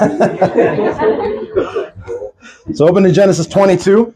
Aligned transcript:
so 0.00 0.08
open 2.80 3.02
to 3.02 3.12
Genesis 3.12 3.46
22. 3.46 4.14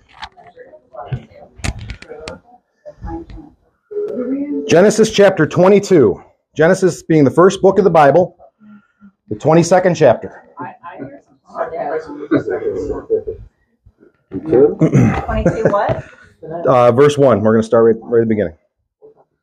Genesis 4.66 5.10
chapter 5.10 5.46
22. 5.46 6.22
Genesis 6.56 7.02
being 7.02 7.24
the 7.24 7.30
first 7.30 7.60
book 7.60 7.76
of 7.78 7.84
the 7.84 7.90
Bible, 7.90 8.38
the 9.28 9.34
22nd 9.34 9.94
chapter. 9.94 10.48
22 14.30 14.76
what? 15.70 16.04
Uh, 16.66 16.90
verse 16.92 17.18
1. 17.18 17.42
We're 17.42 17.52
going 17.52 17.62
to 17.62 17.66
start 17.66 17.84
right, 17.84 17.96
right 18.02 18.22
at 18.22 18.28
the 18.28 18.34
beginning. 18.34 18.54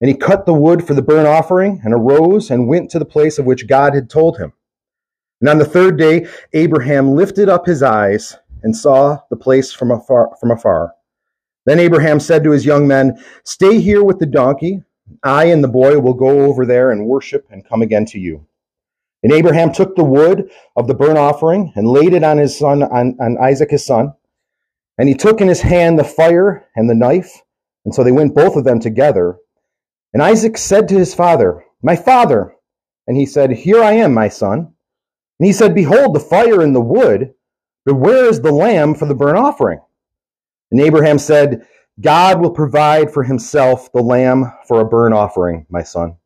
And 0.00 0.08
he 0.08 0.16
cut 0.16 0.46
the 0.46 0.54
wood 0.54 0.86
for 0.86 0.94
the 0.94 1.02
burnt 1.02 1.26
offering, 1.26 1.80
and 1.84 1.92
arose 1.92 2.50
and 2.50 2.68
went 2.68 2.90
to 2.90 2.98
the 2.98 3.04
place 3.04 3.38
of 3.38 3.46
which 3.46 3.66
God 3.66 3.94
had 3.94 4.08
told 4.08 4.38
him. 4.38 4.52
And 5.40 5.48
on 5.48 5.58
the 5.58 5.64
third 5.64 5.98
day, 5.98 6.26
Abraham 6.52 7.12
lifted 7.12 7.48
up 7.48 7.66
his 7.66 7.82
eyes 7.82 8.36
and 8.62 8.76
saw 8.76 9.18
the 9.30 9.36
place 9.36 9.72
from 9.72 9.90
afar. 9.90 10.36
From 10.40 10.50
afar. 10.50 10.94
Then 11.64 11.78
Abraham 11.78 12.18
said 12.18 12.44
to 12.44 12.50
his 12.50 12.64
young 12.64 12.88
men, 12.88 13.22
Stay 13.44 13.80
here 13.80 14.02
with 14.02 14.18
the 14.18 14.26
donkey. 14.26 14.82
I 15.22 15.46
and 15.46 15.62
the 15.62 15.68
boy 15.68 15.98
will 15.98 16.14
go 16.14 16.46
over 16.46 16.64
there 16.64 16.92
and 16.92 17.06
worship 17.06 17.46
and 17.50 17.66
come 17.66 17.82
again 17.82 18.04
to 18.06 18.18
you. 18.18 18.46
And 19.22 19.32
Abraham 19.32 19.72
took 19.72 19.96
the 19.96 20.04
wood 20.04 20.50
of 20.76 20.86
the 20.86 20.94
burnt 20.94 21.18
offering 21.18 21.72
and 21.74 21.88
laid 21.88 22.14
it 22.14 22.22
on 22.22 22.38
his 22.38 22.56
son, 22.56 22.82
on, 22.82 23.16
on 23.20 23.36
Isaac 23.38 23.70
his 23.70 23.84
son. 23.84 24.14
And 24.96 25.08
he 25.08 25.14
took 25.14 25.40
in 25.40 25.48
his 25.48 25.60
hand 25.60 25.98
the 25.98 26.04
fire 26.04 26.68
and 26.76 26.88
the 26.88 26.94
knife. 26.94 27.42
And 27.84 27.94
so 27.94 28.04
they 28.04 28.12
went 28.12 28.34
both 28.34 28.56
of 28.56 28.64
them 28.64 28.80
together. 28.80 29.36
And 30.12 30.22
Isaac 30.22 30.56
said 30.56 30.88
to 30.88 30.98
his 30.98 31.14
father, 31.14 31.64
My 31.82 31.96
father. 31.96 32.54
And 33.06 33.16
he 33.16 33.26
said, 33.26 33.50
Here 33.50 33.82
I 33.82 33.92
am, 33.92 34.14
my 34.14 34.28
son. 34.28 34.58
And 34.58 35.46
he 35.46 35.52
said, 35.52 35.74
Behold, 35.74 36.14
the 36.14 36.20
fire 36.20 36.60
and 36.60 36.74
the 36.74 36.80
wood, 36.80 37.34
but 37.84 37.94
where 37.94 38.26
is 38.26 38.40
the 38.40 38.52
lamb 38.52 38.94
for 38.94 39.06
the 39.06 39.14
burnt 39.14 39.38
offering? 39.38 39.80
And 40.70 40.80
Abraham 40.80 41.18
said, 41.18 41.66
God 42.00 42.40
will 42.40 42.50
provide 42.50 43.10
for 43.12 43.24
himself 43.24 43.90
the 43.92 44.02
lamb 44.02 44.52
for 44.66 44.80
a 44.80 44.88
burnt 44.88 45.14
offering, 45.14 45.66
my 45.70 45.82
son. 45.82 46.16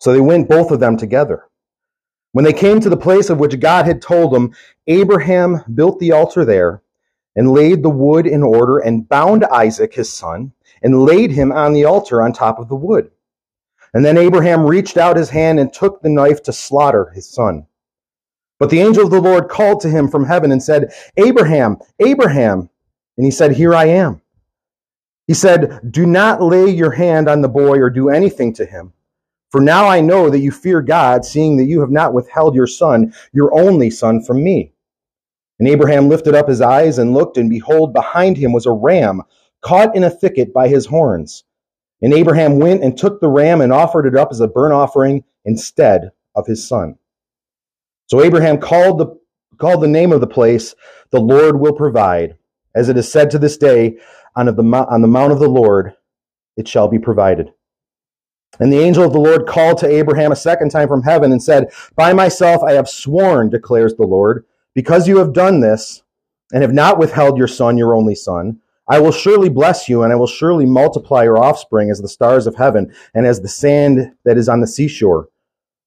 So 0.00 0.12
they 0.12 0.20
went 0.20 0.48
both 0.48 0.70
of 0.70 0.80
them 0.80 0.96
together. 0.96 1.44
When 2.32 2.44
they 2.44 2.52
came 2.52 2.80
to 2.80 2.90
the 2.90 2.96
place 2.96 3.30
of 3.30 3.38
which 3.38 3.58
God 3.60 3.86
had 3.86 4.02
told 4.02 4.32
them, 4.32 4.54
Abraham 4.86 5.64
built 5.74 5.98
the 5.98 6.12
altar 6.12 6.44
there 6.44 6.82
and 7.34 7.50
laid 7.50 7.82
the 7.82 7.90
wood 7.90 8.26
in 8.26 8.42
order 8.42 8.78
and 8.78 9.08
bound 9.08 9.44
Isaac 9.44 9.94
his 9.94 10.12
son 10.12 10.52
and 10.82 11.02
laid 11.02 11.30
him 11.30 11.52
on 11.52 11.72
the 11.72 11.84
altar 11.84 12.22
on 12.22 12.32
top 12.32 12.58
of 12.58 12.68
the 12.68 12.76
wood. 12.76 13.10
And 13.94 14.04
then 14.04 14.18
Abraham 14.18 14.66
reached 14.66 14.96
out 14.96 15.16
his 15.16 15.30
hand 15.30 15.58
and 15.58 15.72
took 15.72 16.02
the 16.02 16.08
knife 16.08 16.42
to 16.44 16.52
slaughter 16.52 17.10
his 17.14 17.28
son. 17.28 17.66
But 18.58 18.70
the 18.70 18.80
angel 18.80 19.04
of 19.04 19.10
the 19.10 19.20
Lord 19.20 19.48
called 19.48 19.80
to 19.80 19.90
him 19.90 20.08
from 20.08 20.24
heaven 20.24 20.52
and 20.52 20.62
said, 20.62 20.92
Abraham, 21.16 21.78
Abraham. 22.00 22.68
And 23.16 23.24
he 23.24 23.30
said, 23.30 23.52
Here 23.52 23.74
I 23.74 23.86
am. 23.86 24.20
He 25.26 25.34
said, 25.34 25.80
Do 25.90 26.06
not 26.06 26.42
lay 26.42 26.70
your 26.70 26.92
hand 26.92 27.28
on 27.28 27.40
the 27.40 27.48
boy 27.48 27.78
or 27.78 27.90
do 27.90 28.08
anything 28.08 28.52
to 28.54 28.66
him. 28.66 28.92
For 29.50 29.60
now 29.60 29.86
I 29.86 30.00
know 30.00 30.28
that 30.30 30.40
you 30.40 30.50
fear 30.50 30.82
God, 30.82 31.24
seeing 31.24 31.56
that 31.56 31.64
you 31.64 31.80
have 31.80 31.90
not 31.90 32.12
withheld 32.12 32.54
your 32.54 32.66
son, 32.66 33.14
your 33.32 33.58
only 33.58 33.90
son, 33.90 34.22
from 34.22 34.42
me. 34.42 34.72
And 35.58 35.68
Abraham 35.68 36.08
lifted 36.08 36.34
up 36.34 36.48
his 36.48 36.60
eyes 36.60 36.98
and 36.98 37.14
looked, 37.14 37.38
and 37.38 37.48
behold, 37.48 37.94
behind 37.94 38.36
him 38.36 38.52
was 38.52 38.66
a 38.66 38.72
ram 38.72 39.22
caught 39.62 39.96
in 39.96 40.04
a 40.04 40.10
thicket 40.10 40.52
by 40.52 40.68
his 40.68 40.86
horns. 40.86 41.44
And 42.02 42.12
Abraham 42.12 42.58
went 42.58 42.82
and 42.82 42.96
took 42.96 43.20
the 43.20 43.28
ram 43.28 43.60
and 43.60 43.72
offered 43.72 44.06
it 44.06 44.16
up 44.16 44.28
as 44.30 44.40
a 44.40 44.48
burnt 44.48 44.74
offering 44.74 45.24
instead 45.44 46.10
of 46.34 46.46
his 46.46 46.66
son. 46.66 46.96
So 48.06 48.22
Abraham 48.22 48.58
called 48.58 48.98
the, 48.98 49.18
called 49.58 49.82
the 49.82 49.88
name 49.88 50.12
of 50.12 50.20
the 50.20 50.26
place, 50.26 50.74
The 51.10 51.20
Lord 51.20 51.58
Will 51.58 51.72
Provide. 51.72 52.36
As 52.74 52.88
it 52.88 52.96
is 52.96 53.10
said 53.10 53.30
to 53.30 53.38
this 53.38 53.56
day, 53.56 53.98
on 54.36 54.46
the, 54.46 54.86
on 54.90 55.00
the 55.00 55.08
mount 55.08 55.32
of 55.32 55.38
the 55.38 55.48
Lord 55.48 55.94
it 56.56 56.68
shall 56.68 56.88
be 56.88 56.98
provided. 56.98 57.52
And 58.58 58.72
the 58.72 58.80
angel 58.80 59.04
of 59.04 59.12
the 59.12 59.20
Lord 59.20 59.46
called 59.46 59.78
to 59.78 59.88
Abraham 59.88 60.32
a 60.32 60.36
second 60.36 60.70
time 60.70 60.88
from 60.88 61.02
heaven 61.02 61.32
and 61.32 61.42
said, 61.42 61.68
By 61.94 62.12
myself 62.12 62.62
I 62.62 62.72
have 62.72 62.88
sworn, 62.88 63.50
declares 63.50 63.94
the 63.94 64.06
Lord, 64.06 64.46
because 64.74 65.06
you 65.06 65.18
have 65.18 65.34
done 65.34 65.60
this 65.60 66.02
and 66.52 66.62
have 66.62 66.72
not 66.72 66.98
withheld 66.98 67.36
your 67.36 67.48
son, 67.48 67.76
your 67.76 67.94
only 67.94 68.14
son. 68.14 68.60
I 68.88 69.00
will 69.00 69.12
surely 69.12 69.48
bless 69.48 69.88
you, 69.88 70.02
and 70.02 70.12
I 70.12 70.16
will 70.16 70.26
surely 70.26 70.64
multiply 70.64 71.24
your 71.24 71.38
offspring 71.38 71.90
as 71.90 72.00
the 72.00 72.08
stars 72.08 72.46
of 72.46 72.54
heaven 72.54 72.92
and 73.14 73.26
as 73.26 73.40
the 73.40 73.48
sand 73.48 74.12
that 74.24 74.36
is 74.38 74.48
on 74.48 74.60
the 74.60 74.66
seashore. 74.66 75.28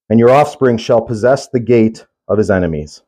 And 0.10 0.20
your 0.20 0.32
offspring 0.32 0.78
shall 0.78 1.02
possess 1.02 1.48
the 1.48 1.60
gate 1.60 2.06
of 2.28 2.38
his 2.38 2.52
enemies. 2.52 3.04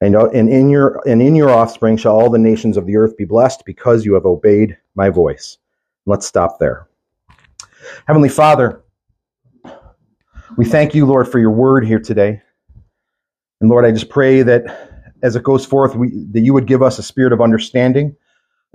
And, 0.00 0.14
uh, 0.14 0.28
and, 0.28 0.50
in 0.50 0.68
your, 0.68 1.00
and 1.08 1.22
in 1.22 1.34
your 1.34 1.50
offspring 1.50 1.96
shall 1.96 2.14
all 2.14 2.30
the 2.30 2.38
nations 2.38 2.76
of 2.76 2.86
the 2.86 2.96
earth 2.96 3.16
be 3.16 3.24
blessed 3.24 3.64
because 3.64 4.04
you 4.04 4.14
have 4.14 4.26
obeyed 4.26 4.76
my 4.94 5.08
voice. 5.08 5.58
Let's 6.04 6.26
stop 6.26 6.58
there. 6.58 6.88
Heavenly 8.06 8.28
Father, 8.28 8.82
we 10.56 10.64
thank 10.64 10.94
you, 10.94 11.06
Lord, 11.06 11.28
for 11.28 11.38
your 11.38 11.50
word 11.50 11.86
here 11.86 11.98
today. 11.98 12.42
And 13.60 13.70
Lord, 13.70 13.84
I 13.84 13.90
just 13.90 14.10
pray 14.10 14.42
that 14.42 15.14
as 15.22 15.34
it 15.34 15.42
goes 15.42 15.64
forth, 15.64 15.96
we, 15.96 16.10
that 16.32 16.40
you 16.40 16.52
would 16.52 16.66
give 16.66 16.82
us 16.82 16.98
a 16.98 17.02
spirit 17.02 17.32
of 17.32 17.40
understanding, 17.40 18.14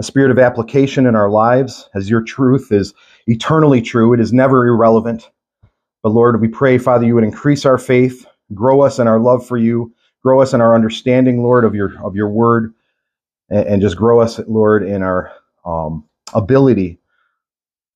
a 0.01 0.03
spirit 0.03 0.31
of 0.31 0.39
application 0.39 1.05
in 1.05 1.15
our 1.15 1.29
lives, 1.29 1.87
as 1.93 2.09
your 2.09 2.23
truth 2.23 2.71
is 2.71 2.91
eternally 3.27 3.83
true. 3.83 4.13
It 4.13 4.19
is 4.19 4.33
never 4.33 4.67
irrelevant. 4.67 5.29
But 6.01 6.09
Lord, 6.09 6.41
we 6.41 6.47
pray, 6.47 6.79
Father, 6.79 7.05
you 7.05 7.13
would 7.13 7.23
increase 7.23 7.67
our 7.67 7.77
faith, 7.77 8.25
grow 8.51 8.81
us 8.81 8.97
in 8.97 9.07
our 9.07 9.19
love 9.19 9.45
for 9.45 9.57
you, 9.57 9.93
grow 10.23 10.41
us 10.41 10.53
in 10.53 10.61
our 10.61 10.73
understanding, 10.73 11.43
Lord, 11.43 11.63
of 11.63 11.75
your 11.75 12.03
of 12.03 12.15
your 12.15 12.29
word, 12.29 12.73
and, 13.51 13.67
and 13.67 13.81
just 13.81 13.95
grow 13.95 14.19
us, 14.19 14.39
Lord, 14.47 14.81
in 14.81 15.03
our 15.03 15.31
um, 15.65 16.03
ability 16.33 16.97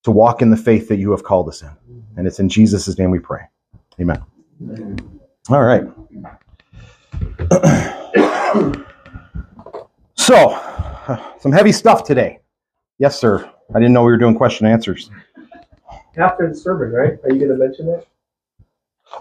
to 0.04 0.12
walk 0.12 0.44
in 0.44 0.52
the 0.52 0.58
faith 0.58 0.88
that 0.90 0.98
you 0.98 1.10
have 1.10 1.24
called 1.24 1.50
us 1.50 1.64
in. 1.64 1.72
And 2.18 2.28
it's 2.28 2.40
in 2.40 2.50
Jesus' 2.50 3.00
name 3.00 3.10
we 3.10 3.18
pray. 3.18 3.42
Amen. 4.00 4.24
All 5.50 5.64
right. 5.64 5.86
so, 10.16 10.75
some 11.40 11.52
heavy 11.52 11.72
stuff 11.72 12.04
today. 12.04 12.40
Yes, 12.98 13.20
sir. 13.20 13.50
I 13.74 13.80
didn't 13.80 13.94
know 13.94 14.04
we 14.04 14.12
were 14.12 14.18
doing 14.18 14.36
question 14.36 14.66
and 14.66 14.74
answers. 14.74 15.10
After 16.18 16.48
the 16.48 16.56
sermon, 16.56 16.92
right? 16.92 17.18
Are 17.24 17.32
you 17.32 17.40
going 17.46 17.50
to 17.50 17.58
mention 17.58 17.90
it? 17.90 18.08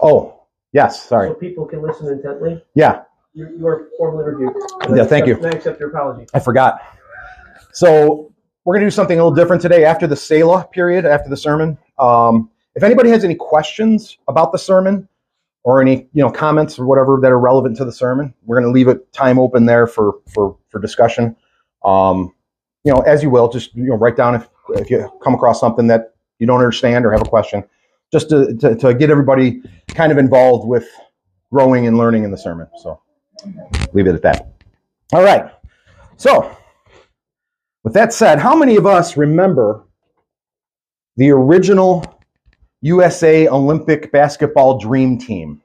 Oh, 0.01 0.41
yes. 0.71 1.03
Sorry. 1.03 1.29
So 1.29 1.33
people 1.33 1.65
can 1.65 1.81
listen 1.81 2.07
intently? 2.07 2.63
Yeah, 2.73 3.03
You, 3.33 3.49
you 3.57 3.67
are 3.67 3.89
formally 3.97 4.23
reviewed. 4.23 4.53
Yeah, 4.95 5.05
thank 5.05 5.27
you. 5.27 5.43
I 5.45 5.49
accept 5.49 5.79
your 5.79 5.89
apology. 5.89 6.27
I 6.33 6.39
forgot. 6.39 6.81
So, 7.73 8.31
we're 8.63 8.73
going 8.75 8.81
to 8.81 8.87
do 8.87 8.91
something 8.91 9.19
a 9.19 9.23
little 9.23 9.35
different 9.35 9.61
today 9.61 9.85
after 9.85 10.07
the 10.07 10.15
Selah 10.15 10.67
period, 10.71 11.05
after 11.05 11.29
the 11.29 11.37
sermon. 11.37 11.77
Um, 11.99 12.49
if 12.75 12.81
anybody 12.81 13.09
has 13.09 13.23
any 13.23 13.35
questions 13.35 14.17
about 14.27 14.51
the 14.51 14.57
sermon 14.57 15.07
or 15.63 15.81
any 15.81 16.07
you 16.13 16.23
know 16.23 16.31
comments 16.31 16.79
or 16.79 16.85
whatever 16.85 17.19
that 17.21 17.31
are 17.31 17.39
relevant 17.39 17.77
to 17.77 17.85
the 17.85 17.91
sermon, 17.91 18.33
we're 18.43 18.59
going 18.59 18.71
to 18.71 18.73
leave 18.73 18.87
it 18.87 19.11
time 19.13 19.37
open 19.37 19.65
there 19.65 19.85
for 19.85 20.15
for 20.33 20.57
for 20.69 20.79
discussion. 20.79 21.35
Um, 21.85 22.33
you 22.83 22.93
know, 22.93 23.01
as 23.01 23.23
you 23.23 23.29
will, 23.29 23.47
just 23.47 23.75
you 23.75 23.83
know, 23.83 23.95
write 23.95 24.17
down 24.17 24.35
if 24.35 24.49
if 24.69 24.89
you 24.89 25.09
come 25.23 25.33
across 25.33 25.59
something 25.59 25.87
that 25.87 26.15
you 26.39 26.47
don't 26.47 26.59
understand 26.59 27.05
or 27.05 27.11
have 27.11 27.21
a 27.21 27.29
question, 27.29 27.63
just 28.11 28.29
to 28.29 28.55
to, 28.57 28.75
to 28.75 28.93
get 28.93 29.09
everybody 29.09 29.61
kind 29.89 30.11
of 30.11 30.17
involved 30.17 30.67
with 30.67 30.87
growing 31.51 31.87
and 31.87 31.97
learning 31.97 32.23
in 32.23 32.31
the 32.31 32.37
sermon. 32.37 32.67
So, 32.81 33.01
leave 33.93 34.07
it 34.07 34.15
at 34.15 34.21
that. 34.23 34.53
All 35.13 35.23
right. 35.23 35.51
So, 36.17 36.55
with 37.83 37.93
that 37.93 38.13
said, 38.13 38.39
how 38.39 38.55
many 38.55 38.75
of 38.75 38.85
us 38.85 39.15
remember 39.17 39.83
the 41.17 41.29
original 41.31 42.03
USA 42.81 43.47
Olympic 43.47 44.11
basketball 44.11 44.79
dream 44.79 45.17
team? 45.17 45.61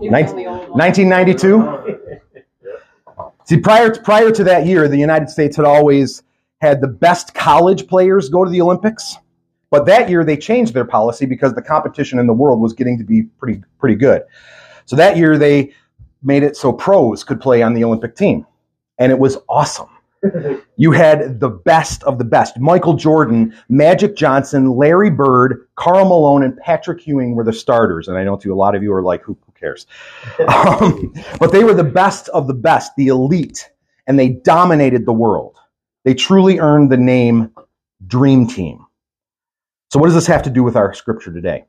Nin- 0.00 0.10
1992? 0.10 1.58
See, 3.44 3.58
prior 3.58 3.90
to, 3.90 4.00
prior 4.00 4.30
to 4.30 4.44
that 4.44 4.66
year, 4.66 4.88
the 4.88 4.96
United 4.96 5.28
States 5.28 5.56
had 5.56 5.66
always 5.66 6.22
had 6.60 6.80
the 6.80 6.88
best 6.88 7.34
college 7.34 7.86
players 7.86 8.28
go 8.30 8.44
to 8.44 8.50
the 8.50 8.60
Olympics, 8.60 9.18
But 9.70 9.86
that 9.86 10.08
year 10.08 10.24
they 10.24 10.36
changed 10.36 10.72
their 10.72 10.84
policy 10.84 11.26
because 11.26 11.52
the 11.52 11.60
competition 11.62 12.18
in 12.18 12.26
the 12.26 12.32
world 12.32 12.60
was 12.60 12.72
getting 12.72 12.96
to 12.98 13.04
be 13.04 13.24
pretty 13.24 13.62
pretty 13.78 13.96
good. 13.96 14.22
So 14.86 14.96
that 14.96 15.16
year 15.16 15.36
they 15.36 15.72
made 16.22 16.42
it 16.42 16.56
so 16.56 16.72
pros 16.72 17.24
could 17.24 17.40
play 17.40 17.62
on 17.62 17.74
the 17.74 17.84
Olympic 17.84 18.16
team. 18.16 18.46
And 18.98 19.12
it 19.12 19.18
was 19.18 19.38
awesome. 19.48 19.88
You 20.76 20.90
had 20.90 21.38
the 21.38 21.50
best 21.50 22.02
of 22.02 22.18
the 22.18 22.24
best. 22.24 22.58
Michael 22.58 22.94
Jordan, 22.94 23.54
Magic 23.68 24.16
Johnson, 24.16 24.74
Larry 24.74 25.10
Bird, 25.10 25.68
Karl 25.76 26.04
Malone, 26.06 26.42
and 26.42 26.56
Patrick 26.56 27.06
Ewing 27.06 27.36
were 27.36 27.44
the 27.44 27.52
starters. 27.52 28.08
And 28.08 28.18
I 28.18 28.24
know 28.24 28.36
too, 28.36 28.52
a 28.52 28.56
lot 28.56 28.74
of 28.74 28.82
you 28.82 28.92
are 28.92 29.02
like, 29.02 29.22
who, 29.22 29.38
who 29.43 29.43
cares? 29.64 29.86
Um, 30.48 31.14
but 31.38 31.52
they 31.52 31.64
were 31.64 31.74
the 31.74 31.84
best 31.84 32.28
of 32.30 32.46
the 32.46 32.54
best, 32.54 32.92
the 32.96 33.08
elite, 33.08 33.70
and 34.06 34.18
they 34.18 34.28
dominated 34.28 35.06
the 35.06 35.12
world. 35.12 35.56
They 36.04 36.14
truly 36.14 36.58
earned 36.58 36.90
the 36.90 36.96
name 36.96 37.50
Dream 38.06 38.46
Team. 38.46 38.84
So, 39.90 39.98
what 39.98 40.06
does 40.06 40.14
this 40.14 40.26
have 40.26 40.42
to 40.42 40.50
do 40.50 40.62
with 40.62 40.76
our 40.76 40.92
scripture 40.92 41.32
today? 41.32 41.64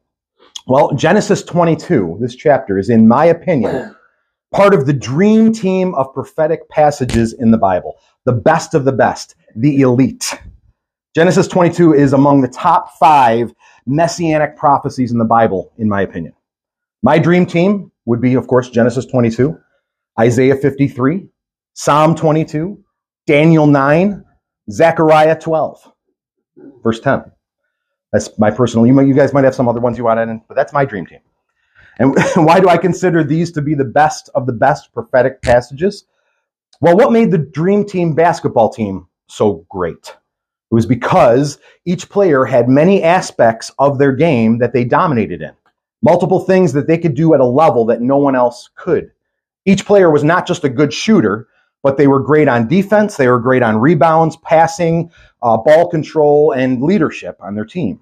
Well, 0.67 0.93
Genesis 0.93 1.43
22, 1.43 2.17
this 2.19 2.35
chapter, 2.35 2.79
is, 2.79 2.89
in 2.89 3.07
my 3.07 3.25
opinion, 3.25 3.95
part 4.51 4.73
of 4.73 4.85
the 4.85 4.93
dream 4.93 5.53
team 5.53 5.93
of 5.95 6.13
prophetic 6.13 6.67
passages 6.69 7.33
in 7.33 7.51
the 7.51 7.57
Bible. 7.57 7.95
The 8.25 8.33
best 8.33 8.73
of 8.73 8.85
the 8.85 8.91
best, 8.91 9.35
the 9.55 9.81
elite. 9.81 10.39
Genesis 11.15 11.47
22 11.47 11.93
is 11.93 12.13
among 12.13 12.41
the 12.41 12.47
top 12.47 12.97
five 12.97 13.53
messianic 13.85 14.57
prophecies 14.57 15.11
in 15.11 15.17
the 15.17 15.25
Bible, 15.25 15.71
in 15.77 15.87
my 15.87 16.01
opinion. 16.01 16.33
My 17.05 17.19
dream 17.19 17.45
team 17.45 17.91
would 18.05 18.19
be, 18.19 18.33
of 18.33 18.47
course, 18.47 18.71
Genesis 18.71 19.05
22, 19.05 19.55
Isaiah 20.19 20.55
53, 20.55 21.27
Psalm 21.75 22.15
22, 22.15 22.83
Daniel 23.27 23.67
9, 23.67 24.25
Zechariah 24.71 25.39
12, 25.39 25.91
verse 26.81 26.99
10. 26.99 27.25
That's 28.11 28.39
my 28.39 28.49
personal, 28.49 28.87
you, 28.87 28.93
might, 28.93 29.05
you 29.05 29.13
guys 29.13 29.33
might 29.33 29.43
have 29.43 29.53
some 29.53 29.69
other 29.69 29.79
ones 29.79 29.99
you 29.99 30.03
want 30.03 30.19
in, 30.19 30.41
but 30.47 30.55
that's 30.55 30.73
my 30.73 30.83
dream 30.83 31.05
team. 31.05 31.19
And 31.99 32.17
why 32.37 32.59
do 32.59 32.69
I 32.69 32.77
consider 32.77 33.23
these 33.23 33.51
to 33.51 33.61
be 33.61 33.75
the 33.75 33.85
best 33.85 34.31
of 34.33 34.47
the 34.47 34.53
best 34.53 34.91
prophetic 34.91 35.43
passages? 35.43 36.05
Well, 36.81 36.97
what 36.97 37.11
made 37.11 37.29
the 37.29 37.37
dream 37.37 37.85
team 37.85 38.15
basketball 38.15 38.69
team 38.69 39.05
so 39.29 39.63
great? 39.69 40.07
It 40.71 40.73
was 40.73 40.87
because 40.87 41.59
each 41.85 42.09
player 42.09 42.45
had 42.45 42.67
many 42.67 43.03
aspects 43.03 43.71
of 43.77 43.99
their 43.99 44.13
game 44.13 44.57
that 44.57 44.73
they 44.73 44.83
dominated 44.83 45.43
in. 45.43 45.51
Multiple 46.05 46.39
things 46.39 46.71
that 46.73 46.85
they 46.85 46.99
could 46.99 47.15
do 47.15 47.33
at 47.33 47.39
a 47.39 47.45
level 47.45 47.83
that 47.87 47.99
no 47.99 48.17
one 48.17 48.35
else 48.35 48.69
could. 48.75 49.09
Each 49.65 49.83
player 49.83 50.11
was 50.11 50.23
not 50.23 50.45
just 50.45 50.63
a 50.63 50.69
good 50.69 50.93
shooter, 50.93 51.47
but 51.81 51.97
they 51.97 52.05
were 52.05 52.19
great 52.19 52.47
on 52.47 52.67
defense, 52.67 53.17
they 53.17 53.27
were 53.27 53.39
great 53.39 53.63
on 53.63 53.77
rebounds, 53.77 54.37
passing, 54.37 55.09
uh, 55.41 55.57
ball 55.57 55.89
control, 55.89 56.51
and 56.51 56.83
leadership 56.83 57.37
on 57.39 57.55
their 57.55 57.65
team. 57.65 58.01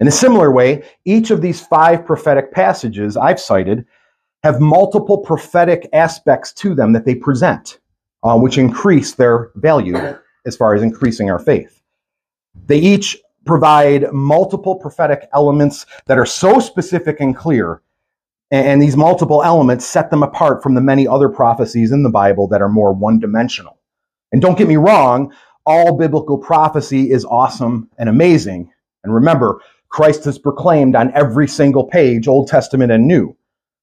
In 0.00 0.06
a 0.06 0.10
similar 0.10 0.52
way, 0.52 0.84
each 1.06 1.30
of 1.30 1.40
these 1.40 1.66
five 1.66 2.04
prophetic 2.04 2.52
passages 2.52 3.16
I've 3.16 3.40
cited 3.40 3.86
have 4.42 4.60
multiple 4.60 5.16
prophetic 5.16 5.88
aspects 5.94 6.52
to 6.52 6.74
them 6.74 6.92
that 6.92 7.06
they 7.06 7.14
present, 7.14 7.78
uh, 8.22 8.38
which 8.38 8.58
increase 8.58 9.14
their 9.14 9.50
value 9.54 9.96
as 10.44 10.58
far 10.58 10.74
as 10.74 10.82
increasing 10.82 11.30
our 11.30 11.38
faith. 11.38 11.80
They 12.66 12.80
each 12.80 13.16
provide 13.44 14.12
multiple 14.12 14.76
prophetic 14.76 15.28
elements 15.32 15.86
that 16.06 16.18
are 16.18 16.26
so 16.26 16.58
specific 16.60 17.20
and 17.20 17.36
clear, 17.36 17.82
and 18.50 18.80
these 18.80 18.96
multiple 18.96 19.42
elements 19.42 19.86
set 19.86 20.10
them 20.10 20.22
apart 20.22 20.62
from 20.62 20.74
the 20.74 20.80
many 20.80 21.08
other 21.08 21.28
prophecies 21.28 21.92
in 21.92 22.02
the 22.02 22.10
Bible 22.10 22.46
that 22.48 22.62
are 22.62 22.68
more 22.68 22.92
one 22.92 23.18
dimensional. 23.18 23.78
And 24.32 24.40
don't 24.40 24.58
get 24.58 24.68
me 24.68 24.76
wrong, 24.76 25.32
all 25.66 25.96
biblical 25.96 26.38
prophecy 26.38 27.10
is 27.10 27.24
awesome 27.24 27.88
and 27.98 28.08
amazing. 28.08 28.70
And 29.02 29.14
remember, 29.14 29.60
Christ 29.88 30.26
is 30.26 30.38
proclaimed 30.38 30.96
on 30.96 31.12
every 31.14 31.48
single 31.48 31.84
page, 31.84 32.28
Old 32.28 32.48
Testament 32.48 32.92
and 32.92 33.06
New. 33.06 33.36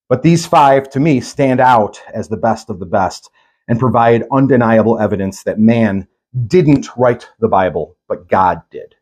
But 0.09 0.23
these 0.23 0.45
five, 0.45 0.89
to 0.89 0.99
me, 0.99 1.21
stand 1.21 1.61
out 1.61 2.01
as 2.13 2.27
the 2.27 2.37
best 2.37 2.69
of 2.69 2.79
the 2.79 2.85
best 2.85 3.29
and 3.67 3.79
provide 3.79 4.25
undeniable 4.31 4.99
evidence 4.99 5.43
that 5.43 5.57
man 5.57 6.07
didn't 6.47 6.87
write 6.97 7.29
the 7.39 7.47
Bible, 7.47 7.95
but 8.07 8.27
God 8.27 8.61
did. 8.71 8.95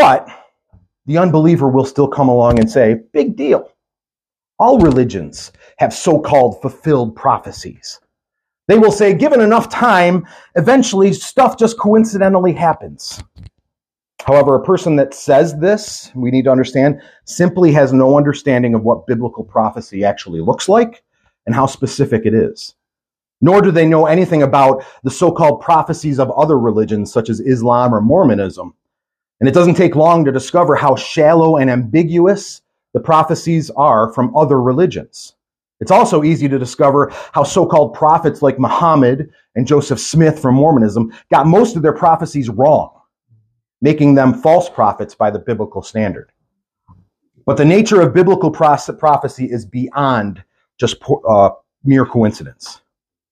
But 0.00 0.28
the 1.04 1.18
unbeliever 1.18 1.68
will 1.68 1.84
still 1.84 2.08
come 2.08 2.28
along 2.28 2.58
and 2.58 2.70
say, 2.70 3.00
big 3.12 3.36
deal. 3.36 3.70
All 4.58 4.78
religions 4.78 5.52
have 5.76 5.92
so 5.92 6.18
called 6.18 6.60
fulfilled 6.62 7.14
prophecies. 7.14 8.00
They 8.66 8.78
will 8.78 8.92
say, 8.92 9.12
given 9.12 9.40
enough 9.40 9.68
time, 9.68 10.26
eventually 10.54 11.12
stuff 11.12 11.58
just 11.58 11.78
coincidentally 11.78 12.54
happens. 12.54 13.22
However, 14.24 14.54
a 14.54 14.64
person 14.64 14.96
that 14.96 15.12
says 15.12 15.58
this, 15.58 16.10
we 16.14 16.30
need 16.30 16.44
to 16.44 16.50
understand, 16.50 17.02
simply 17.26 17.72
has 17.72 17.92
no 17.92 18.16
understanding 18.16 18.74
of 18.74 18.82
what 18.82 19.06
biblical 19.06 19.44
prophecy 19.44 20.04
actually 20.04 20.40
looks 20.40 20.68
like 20.68 21.02
and 21.44 21.54
how 21.54 21.66
specific 21.66 22.24
it 22.24 22.32
is. 22.32 22.74
Nor 23.42 23.60
do 23.60 23.70
they 23.70 23.86
know 23.86 24.06
anything 24.06 24.42
about 24.42 24.82
the 25.02 25.10
so 25.10 25.30
called 25.30 25.60
prophecies 25.60 26.18
of 26.18 26.30
other 26.30 26.58
religions, 26.58 27.12
such 27.12 27.28
as 27.28 27.40
Islam 27.40 27.94
or 27.94 28.00
Mormonism. 28.00 28.74
And 29.40 29.48
it 29.48 29.52
doesn't 29.52 29.74
take 29.74 29.96
long 29.96 30.24
to 30.24 30.32
discover 30.32 30.76
how 30.76 30.96
shallow 30.96 31.56
and 31.56 31.70
ambiguous 31.70 32.62
the 32.92 33.00
prophecies 33.00 33.70
are 33.70 34.12
from 34.12 34.36
other 34.36 34.60
religions. 34.60 35.34
It's 35.80 35.90
also 35.90 36.22
easy 36.22 36.48
to 36.48 36.58
discover 36.58 37.10
how 37.32 37.42
so 37.42 37.64
called 37.64 37.94
prophets 37.94 38.42
like 38.42 38.58
Muhammad 38.58 39.30
and 39.54 39.66
Joseph 39.66 39.98
Smith 39.98 40.40
from 40.40 40.56
Mormonism 40.56 41.12
got 41.30 41.46
most 41.46 41.74
of 41.74 41.82
their 41.82 41.94
prophecies 41.94 42.50
wrong 42.50 42.90
making 43.80 44.14
them 44.14 44.34
false 44.34 44.68
prophets 44.68 45.14
by 45.14 45.30
the 45.30 45.38
biblical 45.38 45.82
standard. 45.82 46.32
But 47.46 47.56
the 47.56 47.64
nature 47.64 48.00
of 48.00 48.12
biblical 48.12 48.50
prophecy 48.50 49.46
is 49.46 49.64
beyond 49.64 50.42
just 50.78 50.96
uh, 51.28 51.50
mere 51.84 52.06
coincidence, 52.06 52.82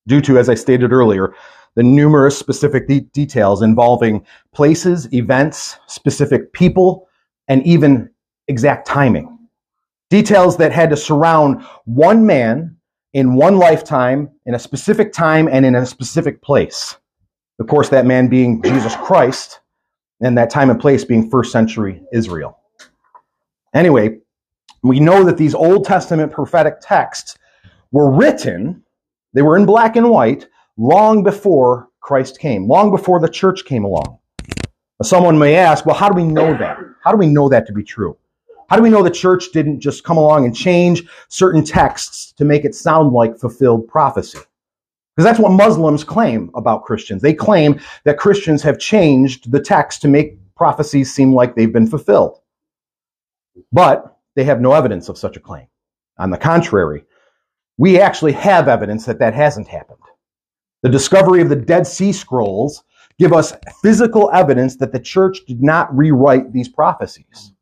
due 0.07 0.21
to, 0.23 0.39
as 0.39 0.49
I 0.49 0.55
stated 0.55 0.93
earlier, 0.93 1.35
the 1.79 1.85
numerous 1.85 2.37
specific 2.37 2.89
de- 2.89 3.03
details 3.13 3.63
involving 3.63 4.27
places, 4.53 5.07
events, 5.15 5.79
specific 5.87 6.53
people, 6.53 7.09
and 7.47 7.65
even 7.65 8.11
exact 8.49 8.85
timing. 8.85 9.39
Details 10.11 10.57
that 10.57 10.73
had 10.73 10.91
to 10.91 10.97
surround 10.97 11.65
one 11.85 12.27
man 12.27 12.77
in 13.13 13.37
one 13.37 13.59
lifetime, 13.59 14.29
in 14.45 14.57
a 14.57 14.59
specific 14.59 15.13
time, 15.13 15.47
and 15.47 15.65
in 15.65 15.77
a 15.77 15.87
specific 15.87 16.43
place. 16.43 16.97
Of 17.61 17.69
course, 17.69 17.91
that 17.91 18.07
man 18.07 18.27
being 18.27 18.61
Jesus 18.61 18.97
Christ, 18.97 19.61
and 20.21 20.37
that 20.37 20.51
time 20.51 20.71
and 20.71 20.81
place 20.81 21.05
being 21.05 21.31
first 21.31 21.53
century 21.53 22.03
Israel. 22.13 22.59
Anyway, 23.73 24.19
we 24.83 24.99
know 24.99 25.23
that 25.23 25.37
these 25.37 25.55
Old 25.55 25.85
Testament 25.85 26.33
prophetic 26.33 26.81
texts 26.81 27.38
were 27.93 28.11
written, 28.11 28.83
they 29.33 29.43
were 29.43 29.57
in 29.57 29.64
black 29.64 29.95
and 29.95 30.11
white, 30.11 30.49
long 30.78 31.23
before 31.25 31.88
Christ 32.00 32.38
came, 32.38 32.66
long 32.66 32.90
before 32.90 33.20
the 33.20 33.28
church 33.28 33.64
came 33.64 33.85
along. 33.85 34.18
Someone 35.02 35.38
may 35.38 35.56
ask, 35.56 35.85
well, 35.85 35.97
how 35.97 36.08
do 36.08 36.14
we 36.14 36.25
know 36.25 36.56
that? 36.56 36.78
How 37.04 37.11
do 37.11 37.18
we 37.18 37.26
know 37.26 37.49
that 37.49 37.66
to 37.66 37.73
be 37.73 37.85
true? 37.85 38.16
How 38.68 38.76
do 38.76 38.82
we 38.82 38.90
know 38.90 39.02
the 39.02 39.11
church 39.11 39.50
didn't 39.52 39.80
just 39.80 40.04
come 40.04 40.16
along 40.16 40.44
and 40.44 40.54
change 40.54 41.04
certain 41.28 41.64
texts 41.64 42.32
to 42.32 42.44
make 42.44 42.64
it 42.64 42.75
sound 42.75 43.12
like 43.12 43.38
fulfilled 43.38 43.88
prophecy? 43.88 44.38
Because 45.14 45.25
that's 45.25 45.40
what 45.40 45.52
Muslims 45.52 46.04
claim 46.04 46.50
about 46.54 46.85
Christians. 46.85 47.23
They 47.23 47.35
claim 47.35 47.80
that 48.04 48.18
Christians 48.18 48.62
have 48.62 48.78
changed 48.78 49.50
the 49.50 49.61
text 49.61 50.02
to 50.02 50.08
make 50.08 50.38
prophecies 50.54 51.12
seem 51.12 51.35
like 51.35 51.54
they've 51.54 51.73
been 51.73 51.87
fulfilled. 51.87 52.40
But 53.73 54.16
they 54.37 54.44
have 54.44 54.61
no 54.61 54.73
evidence 54.73 55.08
of 55.08 55.18
such 55.18 55.37
a 55.37 55.40
claim. 55.40 55.66
On 56.18 56.30
the 56.30 56.37
contrary, 56.37 57.04
we 57.78 58.00
actually 58.00 58.32
have 58.32 58.68
evidence 58.68 59.06
that 59.06 59.18
that 59.20 59.35
hasn't 59.35 59.68
happened. 59.68 59.99
The 60.82 60.88
discovery 60.88 61.42
of 61.42 61.49
the 61.49 61.56
Dead 61.56 61.87
Sea 61.87 62.12
Scrolls 62.12 62.85
give 63.18 63.32
us 63.32 63.52
physical 63.82 64.30
evidence 64.32 64.76
that 64.76 64.92
the 64.92 65.00
church 65.00 65.40
did 65.47 65.62
not 65.62 65.94
rewrite 65.97 66.52
these 66.52 66.68
prophecies. 66.68 67.52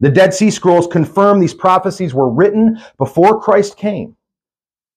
The 0.00 0.10
Dead 0.10 0.32
Sea 0.32 0.50
Scrolls 0.50 0.86
confirm 0.86 1.40
these 1.40 1.54
prophecies 1.54 2.14
were 2.14 2.30
written 2.30 2.78
before 2.98 3.40
Christ 3.40 3.76
came. 3.76 4.16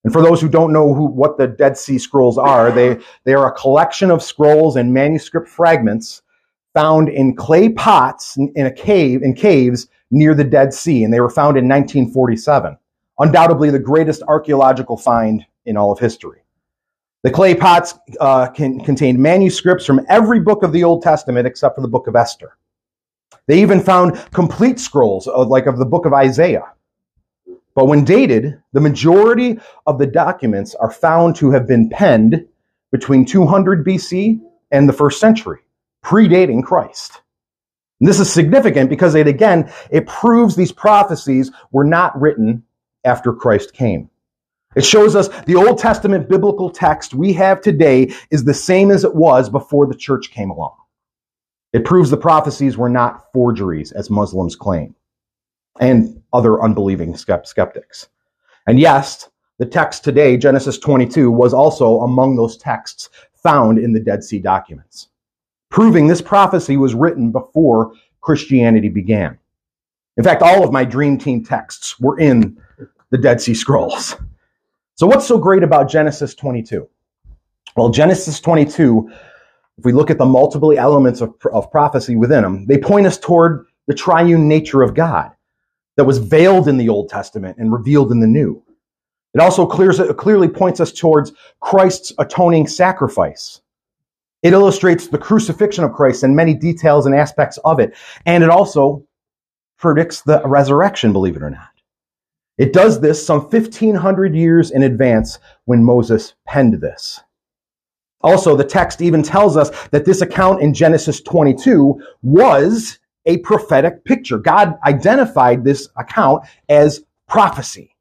And 0.04 0.12
for 0.12 0.22
those 0.22 0.40
who 0.40 0.48
don't 0.48 0.72
know 0.72 0.94
who, 0.94 1.06
what 1.06 1.36
the 1.36 1.48
Dead 1.48 1.76
Sea 1.76 1.98
Scrolls 1.98 2.38
are, 2.38 2.70
they, 2.70 2.98
they 3.24 3.34
are 3.34 3.48
a 3.48 3.58
collection 3.58 4.10
of 4.10 4.22
scrolls 4.22 4.76
and 4.76 4.94
manuscript 4.94 5.48
fragments 5.48 6.22
found 6.74 7.08
in 7.08 7.34
clay 7.34 7.68
pots 7.68 8.36
in, 8.36 8.66
a 8.66 8.70
cave, 8.70 9.22
in 9.22 9.34
caves 9.34 9.88
near 10.10 10.34
the 10.34 10.44
Dead 10.44 10.72
Sea. 10.72 11.02
And 11.02 11.12
they 11.12 11.20
were 11.20 11.30
found 11.30 11.56
in 11.56 11.64
1947. 11.64 12.78
Undoubtedly 13.18 13.70
the 13.70 13.80
greatest 13.80 14.22
archaeological 14.28 14.96
find 14.96 15.44
in 15.66 15.76
all 15.76 15.90
of 15.90 15.98
history. 15.98 16.42
The 17.24 17.30
clay 17.30 17.54
pots 17.54 17.94
uh, 18.20 18.48
can, 18.48 18.80
contained 18.84 19.18
manuscripts 19.18 19.84
from 19.84 20.04
every 20.08 20.40
book 20.40 20.62
of 20.62 20.72
the 20.72 20.84
Old 20.84 21.02
Testament 21.02 21.46
except 21.46 21.74
for 21.74 21.80
the 21.80 21.88
book 21.88 22.06
of 22.06 22.14
Esther. 22.14 22.56
They 23.48 23.60
even 23.60 23.80
found 23.80 24.16
complete 24.32 24.78
scrolls, 24.78 25.26
of, 25.26 25.48
like 25.48 25.66
of 25.66 25.78
the 25.78 25.86
book 25.86 26.06
of 26.06 26.12
Isaiah. 26.12 26.72
But 27.74 27.86
when 27.86 28.04
dated, 28.04 28.60
the 28.72 28.80
majority 28.80 29.58
of 29.86 29.98
the 29.98 30.06
documents 30.06 30.74
are 30.76 30.90
found 30.90 31.36
to 31.36 31.50
have 31.50 31.66
been 31.66 31.88
penned 31.88 32.46
between 32.92 33.24
200 33.24 33.84
BC 33.84 34.40
and 34.70 34.88
the 34.88 34.92
first 34.92 35.20
century, 35.20 35.60
predating 36.04 36.62
Christ. 36.62 37.20
And 38.00 38.08
this 38.08 38.20
is 38.20 38.32
significant 38.32 38.90
because 38.90 39.14
it 39.14 39.26
again, 39.26 39.72
it 39.90 40.06
proves 40.06 40.54
these 40.54 40.72
prophecies 40.72 41.50
were 41.72 41.84
not 41.84 42.18
written 42.20 42.62
after 43.04 43.32
Christ 43.32 43.72
came. 43.72 44.10
It 44.78 44.84
shows 44.84 45.16
us 45.16 45.26
the 45.46 45.56
Old 45.56 45.80
Testament 45.80 46.28
biblical 46.28 46.70
text 46.70 47.12
we 47.12 47.32
have 47.32 47.60
today 47.60 48.14
is 48.30 48.44
the 48.44 48.54
same 48.54 48.92
as 48.92 49.02
it 49.02 49.12
was 49.12 49.50
before 49.50 49.88
the 49.88 49.96
church 49.96 50.30
came 50.30 50.50
along. 50.50 50.76
It 51.72 51.84
proves 51.84 52.10
the 52.10 52.16
prophecies 52.16 52.78
were 52.78 52.88
not 52.88 53.32
forgeries, 53.32 53.90
as 53.90 54.08
Muslims 54.08 54.54
claim, 54.54 54.94
and 55.80 56.22
other 56.32 56.62
unbelieving 56.62 57.16
skeptics. 57.16 58.06
And 58.68 58.78
yes, 58.78 59.28
the 59.58 59.66
text 59.66 60.04
today, 60.04 60.36
Genesis 60.36 60.78
22, 60.78 61.28
was 61.28 61.52
also 61.52 62.02
among 62.02 62.36
those 62.36 62.56
texts 62.56 63.10
found 63.34 63.78
in 63.78 63.92
the 63.92 63.98
Dead 63.98 64.22
Sea 64.22 64.38
documents, 64.38 65.08
proving 65.70 66.06
this 66.06 66.22
prophecy 66.22 66.76
was 66.76 66.94
written 66.94 67.32
before 67.32 67.94
Christianity 68.20 68.90
began. 68.90 69.40
In 70.16 70.22
fact, 70.22 70.40
all 70.40 70.62
of 70.62 70.72
my 70.72 70.84
Dream 70.84 71.18
Team 71.18 71.44
texts 71.44 71.98
were 71.98 72.20
in 72.20 72.62
the 73.10 73.18
Dead 73.18 73.40
Sea 73.40 73.54
Scrolls. 73.54 74.14
So, 74.98 75.06
what's 75.06 75.28
so 75.28 75.38
great 75.38 75.62
about 75.62 75.88
Genesis 75.88 76.34
22? 76.34 76.88
Well, 77.76 77.90
Genesis 77.90 78.40
22, 78.40 79.08
if 79.78 79.84
we 79.84 79.92
look 79.92 80.10
at 80.10 80.18
the 80.18 80.26
multiple 80.26 80.76
elements 80.76 81.20
of, 81.20 81.36
of 81.52 81.70
prophecy 81.70 82.16
within 82.16 82.42
them, 82.42 82.66
they 82.66 82.78
point 82.78 83.06
us 83.06 83.16
toward 83.16 83.66
the 83.86 83.94
triune 83.94 84.48
nature 84.48 84.82
of 84.82 84.94
God 84.94 85.30
that 85.96 86.04
was 86.04 86.18
veiled 86.18 86.66
in 86.66 86.78
the 86.78 86.88
Old 86.88 87.10
Testament 87.10 87.58
and 87.60 87.72
revealed 87.72 88.10
in 88.10 88.18
the 88.18 88.26
New. 88.26 88.60
It 89.34 89.40
also 89.40 89.66
clears, 89.66 90.00
it 90.00 90.16
clearly 90.16 90.48
points 90.48 90.80
us 90.80 90.90
towards 90.90 91.30
Christ's 91.60 92.12
atoning 92.18 92.66
sacrifice. 92.66 93.60
It 94.42 94.52
illustrates 94.52 95.06
the 95.06 95.18
crucifixion 95.18 95.84
of 95.84 95.92
Christ 95.92 96.24
and 96.24 96.34
many 96.34 96.54
details 96.54 97.06
and 97.06 97.14
aspects 97.14 97.56
of 97.58 97.78
it. 97.78 97.94
And 98.26 98.42
it 98.42 98.50
also 98.50 99.06
predicts 99.78 100.22
the 100.22 100.42
resurrection, 100.44 101.12
believe 101.12 101.36
it 101.36 101.42
or 101.44 101.50
not. 101.50 101.77
It 102.58 102.72
does 102.72 103.00
this 103.00 103.24
some 103.24 103.40
1500 103.40 104.34
years 104.34 104.72
in 104.72 104.82
advance 104.82 105.38
when 105.64 105.84
Moses 105.84 106.34
penned 106.46 106.74
this. 106.80 107.20
Also, 108.20 108.56
the 108.56 108.64
text 108.64 109.00
even 109.00 109.22
tells 109.22 109.56
us 109.56 109.70
that 109.88 110.04
this 110.04 110.22
account 110.22 110.60
in 110.60 110.74
Genesis 110.74 111.20
22 111.20 112.02
was 112.22 112.98
a 113.26 113.38
prophetic 113.38 114.04
picture. 114.04 114.38
God 114.38 114.76
identified 114.84 115.62
this 115.62 115.88
account 115.96 116.44
as 116.68 117.04
prophecy, 117.28 117.94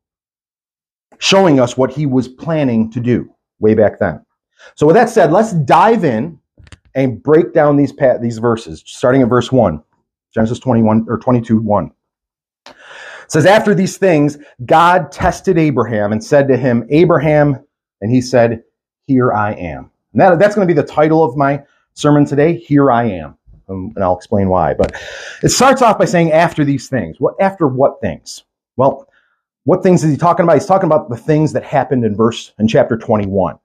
showing 1.20 1.60
us 1.60 1.78
what 1.78 1.94
he 1.94 2.08
was 2.08 2.28
planning 2.28 2.90
to 2.92 3.00
do 3.00 3.30
way 3.60 3.76
back 3.76 4.00
then. 4.00 4.26
So 4.74 4.88
with 4.88 4.96
that 4.96 5.10
said, 5.10 5.32
let's 5.32 5.54
dive 5.54 6.04
in 6.04 6.40
and 6.96 7.22
break 7.22 7.54
down 7.54 7.78
these, 7.78 7.94
these 8.20 8.40
verses, 8.40 8.82
starting 8.88 9.22
at 9.22 9.30
verse 9.30 9.52
1, 9.52 9.84
Genesis 10.34 10.58
21 10.58 11.06
or 11.08 11.20
22, 11.20 11.60
1. 11.60 11.92
It 13.28 13.32
says, 13.32 13.46
After 13.46 13.76
these 13.76 13.98
things, 13.98 14.38
God 14.66 15.12
tested 15.12 15.58
Abraham 15.58 16.14
and 16.14 16.24
said 16.24 16.48
to 16.48 16.56
him, 16.56 16.88
Abraham, 16.90 17.62
and 18.00 18.10
he 18.10 18.22
said, 18.22 18.64
Here 19.06 19.34
I 19.34 19.54
am. 19.54 19.92
And 20.14 20.22
that, 20.22 20.40
that's 20.40 20.56
going 20.56 20.66
to 20.66 20.74
be 20.74 20.80
the 20.80 20.88
title 20.88 21.24
of 21.24 21.36
my 21.36 21.62
sermon 21.94 22.26
today, 22.26 22.56
Here 22.56 22.90
I 22.90 23.04
Am. 23.04 23.38
Um, 23.68 23.92
and 23.96 24.04
I'll 24.04 24.16
explain 24.16 24.48
why. 24.48 24.74
But 24.74 24.94
it 25.44 25.50
starts 25.50 25.82
off 25.82 26.00
by 26.00 26.06
saying, 26.06 26.32
After 26.32 26.64
these 26.64 26.88
things. 26.88 27.20
What, 27.20 27.36
after 27.42 27.68
what 27.68 28.00
things? 28.00 28.46
Well, 28.78 29.10
what 29.66 29.84
things 29.84 30.06
is 30.06 30.12
he 30.12 30.18
talking 30.18 30.46
about? 30.46 30.54
He's 30.54 30.66
talking 30.66 30.88
about 30.88 31.10
the 31.10 31.18
things 31.18 31.52
that 31.52 31.66
happened 31.66 32.06
in 32.06 32.16
verse, 32.16 32.54
in 32.60 32.70
chapter 32.70 32.96
21. 32.96 33.60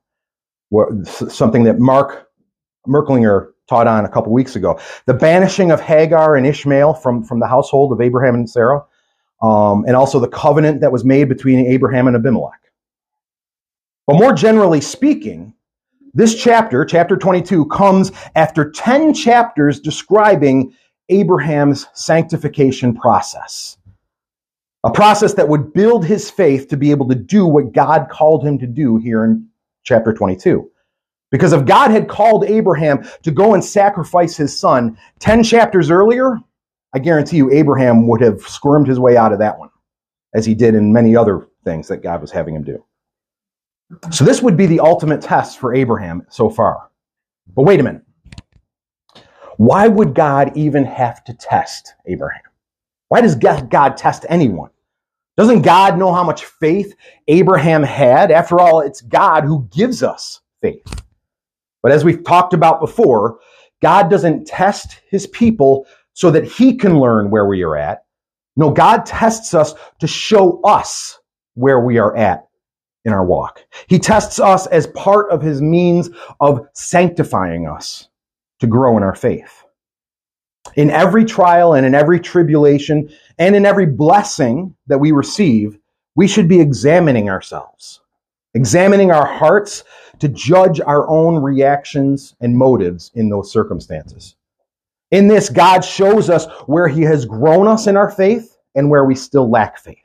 Where, 0.71 0.89
something 1.05 1.63
that 1.65 1.79
Mark 1.79 2.31
Merklinger 2.89 3.53
taught 3.69 3.87
on 3.87 4.05
a 4.05 4.09
couple 4.09 4.33
weeks 4.33 4.57
ago. 4.57 4.81
The 5.07 5.15
banishing 5.15 5.71
of 5.71 5.81
Hagar 5.81 6.35
and 6.35 6.47
Ishmael 6.47 6.95
from, 6.95 7.23
from 7.23 7.39
the 7.39 7.47
household 7.47 7.93
of 7.93 8.01
Abraham 8.01 8.35
and 8.35 8.51
Sarah 8.51 8.83
um, 9.43 9.85
and 9.87 9.97
also 9.97 10.21
the 10.21 10.29
covenant 10.29 10.81
that 10.81 10.93
was 10.93 11.05
made 11.05 11.29
between 11.29 11.67
Abraham 11.67 12.07
and 12.07 12.17
Abimelech. 12.17 12.61
But 14.07 14.17
more 14.17 14.33
generally 14.33 14.81
speaking, 14.81 15.55
this 16.15 16.35
chapter, 16.35 16.85
chapter 16.85 17.17
22, 17.17 17.67
comes 17.67 18.13
after 18.35 18.71
10 18.71 19.15
chapters 19.15 19.81
describing 19.81 20.75
Abraham's 21.09 21.87
sanctification 21.95 22.95
process. 22.95 23.79
A 24.85 24.91
process 24.91 25.35
that 25.35 25.49
would 25.49 25.73
build 25.73 26.05
his 26.05 26.31
faith 26.31 26.69
to 26.69 26.77
be 26.77 26.91
able 26.91 27.09
to 27.09 27.15
do 27.15 27.47
what 27.47 27.73
God 27.73 28.09
called 28.11 28.45
him 28.45 28.59
to 28.59 28.67
do 28.67 28.97
here 28.97 29.25
in 29.25 29.49
chapter 29.85 30.13
22. 30.13 30.69
Because 31.31 31.53
if 31.53 31.65
God 31.65 31.91
had 31.91 32.09
called 32.09 32.45
Abraham 32.45 33.09
to 33.23 33.31
go 33.31 33.55
and 33.55 33.65
sacrifice 33.65 34.37
his 34.37 34.57
son 34.59 34.99
10 35.21 35.45
chapters 35.45 35.91
earlier, 35.91 36.39
I 36.95 36.99
guarantee 36.99 37.39
you 37.39 37.51
Abraham 37.51 38.07
would 38.09 38.21
have 38.21 38.43
squirmed 38.43 38.87
his 38.87 38.99
way 38.99 39.17
out 39.17 39.33
of 39.33 39.39
that 39.39 39.59
one, 39.59 39.71
as 40.35 40.45
he 40.45 40.55
did 40.55 40.75
in 40.75 40.93
many 40.93 41.17
other 41.17 41.49
things 41.65 41.89
that 41.89 42.03
God 42.03 42.21
was 42.21 42.31
having 42.31 42.55
him 42.55 42.65
do. 42.65 42.85
So 44.11 44.25
this 44.25 44.43
would 44.43 44.57
be 44.57 44.67
the 44.67 44.81
ultimate 44.81 45.21
test 45.21 45.59
for 45.59 45.75
Abraham 45.75 46.27
so 46.29 46.49
far. 46.49 46.91
But 47.55 47.63
wait 47.63 47.81
a 47.81 47.83
minute. 47.83 48.03
Why 49.59 49.87
would 49.87 50.15
God 50.15 50.57
even 50.57 50.85
have 50.85 51.23
to 51.25 51.35
test 51.35 51.95
Abraham? 52.07 52.43
Why 53.09 53.21
does 53.21 53.35
God 53.35 53.97
test 53.97 54.25
anyone? 54.29 54.71
Doesn't 55.37 55.63
God 55.63 55.99
know 55.99 56.13
how 56.13 56.25
much 56.25 56.45
faith 56.45 56.95
Abraham 57.29 57.83
had? 57.83 58.31
After 58.31 58.61
all, 58.61 58.81
it's 58.81 59.01
God 59.01 59.45
who 59.45 59.69
gives 59.71 60.03
us 60.03 60.41
faith. 60.61 61.03
But 61.83 61.93
as 61.93 62.05
we've 62.05 62.25
talked 62.25 62.55
about 62.55 62.81
before, 62.81 63.41
God 63.83 64.11
doesn't 64.11 64.47
test 64.47 65.01
his 65.11 65.27
people 65.27 65.87
so 66.15 66.31
that 66.31 66.45
he 66.45 66.77
can 66.77 66.99
learn 66.99 67.31
where 67.31 67.47
we 67.47 67.63
are 67.63 67.77
at. 67.77 68.05
No, 68.57 68.71
God 68.71 69.07
tests 69.07 69.55
us 69.55 69.75
to 70.01 70.07
show 70.07 70.61
us 70.63 71.21
where 71.55 71.81
we 71.81 71.99
are 71.99 72.17
at 72.17 72.49
in 73.05 73.13
our 73.13 73.25
walk. 73.25 73.65
He 73.87 73.99
tests 73.99 74.39
us 74.39 74.67
as 74.67 74.87
part 74.89 75.31
of 75.31 75.43
his 75.43 75.61
means 75.61 76.11
of 76.41 76.67
sanctifying 76.75 77.67
us 77.67 78.09
to 78.61 78.67
grow 78.67 78.97
in 78.97 79.03
our 79.03 79.15
faith. 79.15 79.65
In 80.77 80.91
every 80.91 81.25
trial 81.25 81.75
and 81.75 81.85
in 81.85 81.95
every 81.95 82.21
tribulation 82.21 83.11
and 83.39 83.57
in 83.57 83.67
every 83.67 83.87
blessing 83.87 84.77
that 84.87 85.01
we 85.01 85.13
receive, 85.13 85.79
we 86.15 86.29
should 86.29 86.47
be 86.47 86.61
examining 86.61 87.29
ourselves, 87.29 88.01
examining 88.55 89.11
our 89.11 89.27
hearts 89.27 89.83
to 90.21 90.29
judge 90.29 90.81
our 90.81 91.09
own 91.09 91.43
reactions 91.43 92.37
and 92.41 92.57
motives 92.57 93.11
in 93.15 93.29
those 93.29 93.51
circumstances. 93.51 94.37
In 95.13 95.29
this, 95.29 95.49
God 95.49 95.81
shows 95.85 96.29
us 96.29 96.47
where 96.67 96.89
He 96.89 97.03
has 97.03 97.25
grown 97.27 97.69
us 97.69 97.87
in 97.87 97.97
our 97.97 98.11
faith 98.11 98.57
and 98.75 98.91
where 98.91 99.05
we 99.05 99.15
still 99.15 99.49
lack 99.49 99.79
faith. 99.79 99.99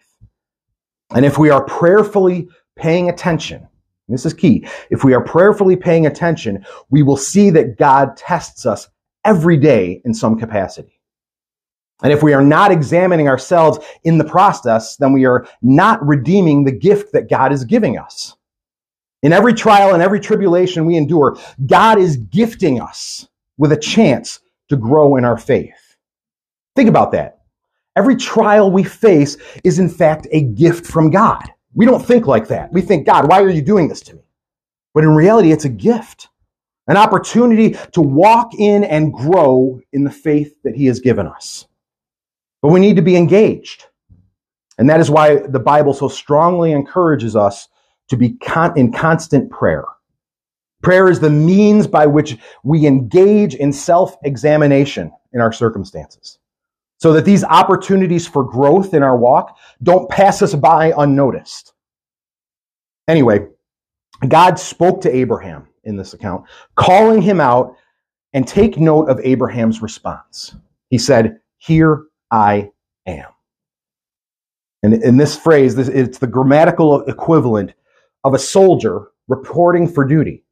And 1.11 1.25
if 1.25 1.37
we 1.37 1.49
are 1.49 1.63
prayerfully 1.63 2.49
paying 2.75 3.09
attention, 3.09 3.67
this 4.09 4.25
is 4.25 4.33
key, 4.33 4.67
if 4.89 5.03
we 5.03 5.13
are 5.13 5.23
prayerfully 5.23 5.77
paying 5.77 6.05
attention, 6.05 6.65
we 6.89 7.03
will 7.03 7.17
see 7.17 7.49
that 7.51 7.77
God 7.77 8.15
tests 8.17 8.65
us 8.65 8.89
every 9.25 9.57
day 9.57 10.01
in 10.05 10.13
some 10.13 10.37
capacity. 10.37 10.99
And 12.03 12.13
if 12.13 12.21
we 12.21 12.33
are 12.33 12.43
not 12.43 12.71
examining 12.71 13.27
ourselves 13.27 13.79
in 14.03 14.17
the 14.17 14.23
process, 14.23 14.97
then 14.97 15.13
we 15.13 15.25
are 15.25 15.47
not 15.61 16.05
redeeming 16.05 16.63
the 16.63 16.71
gift 16.71 17.13
that 17.13 17.29
God 17.29 17.51
is 17.51 17.63
giving 17.63 17.97
us. 17.97 18.35
In 19.23 19.33
every 19.33 19.53
trial 19.53 19.93
and 19.93 20.03
every 20.03 20.19
tribulation 20.19 20.85
we 20.85 20.95
endure, 20.95 21.37
God 21.65 21.97
is 21.97 22.17
gifting 22.17 22.79
us 22.79 23.27
with 23.57 23.71
a 23.71 23.77
chance 23.77 24.41
to 24.69 24.77
grow 24.77 25.15
in 25.15 25.25
our 25.25 25.37
faith. 25.37 25.95
Think 26.75 26.89
about 26.89 27.11
that. 27.13 27.39
Every 27.95 28.15
trial 28.15 28.71
we 28.71 28.83
face 28.83 29.37
is 29.63 29.79
in 29.79 29.89
fact 29.89 30.27
a 30.31 30.41
gift 30.41 30.85
from 30.85 31.09
God. 31.09 31.43
We 31.73 31.85
don't 31.85 32.05
think 32.05 32.27
like 32.27 32.47
that. 32.49 32.71
We 32.71 32.81
think, 32.81 33.05
God, 33.05 33.27
why 33.27 33.41
are 33.41 33.49
you 33.49 33.61
doing 33.61 33.87
this 33.87 34.01
to 34.01 34.15
me? 34.15 34.21
But 34.93 35.03
in 35.03 35.15
reality, 35.15 35.51
it's 35.51 35.65
a 35.65 35.69
gift, 35.69 36.29
an 36.87 36.97
opportunity 36.97 37.77
to 37.93 38.01
walk 38.01 38.53
in 38.55 38.83
and 38.83 39.13
grow 39.13 39.79
in 39.93 40.03
the 40.03 40.11
faith 40.11 40.55
that 40.63 40.75
He 40.75 40.87
has 40.87 40.99
given 40.99 41.27
us. 41.27 41.67
But 42.61 42.69
we 42.69 42.79
need 42.79 42.95
to 42.95 43.01
be 43.01 43.15
engaged. 43.15 43.85
And 44.77 44.89
that 44.89 44.99
is 44.99 45.09
why 45.09 45.37
the 45.37 45.59
Bible 45.59 45.93
so 45.93 46.07
strongly 46.07 46.71
encourages 46.71 47.35
us 47.35 47.67
to 48.09 48.17
be 48.17 48.31
con- 48.37 48.77
in 48.77 48.91
constant 48.91 49.49
prayer. 49.51 49.85
Prayer 50.83 51.09
is 51.09 51.19
the 51.19 51.29
means 51.29 51.87
by 51.87 52.05
which 52.05 52.37
we 52.63 52.85
engage 52.85 53.55
in 53.55 53.73
self 53.73 54.15
examination 54.23 55.11
in 55.33 55.41
our 55.41 55.51
circumstances 55.51 56.39
so 56.99 57.13
that 57.13 57.25
these 57.25 57.43
opportunities 57.43 58.27
for 58.27 58.43
growth 58.43 58.93
in 58.93 59.03
our 59.03 59.17
walk 59.17 59.57
don't 59.83 60.09
pass 60.09 60.41
us 60.41 60.55
by 60.55 60.93
unnoticed. 60.97 61.73
Anyway, 63.07 63.47
God 64.27 64.59
spoke 64.59 65.01
to 65.01 65.15
Abraham 65.15 65.67
in 65.83 65.95
this 65.95 66.13
account, 66.13 66.45
calling 66.75 67.21
him 67.21 67.39
out 67.39 67.75
and 68.33 68.47
take 68.47 68.77
note 68.77 69.09
of 69.09 69.19
Abraham's 69.23 69.81
response. 69.81 70.55
He 70.89 70.97
said, 70.97 71.39
Here 71.57 72.03
I 72.31 72.71
am. 73.05 73.27
And 74.83 74.93
in 74.93 75.17
this 75.17 75.37
phrase, 75.37 75.77
it's 75.77 76.17
the 76.17 76.27
grammatical 76.27 77.01
equivalent 77.05 77.73
of 78.23 78.33
a 78.33 78.39
soldier 78.39 79.07
reporting 79.27 79.87
for 79.87 80.05
duty 80.05 80.43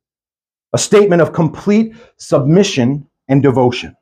a 0.73 0.77
statement 0.77 1.21
of 1.21 1.33
complete 1.33 1.95
submission 2.17 3.07
and 3.27 3.41
devotion. 3.41 3.95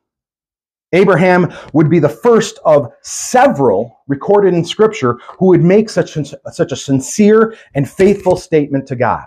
Abraham 0.92 1.52
would 1.72 1.90
be 1.90 1.98
the 1.98 2.08
first 2.08 2.60
of 2.64 2.92
several 3.02 4.00
recorded 4.06 4.54
in 4.54 4.64
Scripture 4.64 5.18
who 5.38 5.46
would 5.46 5.62
make 5.62 5.90
such, 5.90 6.16
such 6.52 6.72
a 6.72 6.76
sincere 6.76 7.56
and 7.74 7.88
faithful 7.88 8.36
statement 8.36 8.86
to 8.86 8.96
God. 8.96 9.26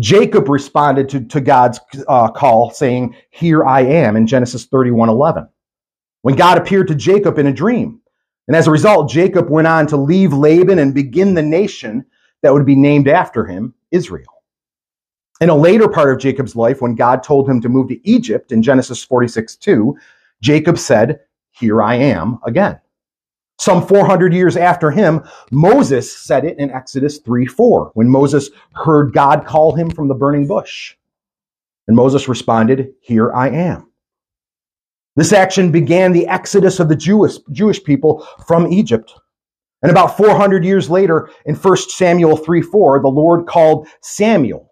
Jacob 0.00 0.48
responded 0.48 1.08
to, 1.08 1.20
to 1.26 1.40
God's 1.40 1.78
uh, 2.08 2.28
call, 2.30 2.70
saying, 2.70 3.14
Here 3.30 3.64
I 3.64 3.82
am, 3.82 4.16
in 4.16 4.26
Genesis 4.26 4.64
31 4.64 5.08
11. 5.08 5.48
When 6.22 6.34
God 6.34 6.58
appeared 6.58 6.88
to 6.88 6.94
Jacob 6.94 7.38
in 7.38 7.46
a 7.46 7.52
dream. 7.52 8.00
And 8.48 8.56
as 8.56 8.66
a 8.66 8.72
result, 8.72 9.08
Jacob 9.08 9.48
went 9.48 9.68
on 9.68 9.86
to 9.86 9.96
leave 9.96 10.32
Laban 10.32 10.78
and 10.78 10.92
begin 10.92 11.34
the 11.34 11.42
nation 11.42 12.04
that 12.42 12.52
would 12.52 12.66
be 12.66 12.74
named 12.74 13.08
after 13.08 13.46
him, 13.46 13.74
Israel. 13.90 14.33
In 15.40 15.48
a 15.48 15.54
later 15.54 15.88
part 15.88 16.12
of 16.12 16.20
Jacob's 16.20 16.54
life, 16.54 16.80
when 16.80 16.94
God 16.94 17.22
told 17.22 17.48
him 17.48 17.60
to 17.60 17.68
move 17.68 17.88
to 17.88 18.08
Egypt 18.08 18.52
in 18.52 18.62
Genesis 18.62 19.02
46 19.02 19.56
2, 19.56 19.96
Jacob 20.40 20.78
said, 20.78 21.20
Here 21.50 21.82
I 21.82 21.96
am 21.96 22.38
again. 22.46 22.78
Some 23.58 23.86
400 23.86 24.32
years 24.32 24.56
after 24.56 24.90
him, 24.90 25.22
Moses 25.50 26.16
said 26.16 26.44
it 26.44 26.58
in 26.58 26.70
Exodus 26.70 27.18
3 27.18 27.46
4, 27.46 27.90
when 27.94 28.08
Moses 28.08 28.50
heard 28.74 29.12
God 29.12 29.44
call 29.46 29.74
him 29.74 29.90
from 29.90 30.08
the 30.08 30.14
burning 30.14 30.46
bush. 30.46 30.96
And 31.88 31.96
Moses 31.96 32.28
responded, 32.28 32.94
Here 33.00 33.32
I 33.32 33.50
am. 33.50 33.90
This 35.16 35.32
action 35.32 35.70
began 35.70 36.12
the 36.12 36.26
exodus 36.26 36.80
of 36.80 36.88
the 36.88 36.96
Jewish, 36.96 37.38
Jewish 37.52 37.82
people 37.82 38.26
from 38.46 38.72
Egypt. 38.72 39.14
And 39.82 39.90
about 39.90 40.16
400 40.16 40.64
years 40.64 40.88
later, 40.88 41.28
in 41.44 41.54
1 41.54 41.76
Samuel 41.76 42.36
3 42.36 42.62
4, 42.62 43.00
the 43.00 43.08
Lord 43.08 43.46
called 43.46 43.88
Samuel 44.00 44.70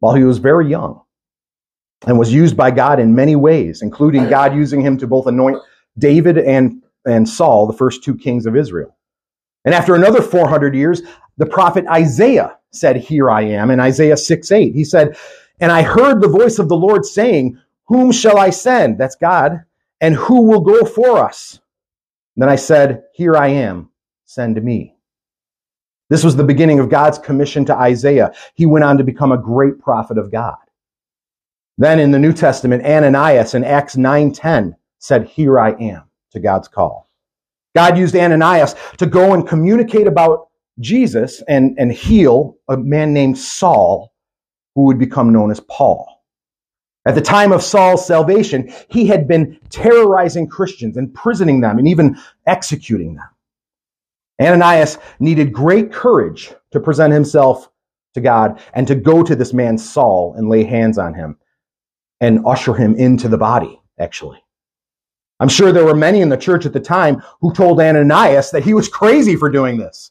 while 0.00 0.14
he 0.14 0.24
was 0.24 0.38
very 0.38 0.68
young 0.68 1.02
and 2.06 2.18
was 2.18 2.32
used 2.32 2.56
by 2.56 2.70
God 2.70 2.98
in 2.98 3.14
many 3.14 3.36
ways, 3.36 3.82
including 3.82 4.28
God 4.28 4.54
using 4.54 4.80
him 4.80 4.98
to 4.98 5.06
both 5.06 5.26
anoint 5.26 5.58
David 5.98 6.38
and, 6.38 6.82
and 7.06 7.28
Saul, 7.28 7.66
the 7.66 7.76
first 7.76 8.02
two 8.02 8.16
kings 8.16 8.46
of 8.46 8.56
Israel. 8.56 8.96
And 9.64 9.74
after 9.74 9.94
another 9.94 10.22
400 10.22 10.74
years, 10.74 11.02
the 11.36 11.46
prophet 11.46 11.86
Isaiah 11.86 12.58
said, 12.72 12.96
Here 12.96 13.30
I 13.30 13.42
am, 13.42 13.70
in 13.70 13.80
Isaiah 13.80 14.16
6 14.16 14.50
8. 14.50 14.74
He 14.74 14.84
said, 14.84 15.16
And 15.60 15.70
I 15.70 15.82
heard 15.82 16.20
the 16.20 16.28
voice 16.28 16.58
of 16.58 16.68
the 16.68 16.76
Lord 16.76 17.04
saying, 17.04 17.58
Whom 17.86 18.12
shall 18.12 18.38
I 18.38 18.50
send? 18.50 18.98
That's 18.98 19.16
God. 19.16 19.64
And 20.00 20.14
who 20.14 20.42
will 20.42 20.62
go 20.62 20.84
for 20.84 21.18
us? 21.18 21.60
And 22.36 22.42
then 22.42 22.48
I 22.48 22.56
said, 22.56 23.02
Here 23.14 23.36
I 23.36 23.48
am 23.48 23.90
send 24.24 24.62
me. 24.62 24.94
This 26.10 26.24
was 26.24 26.36
the 26.36 26.44
beginning 26.44 26.80
of 26.80 26.90
God's 26.90 27.18
commission 27.18 27.64
to 27.66 27.74
Isaiah. 27.74 28.34
He 28.54 28.66
went 28.66 28.84
on 28.84 28.98
to 28.98 29.04
become 29.04 29.32
a 29.32 29.38
great 29.38 29.78
prophet 29.78 30.18
of 30.18 30.30
God. 30.30 30.58
Then 31.78 31.98
in 31.98 32.10
the 32.10 32.18
New 32.18 32.34
Testament, 32.34 32.84
Ananias 32.84 33.54
in 33.54 33.64
Acts 33.64 33.96
9:10 33.96 34.76
said, 34.98 35.24
"Here 35.24 35.58
I 35.58 35.70
am" 35.70 36.02
to 36.32 36.40
God's 36.40 36.68
call. 36.68 37.08
God 37.74 37.96
used 37.96 38.16
Ananias 38.16 38.74
to 38.98 39.06
go 39.06 39.32
and 39.32 39.46
communicate 39.46 40.06
about 40.06 40.48
Jesus 40.80 41.42
and, 41.48 41.76
and 41.78 41.92
heal 41.92 42.56
a 42.68 42.76
man 42.76 43.12
named 43.12 43.38
Saul, 43.38 44.12
who 44.74 44.84
would 44.84 44.98
become 44.98 45.32
known 45.32 45.50
as 45.50 45.60
Paul. 45.60 46.24
At 47.06 47.14
the 47.14 47.20
time 47.20 47.52
of 47.52 47.62
Saul's 47.62 48.06
salvation, 48.06 48.72
he 48.88 49.06
had 49.06 49.26
been 49.26 49.58
terrorizing 49.70 50.48
Christians, 50.48 50.96
imprisoning 50.96 51.60
them, 51.60 51.78
and 51.78 51.88
even 51.88 52.18
executing 52.46 53.14
them. 53.14 53.28
Ananias 54.40 54.98
needed 55.18 55.52
great 55.52 55.92
courage 55.92 56.52
to 56.72 56.80
present 56.80 57.12
himself 57.12 57.70
to 58.14 58.20
God 58.20 58.60
and 58.74 58.86
to 58.88 58.94
go 58.94 59.22
to 59.22 59.36
this 59.36 59.52
man 59.52 59.76
Saul 59.76 60.34
and 60.36 60.48
lay 60.48 60.64
hands 60.64 60.98
on 60.98 61.14
him 61.14 61.36
and 62.20 62.44
usher 62.46 62.74
him 62.74 62.94
into 62.96 63.28
the 63.28 63.38
body, 63.38 63.80
actually. 63.98 64.42
I'm 65.40 65.48
sure 65.48 65.72
there 65.72 65.84
were 65.84 65.94
many 65.94 66.20
in 66.20 66.28
the 66.28 66.36
church 66.36 66.66
at 66.66 66.72
the 66.72 66.80
time 66.80 67.22
who 67.40 67.52
told 67.52 67.80
Ananias 67.80 68.50
that 68.50 68.64
he 68.64 68.74
was 68.74 68.88
crazy 68.88 69.36
for 69.36 69.48
doing 69.48 69.78
this. 69.78 70.10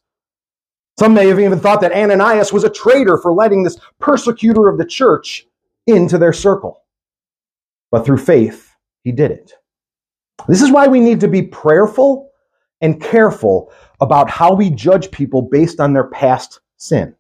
Some 0.98 1.14
may 1.14 1.28
have 1.28 1.40
even 1.40 1.60
thought 1.60 1.82
that 1.82 1.94
Ananias 1.94 2.52
was 2.52 2.64
a 2.64 2.70
traitor 2.70 3.18
for 3.18 3.32
letting 3.32 3.64
this 3.64 3.78
persecutor 4.00 4.68
of 4.68 4.78
the 4.78 4.86
church 4.86 5.48
into 5.88 6.18
their 6.18 6.34
circle. 6.34 6.84
But 7.92 8.06
through 8.06 8.18
faith, 8.18 8.76
he 9.04 9.12
did 9.12 9.32
it. 9.32 9.54
This 10.48 10.62
is 10.62 10.72
why 10.72 10.88
we 10.88 11.00
need 11.00 11.20
to 11.22 11.28
be 11.28 11.44
prayerful 11.44 12.29
and 12.82 13.02
careful 13.02 13.72
about 14.02 14.30
how 14.30 14.54
we 14.54 14.70
judge 14.70 15.12
people 15.12 15.42
based 15.42 15.80
on 15.80 15.94
their 15.94 16.08
past 16.08 16.62
sin. 16.78 17.16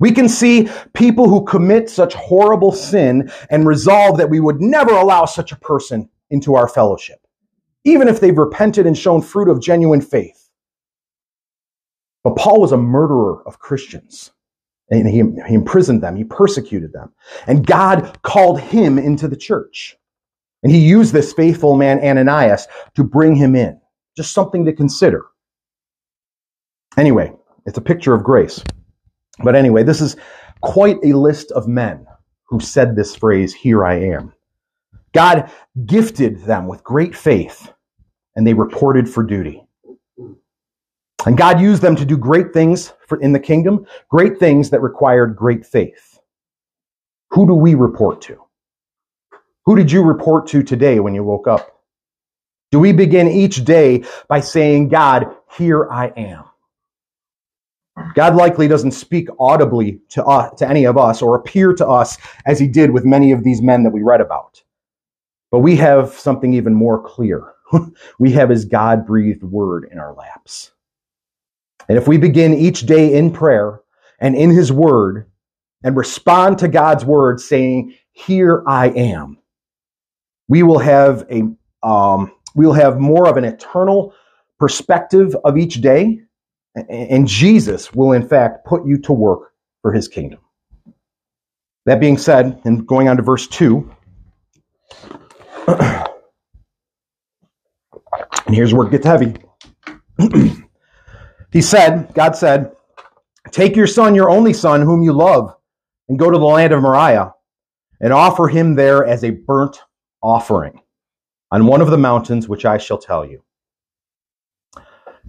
We 0.00 0.10
can 0.10 0.28
see 0.28 0.68
people 0.94 1.28
who 1.28 1.44
commit 1.44 1.88
such 1.88 2.14
horrible 2.14 2.72
sin 2.72 3.30
and 3.50 3.66
resolve 3.66 4.18
that 4.18 4.30
we 4.30 4.40
would 4.40 4.60
never 4.60 4.92
allow 4.92 5.26
such 5.26 5.52
a 5.52 5.56
person 5.56 6.08
into 6.30 6.54
our 6.54 6.66
fellowship, 6.66 7.24
even 7.84 8.08
if 8.08 8.18
they've 8.18 8.36
repented 8.36 8.86
and 8.86 8.98
shown 8.98 9.22
fruit 9.22 9.48
of 9.48 9.60
genuine 9.60 10.00
faith. 10.00 10.50
But 12.24 12.36
Paul 12.36 12.60
was 12.60 12.72
a 12.72 12.76
murderer 12.76 13.46
of 13.46 13.58
Christians. 13.58 14.32
And 14.90 15.08
he, 15.08 15.22
he 15.48 15.54
imprisoned 15.54 16.02
them, 16.02 16.16
he 16.16 16.24
persecuted 16.24 16.92
them. 16.92 17.12
And 17.46 17.66
God 17.66 18.20
called 18.22 18.60
him 18.60 18.98
into 18.98 19.26
the 19.26 19.36
church. 19.36 19.96
And 20.62 20.70
he 20.70 20.78
used 20.78 21.12
this 21.12 21.32
faithful 21.32 21.76
man, 21.76 21.98
Ananias, 22.00 22.68
to 22.94 23.02
bring 23.02 23.34
him 23.34 23.56
in. 23.56 23.80
Just 24.16 24.32
something 24.32 24.64
to 24.64 24.72
consider. 24.72 25.26
Anyway, 26.96 27.32
it's 27.66 27.78
a 27.78 27.82
picture 27.82 28.14
of 28.14 28.24
grace. 28.24 28.62
But 29.42 29.54
anyway, 29.54 29.82
this 29.82 30.00
is 30.00 30.16
quite 30.60 30.98
a 31.04 31.12
list 31.12 31.50
of 31.52 31.68
men 31.68 32.06
who 32.44 32.60
said 32.60 32.94
this 32.94 33.16
phrase, 33.16 33.54
Here 33.54 33.84
I 33.84 33.94
am. 33.94 34.32
God 35.12 35.50
gifted 35.86 36.40
them 36.44 36.66
with 36.66 36.84
great 36.84 37.16
faith, 37.16 37.72
and 38.36 38.46
they 38.46 38.54
reported 38.54 39.08
for 39.08 39.22
duty. 39.22 39.64
And 41.24 41.36
God 41.36 41.60
used 41.60 41.82
them 41.82 41.96
to 41.96 42.04
do 42.04 42.16
great 42.16 42.52
things 42.52 42.92
for, 43.06 43.20
in 43.20 43.32
the 43.32 43.40
kingdom, 43.40 43.86
great 44.08 44.38
things 44.38 44.70
that 44.70 44.82
required 44.82 45.36
great 45.36 45.64
faith. 45.64 46.18
Who 47.30 47.46
do 47.46 47.54
we 47.54 47.74
report 47.74 48.20
to? 48.22 48.42
Who 49.64 49.76
did 49.76 49.92
you 49.92 50.02
report 50.02 50.48
to 50.48 50.62
today 50.62 50.98
when 50.98 51.14
you 51.14 51.22
woke 51.22 51.46
up? 51.46 51.81
Do 52.72 52.80
we 52.80 52.92
begin 52.92 53.28
each 53.28 53.64
day 53.64 54.02
by 54.28 54.40
saying, 54.40 54.88
God, 54.88 55.36
here 55.56 55.88
I 55.90 56.06
am? 56.16 56.44
God 58.14 58.34
likely 58.34 58.66
doesn't 58.66 58.92
speak 58.92 59.28
audibly 59.38 60.00
to, 60.08 60.24
us, 60.24 60.58
to 60.58 60.66
any 60.66 60.86
of 60.86 60.96
us 60.96 61.20
or 61.20 61.36
appear 61.36 61.74
to 61.74 61.86
us 61.86 62.16
as 62.46 62.58
he 62.58 62.66
did 62.66 62.90
with 62.90 63.04
many 63.04 63.30
of 63.32 63.44
these 63.44 63.60
men 63.60 63.82
that 63.82 63.90
we 63.92 64.02
read 64.02 64.22
about. 64.22 64.62
But 65.50 65.58
we 65.58 65.76
have 65.76 66.14
something 66.14 66.54
even 66.54 66.72
more 66.72 67.02
clear. 67.02 67.52
we 68.18 68.32
have 68.32 68.48
his 68.48 68.64
God 68.64 69.06
breathed 69.06 69.42
word 69.42 69.86
in 69.92 69.98
our 69.98 70.14
laps. 70.14 70.72
And 71.90 71.98
if 71.98 72.08
we 72.08 72.16
begin 72.16 72.54
each 72.54 72.86
day 72.86 73.12
in 73.12 73.32
prayer 73.32 73.82
and 74.18 74.34
in 74.34 74.48
his 74.48 74.72
word 74.72 75.30
and 75.84 75.94
respond 75.94 76.58
to 76.58 76.68
God's 76.68 77.04
word 77.04 77.38
saying, 77.38 77.94
Here 78.12 78.64
I 78.66 78.88
am, 78.88 79.36
we 80.48 80.62
will 80.62 80.78
have 80.78 81.26
a 81.30 81.42
um, 81.86 82.32
we 82.54 82.66
will 82.66 82.72
have 82.72 82.98
more 82.98 83.28
of 83.28 83.36
an 83.36 83.44
eternal 83.44 84.14
perspective 84.58 85.36
of 85.44 85.56
each 85.56 85.80
day 85.80 86.20
and 86.74 87.26
Jesus 87.26 87.92
will, 87.92 88.12
in 88.12 88.26
fact, 88.26 88.64
put 88.64 88.86
you 88.86 88.98
to 88.98 89.12
work 89.12 89.52
for 89.82 89.92
his 89.92 90.08
kingdom. 90.08 90.40
That 91.84 92.00
being 92.00 92.16
said, 92.16 92.60
and 92.64 92.86
going 92.86 93.08
on 93.08 93.16
to 93.16 93.22
verse 93.22 93.46
2, 93.48 93.90
and 95.68 96.08
here's 98.48 98.72
where 98.72 98.86
it 98.86 98.90
gets 98.90 99.06
heavy. 99.06 99.34
he 101.52 101.60
said, 101.60 102.12
God 102.14 102.36
said, 102.36 102.72
Take 103.50 103.76
your 103.76 103.86
son, 103.86 104.14
your 104.14 104.30
only 104.30 104.52
son, 104.52 104.82
whom 104.82 105.02
you 105.02 105.12
love, 105.12 105.54
and 106.08 106.18
go 106.18 106.30
to 106.30 106.38
the 106.38 106.44
land 106.44 106.72
of 106.72 106.80
Moriah, 106.80 107.34
and 108.00 108.12
offer 108.12 108.48
him 108.48 108.74
there 108.74 109.04
as 109.04 109.24
a 109.24 109.30
burnt 109.30 109.78
offering 110.22 110.80
on 111.52 111.66
one 111.66 111.82
of 111.82 111.90
the 111.90 111.98
mountains 111.98 112.48
which 112.48 112.64
I 112.64 112.78
shall 112.78 112.98
tell 112.98 113.24
you 113.24 113.44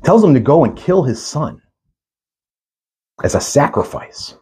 tells 0.04 0.24
him 0.24 0.34
to 0.34 0.40
go 0.40 0.64
and 0.64 0.76
kill 0.76 1.04
his 1.04 1.24
son 1.24 1.62
as 3.24 3.36
a 3.36 3.42
sacrifice. 3.42 4.36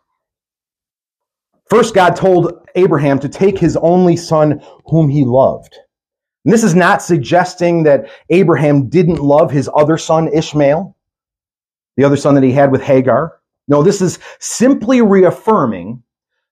First, 1.70 1.94
God 1.94 2.16
told 2.16 2.68
Abraham 2.76 3.20
to 3.20 3.30
take 3.30 3.58
his 3.58 3.78
only 3.78 4.16
son 4.16 4.62
whom 4.86 5.10
he 5.10 5.26
loved. 5.26 5.76
And 6.46 6.54
this 6.54 6.64
is 6.64 6.76
not 6.76 7.02
suggesting 7.02 7.84
that 7.84 8.10
Abraham 8.30 8.88
didn't 8.90 9.20
love 9.20 9.52
his 9.52 9.70
other 9.76 9.98
son, 9.98 10.30
Ishmael, 10.34 10.96
the 11.98 12.04
other 12.04 12.18
son 12.18 12.36
that 12.36 12.44
he 12.44 12.52
had 12.52 12.72
with 12.72 12.82
Hagar. 12.82 13.40
No, 13.68 13.84
this 13.84 14.02
is 14.02 14.20
simply 14.40 15.02
reaffirming 15.02 16.04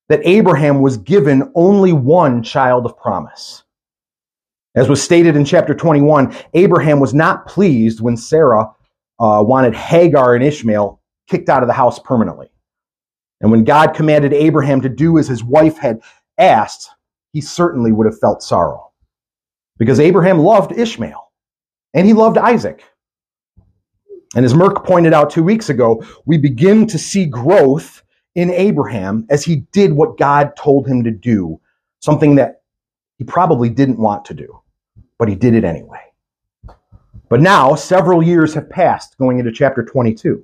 that 0.08 0.22
Abraham 0.24 0.82
was 0.82 0.98
given 0.98 1.52
only 1.56 1.94
one 1.94 2.44
child 2.44 2.86
of 2.86 2.98
promise. 2.98 3.64
As 4.76 4.88
was 4.88 5.02
stated 5.02 5.36
in 5.36 5.46
chapter 5.46 5.74
21, 5.74 6.36
Abraham 6.54 7.00
was 7.00 7.14
not 7.14 7.48
pleased 7.48 8.02
when 8.02 8.16
Sarah 8.16 8.66
uh, 9.20 9.44
wanted 9.46 9.76
Hagar 9.76 10.36
and 10.36 10.44
Ishmael 10.44 11.02
kicked 11.28 11.50
out 11.50 11.64
of 11.64 11.68
the 11.68 11.74
house 11.74 12.00
permanently. 12.00 12.50
And 13.42 13.52
when 13.52 13.64
God 13.64 13.94
commanded 13.94 14.34
Abraham 14.34 14.82
to 14.82 14.90
do 14.90 15.18
as 15.18 15.28
his 15.28 15.44
wife 15.44 15.78
had 15.78 16.02
asked, 16.38 16.90
he 17.32 17.42
certainly 17.42 17.92
would 17.92 18.06
have 18.06 18.20
felt 18.20 18.44
sorrow. 18.44 18.92
Because 19.78 20.00
Abraham 20.00 20.40
loved 20.40 20.78
Ishmael 20.78 21.32
and 21.94 22.06
he 22.06 22.14
loved 22.14 22.38
Isaac. 22.38 22.84
And 24.36 24.46
as 24.46 24.54
Merck 24.54 24.86
pointed 24.86 25.14
out 25.14 25.30
two 25.30 25.44
weeks 25.44 25.70
ago, 25.70 26.04
we 26.26 26.38
begin 26.38 26.86
to 26.88 27.00
see 27.00 27.26
growth 27.26 28.04
in 28.36 28.52
Abraham 28.52 29.26
as 29.30 29.44
he 29.44 29.68
did 29.72 29.94
what 29.94 30.18
God 30.18 30.56
told 30.56 30.88
him 30.88 31.04
to 31.04 31.12
do, 31.12 31.60
something 32.00 32.36
that 32.36 32.59
he 33.20 33.26
probably 33.26 33.70
didn't 33.70 34.00
want 34.00 34.26
to 34.26 34.34
do, 34.34 34.60
but 35.20 35.28
he 35.28 35.36
did 35.36 35.54
it 35.54 35.66
anyway. 35.66 36.00
But 37.28 37.42
now, 37.42 37.76
several 37.76 38.24
years 38.24 38.56
have 38.56 38.70
passed 38.70 39.18
going 39.20 39.38
into 39.38 39.52
chapter 39.52 39.84
22. 39.84 40.44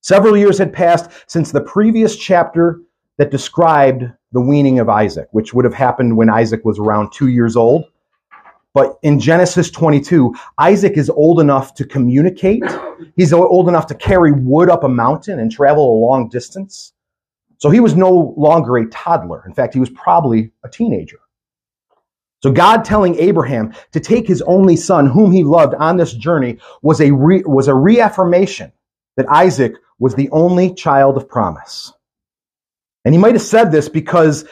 Several 0.00 0.36
years 0.36 0.58
had 0.58 0.72
passed 0.72 1.10
since 1.26 1.52
the 1.52 1.60
previous 1.60 2.16
chapter 2.16 2.80
that 3.18 3.30
described 3.30 4.04
the 4.32 4.40
weaning 4.40 4.78
of 4.78 4.88
Isaac, 4.88 5.28
which 5.32 5.52
would 5.52 5.64
have 5.64 5.74
happened 5.74 6.16
when 6.16 6.30
Isaac 6.30 6.64
was 6.64 6.78
around 6.78 7.12
two 7.12 7.28
years 7.28 7.56
old. 7.56 7.84
But 8.72 8.98
in 9.02 9.20
Genesis 9.20 9.70
22, 9.70 10.34
Isaac 10.56 10.96
is 10.96 11.10
old 11.10 11.40
enough 11.40 11.74
to 11.74 11.84
communicate. 11.84 12.64
He's 13.16 13.32
old 13.32 13.68
enough 13.68 13.86
to 13.88 13.94
carry 13.94 14.32
wood 14.32 14.70
up 14.70 14.82
a 14.82 14.88
mountain 14.88 15.40
and 15.40 15.52
travel 15.52 15.84
a 15.84 16.00
long 16.06 16.28
distance. 16.28 16.94
So 17.58 17.70
he 17.70 17.80
was 17.80 17.94
no 17.94 18.34
longer 18.36 18.78
a 18.78 18.88
toddler. 18.88 19.44
In 19.46 19.52
fact, 19.52 19.74
he 19.74 19.80
was 19.80 19.90
probably 19.90 20.52
a 20.64 20.68
teenager. 20.68 21.18
So 22.42 22.52
God 22.52 22.84
telling 22.84 23.18
Abraham 23.18 23.74
to 23.92 24.00
take 24.00 24.26
his 24.26 24.42
only 24.42 24.76
son, 24.76 25.06
whom 25.06 25.32
he 25.32 25.42
loved, 25.42 25.74
on 25.74 25.96
this 25.96 26.12
journey 26.12 26.58
was 26.82 27.00
a, 27.00 27.12
re- 27.12 27.42
was 27.44 27.68
a 27.68 27.74
reaffirmation 27.74 28.72
that 29.16 29.28
Isaac 29.28 29.74
was 29.98 30.14
the 30.14 30.30
only 30.30 30.72
child 30.74 31.16
of 31.16 31.28
promise. 31.28 31.92
And 33.04 33.14
he 33.14 33.20
might 33.20 33.34
have 33.34 33.42
said 33.42 33.72
this 33.72 33.88
because 33.88 34.44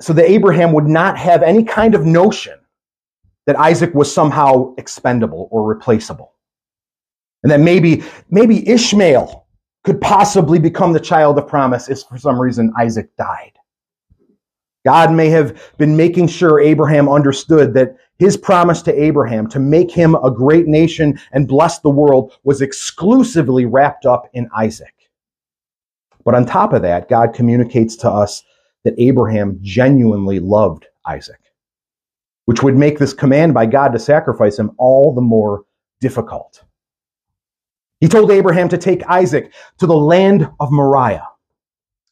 so 0.00 0.12
that 0.12 0.30
Abraham 0.30 0.72
would 0.72 0.86
not 0.86 1.18
have 1.18 1.42
any 1.42 1.64
kind 1.64 1.94
of 1.94 2.06
notion 2.06 2.58
that 3.46 3.58
Isaac 3.58 3.94
was 3.94 4.12
somehow 4.12 4.74
expendable 4.78 5.48
or 5.50 5.64
replaceable. 5.64 6.34
And 7.42 7.50
that 7.50 7.60
maybe, 7.60 8.04
maybe 8.30 8.68
Ishmael 8.68 9.46
could 9.82 10.00
possibly 10.00 10.58
become 10.58 10.92
the 10.92 11.00
child 11.00 11.38
of 11.38 11.48
promise 11.48 11.88
if 11.88 12.02
for 12.02 12.18
some 12.18 12.40
reason 12.40 12.72
Isaac 12.78 13.14
died. 13.16 13.52
God 14.84 15.12
may 15.12 15.28
have 15.28 15.72
been 15.76 15.96
making 15.96 16.28
sure 16.28 16.58
Abraham 16.58 17.08
understood 17.08 17.74
that 17.74 17.96
his 18.18 18.36
promise 18.36 18.82
to 18.82 19.02
Abraham 19.02 19.46
to 19.48 19.58
make 19.58 19.90
him 19.90 20.14
a 20.14 20.30
great 20.30 20.66
nation 20.66 21.18
and 21.32 21.48
bless 21.48 21.80
the 21.80 21.90
world 21.90 22.32
was 22.44 22.62
exclusively 22.62 23.66
wrapped 23.66 24.06
up 24.06 24.28
in 24.32 24.48
Isaac. 24.56 24.94
But 26.24 26.34
on 26.34 26.46
top 26.46 26.72
of 26.72 26.82
that, 26.82 27.08
God 27.08 27.34
communicates 27.34 27.96
to 27.96 28.10
us 28.10 28.42
that 28.84 28.94
Abraham 28.98 29.58
genuinely 29.62 30.38
loved 30.38 30.86
Isaac, 31.06 31.40
which 32.46 32.62
would 32.62 32.76
make 32.76 32.98
this 32.98 33.12
command 33.12 33.52
by 33.54 33.66
God 33.66 33.88
to 33.88 33.98
sacrifice 33.98 34.58
him 34.58 34.72
all 34.78 35.14
the 35.14 35.20
more 35.20 35.64
difficult. 36.00 36.62
He 38.00 38.08
told 38.08 38.30
Abraham 38.30 38.68
to 38.70 38.78
take 38.78 39.06
Isaac 39.06 39.52
to 39.78 39.86
the 39.86 39.96
land 39.96 40.48
of 40.58 40.72
Moriah 40.72 41.29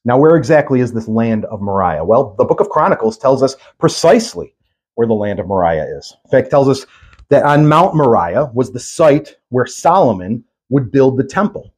now, 0.09 0.16
where 0.16 0.37
exactly 0.37 0.81
is 0.81 0.90
this 0.90 1.07
land 1.07 1.44
of 1.44 1.61
Moriah? 1.61 2.03
Well, 2.03 2.35
the 2.38 2.44
book 2.47 2.61
of 2.61 2.71
Chronicles 2.71 3.18
tells 3.18 3.42
us 3.42 3.57
precisely 3.79 4.55
where 4.94 5.07
the 5.07 5.12
land 5.12 5.38
of 5.38 5.47
Moriah 5.47 5.85
is. 5.85 6.16
In 6.25 6.31
fact, 6.31 6.51
tells 6.51 6.66
us 6.66 6.87
that 7.29 7.44
on 7.44 7.68
Mount 7.68 7.94
Moriah 7.94 8.47
was 8.55 8.73
the 8.73 8.81
site 8.81 9.37
where 9.51 9.66
Solomon 9.66 10.42
would 10.71 10.90
build 10.90 11.18
the 11.18 11.25
temple. 11.25 11.75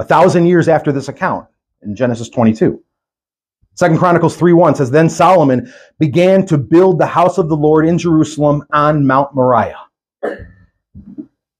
A 0.00 0.04
thousand 0.04 0.46
years 0.46 0.66
after 0.66 0.90
this 0.90 1.06
account 1.06 1.46
in 1.82 1.94
Genesis 1.94 2.28
22. 2.28 2.82
Second 3.74 3.98
Chronicles 3.98 4.36
3.1 4.36 4.76
says, 4.76 4.90
Then 4.90 5.08
Solomon 5.08 5.72
began 6.00 6.44
to 6.46 6.58
build 6.58 6.98
the 6.98 7.06
house 7.06 7.38
of 7.38 7.48
the 7.48 7.56
Lord 7.56 7.86
in 7.86 7.98
Jerusalem 7.98 8.64
on 8.72 9.06
Mount 9.06 9.32
Moriah. 9.32 9.86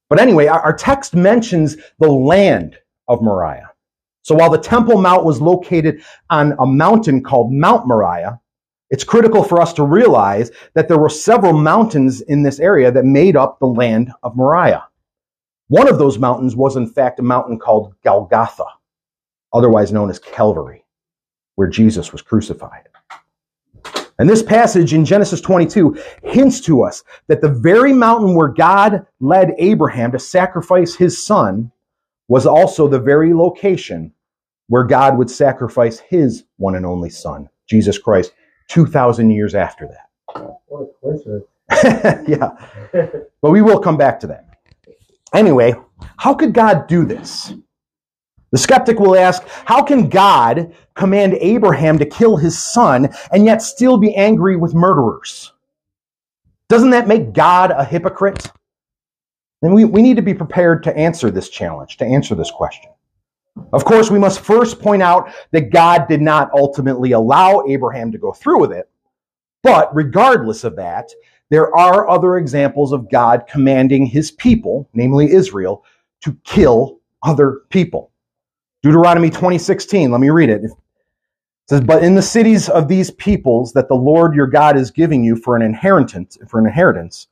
But 0.09 0.19
anyway, 0.19 0.47
our 0.47 0.75
text 0.75 1.15
mentions 1.15 1.77
the 1.99 2.11
land 2.11 2.75
of 3.07 3.21
Moriah. 3.21 3.70
So 4.23 4.35
while 4.35 4.49
the 4.49 4.57
Temple 4.57 5.01
Mount 5.01 5.25
was 5.25 5.41
located 5.41 6.03
on 6.29 6.53
a 6.59 6.65
mountain 6.65 7.23
called 7.23 7.51
Mount 7.51 7.87
Moriah, 7.87 8.39
it's 8.89 9.03
critical 9.03 9.43
for 9.43 9.61
us 9.61 9.73
to 9.73 9.83
realize 9.83 10.51
that 10.73 10.87
there 10.87 10.99
were 10.99 11.09
several 11.09 11.53
mountains 11.53 12.21
in 12.21 12.43
this 12.43 12.59
area 12.59 12.91
that 12.91 13.05
made 13.05 13.35
up 13.35 13.57
the 13.59 13.65
land 13.65 14.11
of 14.21 14.35
Moriah. 14.35 14.85
One 15.69 15.87
of 15.87 15.97
those 15.97 16.19
mountains 16.19 16.55
was 16.55 16.75
in 16.75 16.87
fact 16.87 17.19
a 17.19 17.23
mountain 17.23 17.57
called 17.57 17.95
Golgotha, 18.03 18.65
otherwise 19.53 19.93
known 19.93 20.09
as 20.09 20.19
Calvary, 20.19 20.85
where 21.55 21.69
Jesus 21.69 22.11
was 22.11 22.21
crucified. 22.21 22.89
And 24.19 24.29
this 24.29 24.43
passage 24.43 24.93
in 24.93 25.05
Genesis 25.05 25.41
22 25.41 25.97
hints 26.23 26.59
to 26.61 26.83
us 26.83 27.03
that 27.27 27.41
the 27.41 27.49
very 27.49 27.93
mountain 27.93 28.35
where 28.35 28.49
God 28.49 29.07
led 29.19 29.55
Abraham 29.57 30.11
to 30.11 30.19
sacrifice 30.19 30.93
his 30.93 31.25
son 31.25 31.71
was 32.31 32.45
also 32.45 32.87
the 32.87 32.97
very 32.97 33.33
location 33.33 34.09
where 34.67 34.85
God 34.85 35.17
would 35.17 35.29
sacrifice 35.29 35.99
his 35.99 36.45
one 36.55 36.75
and 36.75 36.85
only 36.85 37.09
son, 37.09 37.49
Jesus 37.67 37.97
Christ, 37.97 38.31
2,000 38.69 39.31
years 39.31 39.53
after 39.53 39.85
that. 39.87 40.53
What 40.69 40.91
a 41.03 42.23
yeah. 42.29 42.51
But 43.41 43.51
we 43.51 43.61
will 43.61 43.81
come 43.81 43.97
back 43.97 44.17
to 44.21 44.27
that. 44.27 44.45
Anyway, 45.33 45.73
how 46.15 46.33
could 46.33 46.53
God 46.53 46.87
do 46.87 47.03
this? 47.03 47.53
The 48.51 48.57
skeptic 48.57 48.97
will 48.97 49.17
ask, 49.17 49.43
how 49.65 49.83
can 49.83 50.07
God 50.07 50.73
command 50.93 51.33
Abraham 51.33 51.99
to 51.99 52.05
kill 52.05 52.37
his 52.37 52.57
son 52.57 53.09
and 53.33 53.43
yet 53.43 53.61
still 53.61 53.97
be 53.97 54.15
angry 54.15 54.55
with 54.55 54.73
murderers? 54.73 55.51
Doesn't 56.69 56.91
that 56.91 57.09
make 57.09 57.33
God 57.33 57.71
a 57.71 57.83
hypocrite? 57.83 58.49
Then 59.61 59.73
we, 59.73 59.85
we 59.85 60.01
need 60.01 60.15
to 60.15 60.21
be 60.21 60.33
prepared 60.33 60.83
to 60.83 60.97
answer 60.97 61.29
this 61.29 61.49
challenge, 61.49 61.97
to 61.97 62.05
answer 62.05 62.35
this 62.35 62.51
question. 62.51 62.91
Of 63.73 63.85
course, 63.85 64.09
we 64.09 64.19
must 64.19 64.39
first 64.39 64.79
point 64.79 65.03
out 65.03 65.31
that 65.51 65.71
God 65.71 66.07
did 66.07 66.21
not 66.21 66.49
ultimately 66.53 67.11
allow 67.11 67.63
Abraham 67.67 68.11
to 68.11 68.17
go 68.17 68.31
through 68.31 68.59
with 68.59 68.71
it. 68.71 68.89
But 69.61 69.93
regardless 69.95 70.63
of 70.63 70.75
that, 70.77 71.09
there 71.49 71.75
are 71.75 72.09
other 72.09 72.37
examples 72.37 72.93
of 72.93 73.11
God 73.11 73.43
commanding 73.47 74.05
his 74.05 74.31
people, 74.31 74.89
namely 74.93 75.31
Israel, 75.31 75.83
to 76.21 76.35
kill 76.43 76.99
other 77.23 77.61
people. 77.69 78.11
Deuteronomy 78.81 79.29
20:16, 79.29 80.11
let 80.11 80.21
me 80.21 80.29
read 80.29 80.49
it. 80.49 80.63
It 80.63 80.71
says, 81.67 81.81
"But 81.81 82.03
in 82.03 82.15
the 82.15 82.21
cities 82.21 82.69
of 82.69 82.87
these 82.87 83.11
peoples 83.11 83.73
that 83.73 83.89
the 83.89 83.95
Lord 83.95 84.33
your 84.33 84.47
God 84.47 84.77
is 84.77 84.89
giving 84.91 85.23
you 85.23 85.35
for 85.35 85.55
an 85.55 85.61
inheritance, 85.61 86.37
for 86.47 86.59
an 86.59 86.65
inheritance, 86.65 87.27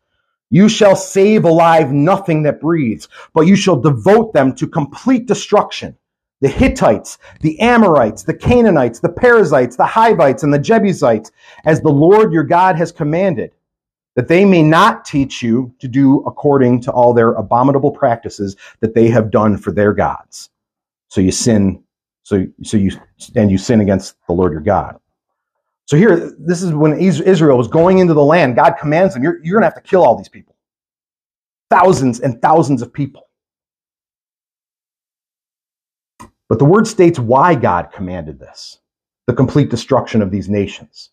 you 0.50 0.68
shall 0.68 0.96
save 0.96 1.46
alive 1.46 1.92
nothing 1.92 2.44
that 2.44 2.62
breathes, 2.62 3.08
but 3.34 3.48
you 3.48 3.56
shall 3.56 3.80
devote 3.80 4.34
them 4.34 4.54
to 4.56 4.68
complete 4.68 5.28
destruction. 5.28 5.96
The 6.42 6.48
Hittites, 6.48 7.18
the 7.42 7.60
Amorites, 7.60 8.24
the 8.24 8.34
Canaanites, 8.34 9.00
the 9.00 9.10
Perizzites, 9.10 9.76
the 9.76 9.86
Hivites, 9.86 10.44
and 10.44 10.54
the 10.54 10.60
Jebusites, 10.60 11.32
as 11.66 11.82
the 11.82 11.90
Lord 11.90 12.32
your 12.32 12.46
God 12.46 12.78
has 12.78 12.94
commanded, 12.94 13.52
that 14.16 14.30
they 14.30 14.46
may 14.46 14.64
not 14.64 15.04
teach 15.04 15.44
you 15.44 15.74
to 15.80 15.88
do 15.88 16.22
according 16.22 16.82
to 16.82 16.92
all 16.92 17.14
their 17.14 17.34
abominable 17.34 17.92
practices 17.92 18.56
that 18.80 18.96
they 18.96 19.10
have 19.10 19.32
done 19.32 19.58
for 19.58 19.72
their 19.72 19.94
gods. 19.94 20.50
So 21.10 21.20
you 21.22 21.32
sin, 21.32 21.84
so, 22.24 22.48
so 22.64 22.78
you, 22.78 22.92
and 23.36 23.52
you 23.52 23.58
sin 23.58 23.82
against 23.82 24.16
the 24.28 24.34
Lord 24.34 24.54
your 24.54 24.62
God. 24.62 24.98
So 25.90 25.98
here, 25.98 26.36
this 26.38 26.62
is 26.62 26.72
when 26.72 27.00
Israel 27.00 27.58
was 27.58 27.68
going 27.68 27.98
into 27.98 28.14
the 28.14 28.24
land. 28.24 28.56
God 28.56 28.74
commands 28.80 29.16
them, 29.16 29.24
you're, 29.24 29.44
you're 29.44 29.60
going 29.60 29.68
to 29.68 29.76
have 29.76 29.84
to 29.84 29.90
kill 29.90 30.04
all 30.04 30.16
these 30.16 30.30
people. 30.30 30.56
Thousands 31.72 32.20
and 32.20 32.40
thousands 32.44 32.84
of 32.84 32.94
people. 32.94 33.24
But 36.48 36.60
the 36.60 36.66
word 36.66 36.86
states 36.86 37.18
why 37.18 37.56
God 37.56 37.92
commanded 37.92 38.40
this 38.40 38.78
the 39.26 39.34
complete 39.34 39.72
destruction 39.72 40.22
of 40.22 40.30
these 40.30 40.48
nations. 40.48 41.10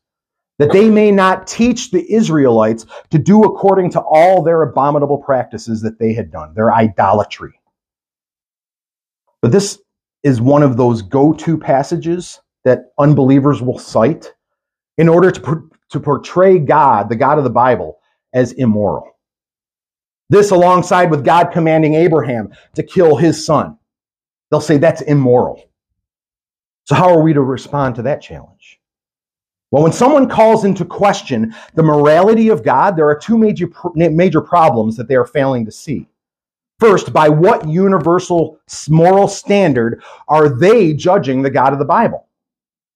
That 0.59 0.73
they 0.73 0.91
may 0.91 1.11
not 1.11 1.47
teach 1.47 1.91
the 1.91 2.13
Israelites 2.13 2.85
to 3.11 3.19
do 3.19 3.45
according 3.45 3.93
to 3.93 4.01
all 4.01 4.43
their 4.43 4.61
abominable 4.61 5.23
practices 5.23 5.81
that 5.83 5.99
they 5.99 6.13
had 6.13 6.31
done, 6.31 6.53
their 6.55 6.75
idolatry. 6.75 7.59
But 9.41 9.53
this 9.53 9.79
is 10.23 10.43
one 10.43 10.63
of 10.63 10.77
those 10.77 11.01
go 11.01 11.33
to 11.33 11.57
passages 11.57 12.41
that 12.65 12.93
unbelievers 12.99 13.63
will 13.63 13.79
cite 13.79 14.35
in 14.99 15.09
order 15.09 15.31
to, 15.31 15.71
to 15.91 16.01
portray 16.01 16.59
God, 16.59 17.09
the 17.09 17.17
God 17.17 17.39
of 17.39 17.45
the 17.45 17.51
Bible, 17.51 17.99
as 18.33 18.53
immoral. 18.53 19.17
This 20.29 20.51
alongside 20.51 21.11
with 21.11 21.25
God 21.25 21.53
commanding 21.53 21.95
Abraham 21.95 22.53
to 22.75 22.83
kill 22.83 23.17
his 23.17 23.45
son. 23.45 23.79
They'll 24.51 24.61
say 24.61 24.79
that's 24.79 25.03
immoral. 25.03 25.63
So 26.85 26.95
how 26.95 27.11
are 27.11 27.23
we 27.23 27.33
to 27.33 27.43
respond 27.43 27.97
to 27.97 28.03
that 28.03 28.23
challenge? 28.23 28.81
Well, 29.71 29.83
when 29.83 29.93
someone 29.93 30.29
calls 30.29 30.65
into 30.65 30.85
question 30.85 31.55
the 31.75 31.83
morality 31.83 32.49
of 32.49 32.63
God, 32.63 32.97
there 32.97 33.09
are 33.09 33.19
two 33.19 33.37
major, 33.37 33.69
major 33.95 34.41
problems 34.41 34.97
that 34.97 35.09
they 35.09 35.17
are 35.17 35.27
failing 35.27 35.65
to 35.65 35.73
see. 35.73 36.09
First, 36.79 37.13
by 37.13 37.29
what 37.29 37.69
universal 37.69 38.61
moral 38.89 39.29
standard 39.29 40.03
are 40.29 40.49
they 40.49 40.93
judging 40.93 41.43
the 41.43 41.51
God 41.51 41.73
of 41.73 41.79
the 41.79 41.85
Bible? 41.85 42.26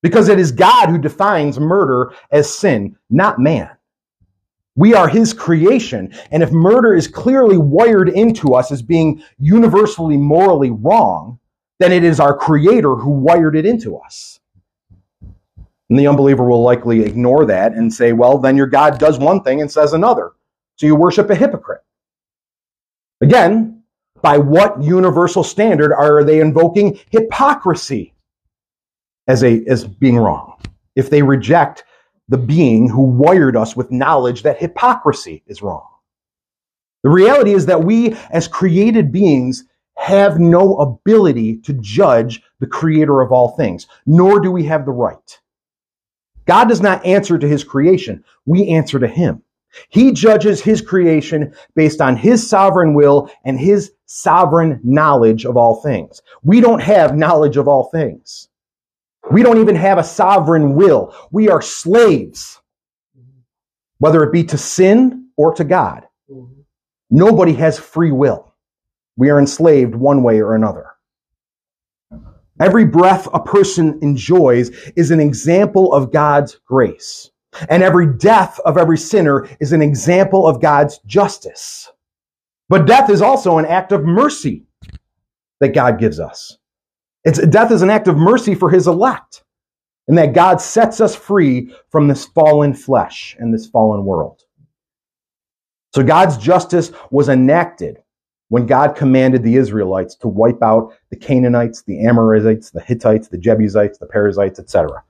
Because 0.03 0.29
it 0.29 0.39
is 0.39 0.53
God 0.53 0.89
who 0.89 0.99
defines 0.99 1.59
murder 1.59 2.13
as 2.31 2.53
sin, 2.53 2.97
not 3.11 3.39
man. 3.39 3.71
We 4.77 4.95
are 4.95 5.09
his 5.09 5.35
creation. 5.35 6.15
And 6.31 6.43
if 6.43 6.53
murder 6.53 6.95
is 6.95 7.09
clearly 7.09 7.59
wired 7.59 8.09
into 8.09 8.55
us 8.55 8.73
as 8.73 8.83
being 8.83 9.23
universally 9.39 10.17
morally 10.17 10.71
wrong, 10.71 11.39
then 11.81 11.93
it 11.93 12.05
is 12.05 12.21
our 12.21 12.37
creator 12.37 12.95
who 12.95 13.11
wired 13.11 13.57
it 13.57 13.67
into 13.67 13.97
us. 13.97 14.41
And 15.91 15.99
the 15.99 16.07
unbeliever 16.07 16.45
will 16.45 16.63
likely 16.63 17.03
ignore 17.03 17.45
that 17.47 17.73
and 17.73 17.93
say, 17.93 18.13
well, 18.13 18.39
then 18.39 18.57
your 18.57 18.69
God 18.69 18.99
does 18.99 19.19
one 19.19 19.43
thing 19.43 19.61
and 19.61 19.71
says 19.71 19.93
another. 19.93 20.33
So 20.77 20.87
you 20.87 20.95
worship 20.95 21.29
a 21.31 21.35
hypocrite. 21.35 21.83
Again, 23.21 23.83
by 24.23 24.39
what 24.39 24.83
universal 24.83 25.43
standard 25.43 25.93
are 25.93 26.23
they 26.23 26.41
invoking 26.41 27.01
hypocrisy 27.11 28.15
as, 29.31 29.43
a, 29.45 29.65
as 29.67 29.85
being 29.85 30.17
wrong? 30.17 30.61
If 30.97 31.09
they 31.09 31.23
reject 31.23 31.85
the 32.29 32.39
being 32.39 32.89
who 32.89 33.03
wired 33.03 33.57
us 33.57 33.77
with 33.77 33.91
knowledge 33.91 34.43
that 34.43 34.59
hypocrisy 34.59 35.43
is 35.47 35.63
wrong. 35.63 35.87
The 37.03 37.11
reality 37.11 37.53
is 37.55 37.67
that 37.67 37.83
we, 37.83 38.15
as 38.31 38.47
created 38.47 39.11
beings, 39.11 39.65
have 39.97 40.39
no 40.39 40.77
ability 40.77 41.59
to 41.59 41.73
judge 41.75 42.43
the 42.61 42.67
creator 42.67 43.21
of 43.21 43.33
all 43.33 43.57
things, 43.57 43.87
nor 44.07 44.41
do 44.41 44.51
we 44.53 44.65
have 44.65 44.85
the 44.85 44.93
right. 44.93 45.41
God 46.47 46.69
does 46.69 46.81
not 46.81 47.05
answer 47.05 47.39
to 47.39 47.49
his 47.49 47.65
creation. 47.65 48.25
We 48.47 48.69
answer 48.69 48.99
to 48.99 49.09
him. 49.09 49.43
He 49.89 50.13
judges 50.13 50.61
his 50.61 50.81
creation 50.81 51.55
based 51.75 52.01
on 52.01 52.17
his 52.17 52.49
sovereign 52.49 52.95
will 52.95 53.31
and 53.45 53.59
his 53.59 53.93
sovereign 54.07 54.81
knowledge 54.83 55.45
of 55.45 55.57
all 55.57 55.77
things. 55.83 56.23
We 56.43 56.61
don't 56.61 56.83
have 56.83 57.17
knowledge 57.17 57.57
of 57.57 57.69
all 57.69 57.85
things. 57.91 58.49
We 59.31 59.43
don't 59.43 59.59
even 59.59 59.77
have 59.77 59.99
a 59.99 60.05
sovereign 60.05 60.75
will. 60.75 61.15
We 61.31 61.49
are 61.49 61.63
slaves, 61.63 62.61
whether 63.99 64.23
it 64.23 64.33
be 64.33 64.45
to 64.45 64.59
sin 64.59 65.29
or 65.37 65.55
to 65.55 65.65
God. 65.65 66.07
Nobody 67.11 67.55
has 67.55 67.79
free 67.79 68.13
will. 68.13 68.55
We 69.17 69.31
are 69.31 69.39
enslaved 69.39 69.95
one 69.95 70.23
way 70.23 70.41
or 70.41 70.55
another. 70.55 70.87
Every 72.61 72.85
breath 72.85 73.27
a 73.33 73.41
person 73.41 73.99
enjoys 74.03 74.69
is 74.95 75.11
an 75.11 75.21
example 75.21 75.93
of 75.93 76.13
God's 76.13 76.57
grace. 76.67 77.31
And 77.69 77.83
every 77.83 78.07
death 78.15 78.61
of 78.61 78.77
every 78.77 78.99
sinner 78.99 79.49
is 79.61 79.73
an 79.73 79.83
example 79.83 80.47
of 80.47 80.61
God's 80.61 80.99
justice. 81.07 81.91
But 82.69 82.87
death 82.87 83.11
is 83.11 83.23
also 83.23 83.59
an 83.59 83.67
act 83.67 83.93
of 83.93 84.05
mercy 84.05 84.67
that 85.59 85.75
God 85.75 85.99
gives 85.99 86.21
us. 86.21 86.59
It's, 87.25 87.45
death 87.49 87.71
is 87.71 87.83
an 87.83 87.91
act 87.91 88.09
of 88.09 88.17
mercy 88.17 88.55
for 88.55 88.71
his 88.71 88.87
elect, 88.87 89.45
and 90.09 90.17
that 90.17 90.33
God 90.33 90.61
sets 90.61 91.01
us 91.01 91.15
free 91.15 91.75
from 91.91 92.09
this 92.09 92.25
fallen 92.25 92.75
flesh 92.75 93.37
and 93.39 93.53
this 93.53 93.67
fallen 93.67 94.05
world. 94.05 94.43
So 95.95 96.03
God's 96.03 96.37
justice 96.39 96.93
was 97.11 97.29
enacted 97.29 97.99
when 98.49 98.67
God 98.67 98.97
commanded 98.97 99.43
the 99.43 99.57
Israelites 99.57 100.15
to 100.17 100.29
wipe 100.29 100.63
out 100.63 100.93
the 101.11 101.17
Canaanites, 101.17 101.83
the 101.83 102.05
Amorites, 102.05 102.71
the 102.71 102.81
Hittites, 102.81 103.29
the 103.29 103.39
Jebusites, 103.39 103.99
the 103.99 104.07
Perizzites, 104.07 104.59
etc. 104.59 105.03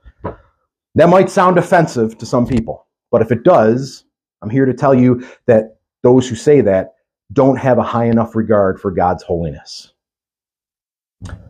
That 0.95 1.09
might 1.09 1.29
sound 1.29 1.57
offensive 1.57 2.17
to 2.17 2.25
some 2.25 2.45
people, 2.45 2.87
but 3.11 3.21
if 3.21 3.31
it 3.31 3.43
does, 3.43 4.05
I'm 4.41 4.49
here 4.49 4.65
to 4.65 4.73
tell 4.73 4.93
you 4.93 5.25
that 5.45 5.77
those 6.03 6.27
who 6.27 6.35
say 6.35 6.61
that 6.61 6.95
don't 7.33 7.57
have 7.57 7.77
a 7.77 7.83
high 7.83 8.05
enough 8.05 8.35
regard 8.35 8.79
for 8.79 8.91
God's 8.91 9.23
holiness. 9.23 9.93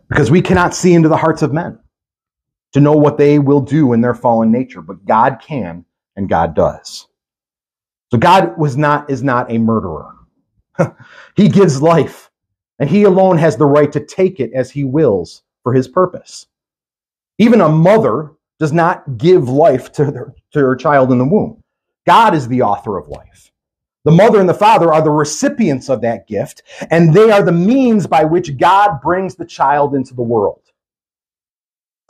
Because 0.08 0.30
we 0.30 0.42
cannot 0.42 0.74
see 0.74 0.94
into 0.94 1.08
the 1.08 1.16
hearts 1.16 1.42
of 1.42 1.52
men 1.52 1.78
to 2.72 2.80
know 2.80 2.92
what 2.92 3.18
they 3.18 3.38
will 3.38 3.60
do 3.60 3.92
in 3.92 4.00
their 4.00 4.14
fallen 4.14 4.50
nature, 4.50 4.82
but 4.82 5.04
God 5.04 5.40
can 5.42 5.84
and 6.16 6.28
God 6.28 6.54
does. 6.54 7.06
So 8.10 8.18
God 8.18 8.58
was 8.58 8.76
not, 8.76 9.10
is 9.10 9.22
not 9.22 9.50
a 9.50 9.58
murderer. 9.58 10.14
he 11.36 11.48
gives 11.48 11.80
life 11.80 12.30
and 12.78 12.90
he 12.90 13.04
alone 13.04 13.38
has 13.38 13.56
the 13.56 13.66
right 13.66 13.90
to 13.92 14.04
take 14.04 14.40
it 14.40 14.52
as 14.52 14.70
he 14.70 14.84
wills 14.84 15.42
for 15.62 15.72
his 15.72 15.88
purpose. 15.88 16.46
Even 17.38 17.60
a 17.60 17.68
mother 17.68 18.32
does 18.58 18.72
not 18.72 19.16
give 19.16 19.48
life 19.48 19.92
to, 19.92 20.10
their, 20.10 20.34
to 20.52 20.58
her 20.58 20.76
child 20.76 21.10
in 21.10 21.18
the 21.18 21.24
womb. 21.24 21.62
God 22.06 22.34
is 22.34 22.48
the 22.48 22.62
author 22.62 22.98
of 22.98 23.08
life. 23.08 23.50
The 24.04 24.10
mother 24.10 24.40
and 24.40 24.48
the 24.48 24.54
father 24.54 24.92
are 24.92 25.02
the 25.02 25.10
recipients 25.10 25.88
of 25.88 26.00
that 26.00 26.26
gift, 26.26 26.62
and 26.90 27.14
they 27.14 27.30
are 27.30 27.42
the 27.42 27.52
means 27.52 28.06
by 28.06 28.24
which 28.24 28.56
God 28.56 29.00
brings 29.00 29.36
the 29.36 29.46
child 29.46 29.94
into 29.94 30.14
the 30.14 30.22
world. 30.22 30.60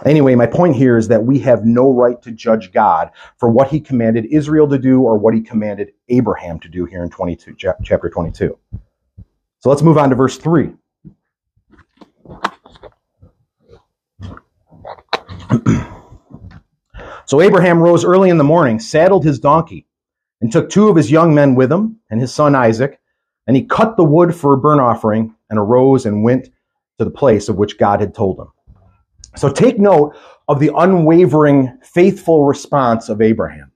Anyway, 0.05 0.35
my 0.35 0.47
point 0.47 0.75
here 0.75 0.97
is 0.97 1.07
that 1.09 1.23
we 1.23 1.39
have 1.41 1.65
no 1.65 1.93
right 1.93 2.21
to 2.23 2.33
judge 2.33 2.73
God 2.73 3.11
for 3.37 3.51
what 3.51 3.69
he 3.69 3.79
commanded 3.79 4.25
Israel 4.27 4.67
to 4.69 4.79
do 4.79 5.03
or 5.03 5.19
what 5.19 5.35
he 5.35 5.41
commanded 5.43 5.93
Abraham 6.09 6.59
to 6.61 6.69
do 6.69 6.87
here 6.87 7.05
in 7.05 7.11
22, 7.11 7.55
chapter 7.85 8.09
22. 8.09 8.59
So 9.61 9.69
let's 9.69 9.83
move 9.83 9.99
on 9.99 10.11
to 10.11 10.17
verse 10.17 10.39
3. 10.39 10.73
So 17.25 17.41
Abraham 17.41 17.79
rose 17.79 18.05
early 18.05 18.29
in 18.29 18.37
the 18.37 18.45
morning, 18.45 18.79
saddled 18.79 19.25
his 19.25 19.39
donkey, 19.39 19.87
and 20.43 20.53
took 20.53 20.69
two 20.69 20.89
of 20.89 20.97
his 20.97 21.11
young 21.11 21.35
men 21.35 21.55
with 21.55 21.73
him 21.73 21.99
and 22.11 22.21
his 22.21 22.35
son 22.35 22.55
Isaac, 22.55 23.01
and 23.47 23.57
he 23.57 23.65
cut 23.65 23.97
the 23.97 24.05
wood 24.05 24.35
for 24.35 24.53
a 24.53 24.59
burnt 24.59 24.81
offering 24.81 25.35
and 25.49 25.59
arose 25.59 26.05
and 26.05 26.23
went 26.23 26.47
to 26.99 27.05
the 27.05 27.11
place 27.11 27.49
of 27.49 27.57
which 27.57 27.79
God 27.79 28.01
had 28.01 28.15
told 28.15 28.39
him. 28.39 28.49
So 29.37 29.49
take 29.49 29.79
note 29.79 30.15
of 30.49 30.61
the 30.61 30.73
unwavering, 30.77 31.79
faithful 31.83 32.45
response 32.45 33.09
of 33.09 33.23
Abraham. 33.23 33.71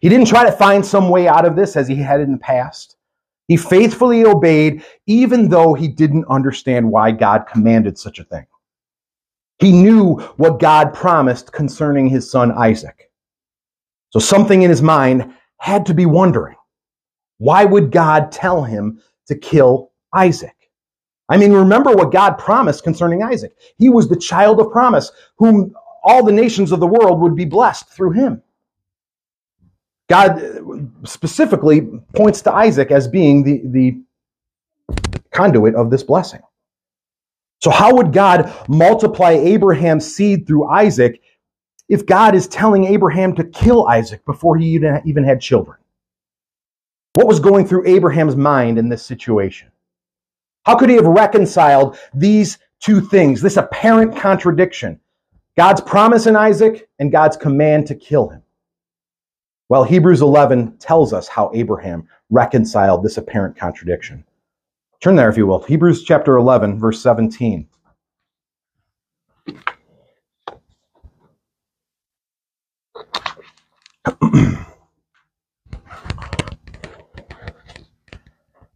He 0.00 0.08
didn't 0.08 0.28
try 0.28 0.44
to 0.44 0.52
find 0.52 0.86
some 0.86 1.10
way 1.10 1.28
out 1.28 1.44
of 1.44 1.56
this 1.56 1.76
as 1.76 1.88
he 1.88 1.96
had 1.96 2.20
in 2.20 2.32
the 2.32 2.38
past. 2.38 2.96
He 3.48 3.56
faithfully 3.56 4.24
obeyed 4.24 4.84
even 5.06 5.48
though 5.48 5.74
he 5.74 5.88
didn't 5.88 6.26
understand 6.28 6.90
why 6.90 7.10
God 7.10 7.46
commanded 7.50 7.98
such 7.98 8.18
a 8.18 8.24
thing. 8.24 8.46
He 9.58 9.72
knew 9.72 10.20
what 10.36 10.60
God 10.60 10.94
promised 10.94 11.52
concerning 11.52 12.08
his 12.08 12.30
son 12.30 12.52
Isaac. 12.52 13.10
So 14.10 14.20
something 14.20 14.62
in 14.62 14.70
his 14.70 14.82
mind 14.82 15.34
had 15.58 15.86
to 15.86 15.94
be 15.94 16.06
wondering, 16.06 16.56
why 17.38 17.64
would 17.64 17.90
God 17.90 18.32
tell 18.32 18.64
him 18.64 19.00
to 19.26 19.34
kill 19.34 19.92
Isaac? 20.14 20.54
I 21.28 21.36
mean, 21.36 21.52
remember 21.52 21.92
what 21.92 22.10
God 22.10 22.38
promised 22.38 22.84
concerning 22.84 23.22
Isaac. 23.22 23.54
He 23.76 23.88
was 23.88 24.08
the 24.08 24.16
child 24.16 24.60
of 24.60 24.70
promise, 24.70 25.12
whom 25.36 25.74
all 26.02 26.24
the 26.24 26.32
nations 26.32 26.72
of 26.72 26.80
the 26.80 26.86
world 26.86 27.20
would 27.20 27.36
be 27.36 27.44
blessed 27.44 27.88
through 27.90 28.12
him. 28.12 28.42
God 30.08 30.42
uh, 30.42 31.06
specifically 31.06 31.82
points 32.14 32.40
to 32.42 32.52
Isaac 32.52 32.90
as 32.90 33.06
being 33.06 33.42
the, 33.42 33.62
the 33.66 34.02
conduit 35.32 35.74
of 35.74 35.90
this 35.90 36.02
blessing. 36.02 36.40
So, 37.60 37.70
how 37.70 37.94
would 37.96 38.12
God 38.12 38.52
multiply 38.68 39.32
Abraham's 39.32 40.14
seed 40.14 40.46
through 40.46 40.68
Isaac 40.68 41.20
if 41.88 42.06
God 42.06 42.34
is 42.34 42.46
telling 42.46 42.84
Abraham 42.84 43.34
to 43.36 43.44
kill 43.44 43.86
Isaac 43.88 44.24
before 44.24 44.56
he 44.56 44.66
even 45.04 45.24
had 45.24 45.40
children? 45.40 45.78
What 47.14 47.26
was 47.26 47.40
going 47.40 47.66
through 47.66 47.86
Abraham's 47.86 48.36
mind 48.36 48.78
in 48.78 48.88
this 48.88 49.04
situation? 49.04 49.70
How 50.64 50.76
could 50.76 50.90
he 50.90 50.96
have 50.96 51.06
reconciled 51.06 51.98
these 52.14 52.58
two 52.80 53.00
things, 53.00 53.40
this 53.40 53.56
apparent 53.56 54.16
contradiction? 54.16 55.00
God's 55.56 55.80
promise 55.80 56.26
in 56.26 56.36
Isaac 56.36 56.88
and 56.98 57.10
God's 57.10 57.36
command 57.36 57.86
to 57.88 57.94
kill 57.94 58.28
him. 58.28 58.42
Well, 59.68 59.82
Hebrews 59.82 60.22
11 60.22 60.76
tells 60.78 61.12
us 61.12 61.26
how 61.26 61.50
Abraham 61.54 62.06
reconciled 62.30 63.02
this 63.02 63.16
apparent 63.16 63.56
contradiction. 63.56 64.24
Turn 65.00 65.16
there, 65.16 65.28
if 65.28 65.36
you 65.36 65.46
will. 65.46 65.62
Hebrews 65.62 66.04
chapter 66.04 66.36
11, 66.36 66.78
verse 66.78 67.02
17. 67.02 67.66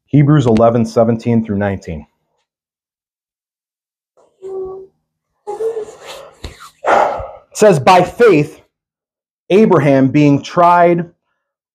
Hebrews 0.06 0.46
11, 0.46 0.87
17 0.87 1.44
through 1.44 1.58
19. 1.58 2.06
It 6.85 7.56
says, 7.58 7.80
By 7.80 8.02
faith, 8.02 8.62
Abraham, 9.50 10.08
being 10.08 10.42
tried, 10.42 11.11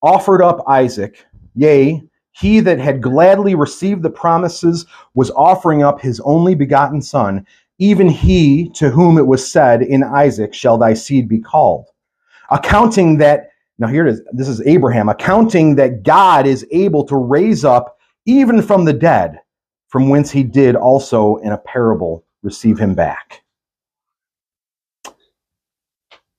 offered 0.02 0.42
up 0.42 0.64
Isaac, 0.68 1.26
yea, 1.56 2.04
he 2.32 2.60
that 2.60 2.80
had 2.80 3.02
gladly 3.02 3.56
received 3.56 4.04
the 4.04 4.10
promises 4.10 4.86
was 5.16 5.32
offering 5.32 5.82
up 5.82 6.00
his 6.00 6.20
only 6.22 6.54
begotten 6.54 7.02
son, 7.02 7.46
even 7.80 8.10
he 8.10 8.70
to 8.76 8.92
whom 8.92 9.18
it 9.18 9.26
was 9.26 9.52
said, 9.52 9.82
In 9.82 10.04
Isaac 10.04 10.54
shall 10.54 10.78
thy 10.78 10.94
seed 10.94 11.28
be 11.28 11.40
called. 11.40 11.88
Accounting 12.52 13.18
that, 13.20 13.52
now 13.80 13.88
here 13.88 14.08
it 14.08 14.12
is, 14.14 14.22
this 14.34 14.48
is 14.50 14.62
Abraham, 14.62 15.10
accounting 15.10 15.76
that 15.76 16.04
God 16.04 16.48
is 16.48 16.66
able 16.72 17.06
to 17.08 17.18
raise 17.18 17.66
up 17.66 17.98
even 18.26 18.62
from 18.62 18.86
the 18.86 18.94
dead, 18.94 19.40
from 19.90 20.10
whence 20.10 20.32
he 20.32 20.44
did 20.44 20.76
also 20.76 21.38
in 21.38 21.54
a 21.54 21.58
parable 21.60 22.26
receive 22.44 22.80
him 22.80 22.96
back. 22.96 23.44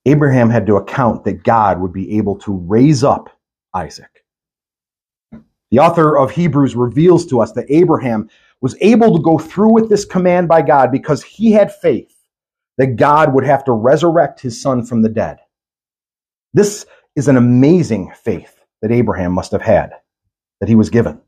Abraham 0.06 0.50
had 0.50 0.66
to 0.66 0.76
account 0.76 1.24
that 1.24 1.44
God 1.44 1.80
would 1.80 1.92
be 1.92 2.18
able 2.18 2.38
to 2.40 2.52
raise 2.52 3.04
up 3.04 3.30
Isaac 3.74 4.10
The 5.70 5.80
author 5.80 6.18
of 6.18 6.32
Hebrews 6.32 6.76
reveals 6.76 7.26
to 7.26 7.40
us 7.42 7.52
that 7.52 7.66
Abraham 7.70 8.30
was 8.62 8.76
able 8.80 9.16
to 9.16 9.22
go 9.22 9.38
through 9.38 9.74
with 9.74 9.90
this 9.90 10.06
command 10.06 10.48
by 10.48 10.62
God 10.62 10.92
because 10.92 11.22
he 11.22 11.52
had 11.52 11.74
faith 11.74 12.14
that 12.78 12.96
God 12.96 13.34
would 13.34 13.44
have 13.44 13.64
to 13.66 13.72
resurrect 13.72 14.40
his 14.40 14.60
son 14.60 14.84
from 14.84 15.02
the 15.02 15.10
dead. 15.10 15.38
This 16.54 16.86
is 17.16 17.28
an 17.28 17.36
amazing 17.36 18.12
faith 18.22 18.54
that 18.82 18.92
Abraham 18.92 19.32
must 19.32 19.52
have 19.52 19.62
had, 19.62 19.92
that 20.60 20.68
he 20.68 20.74
was 20.74 20.90
given. 20.90 21.20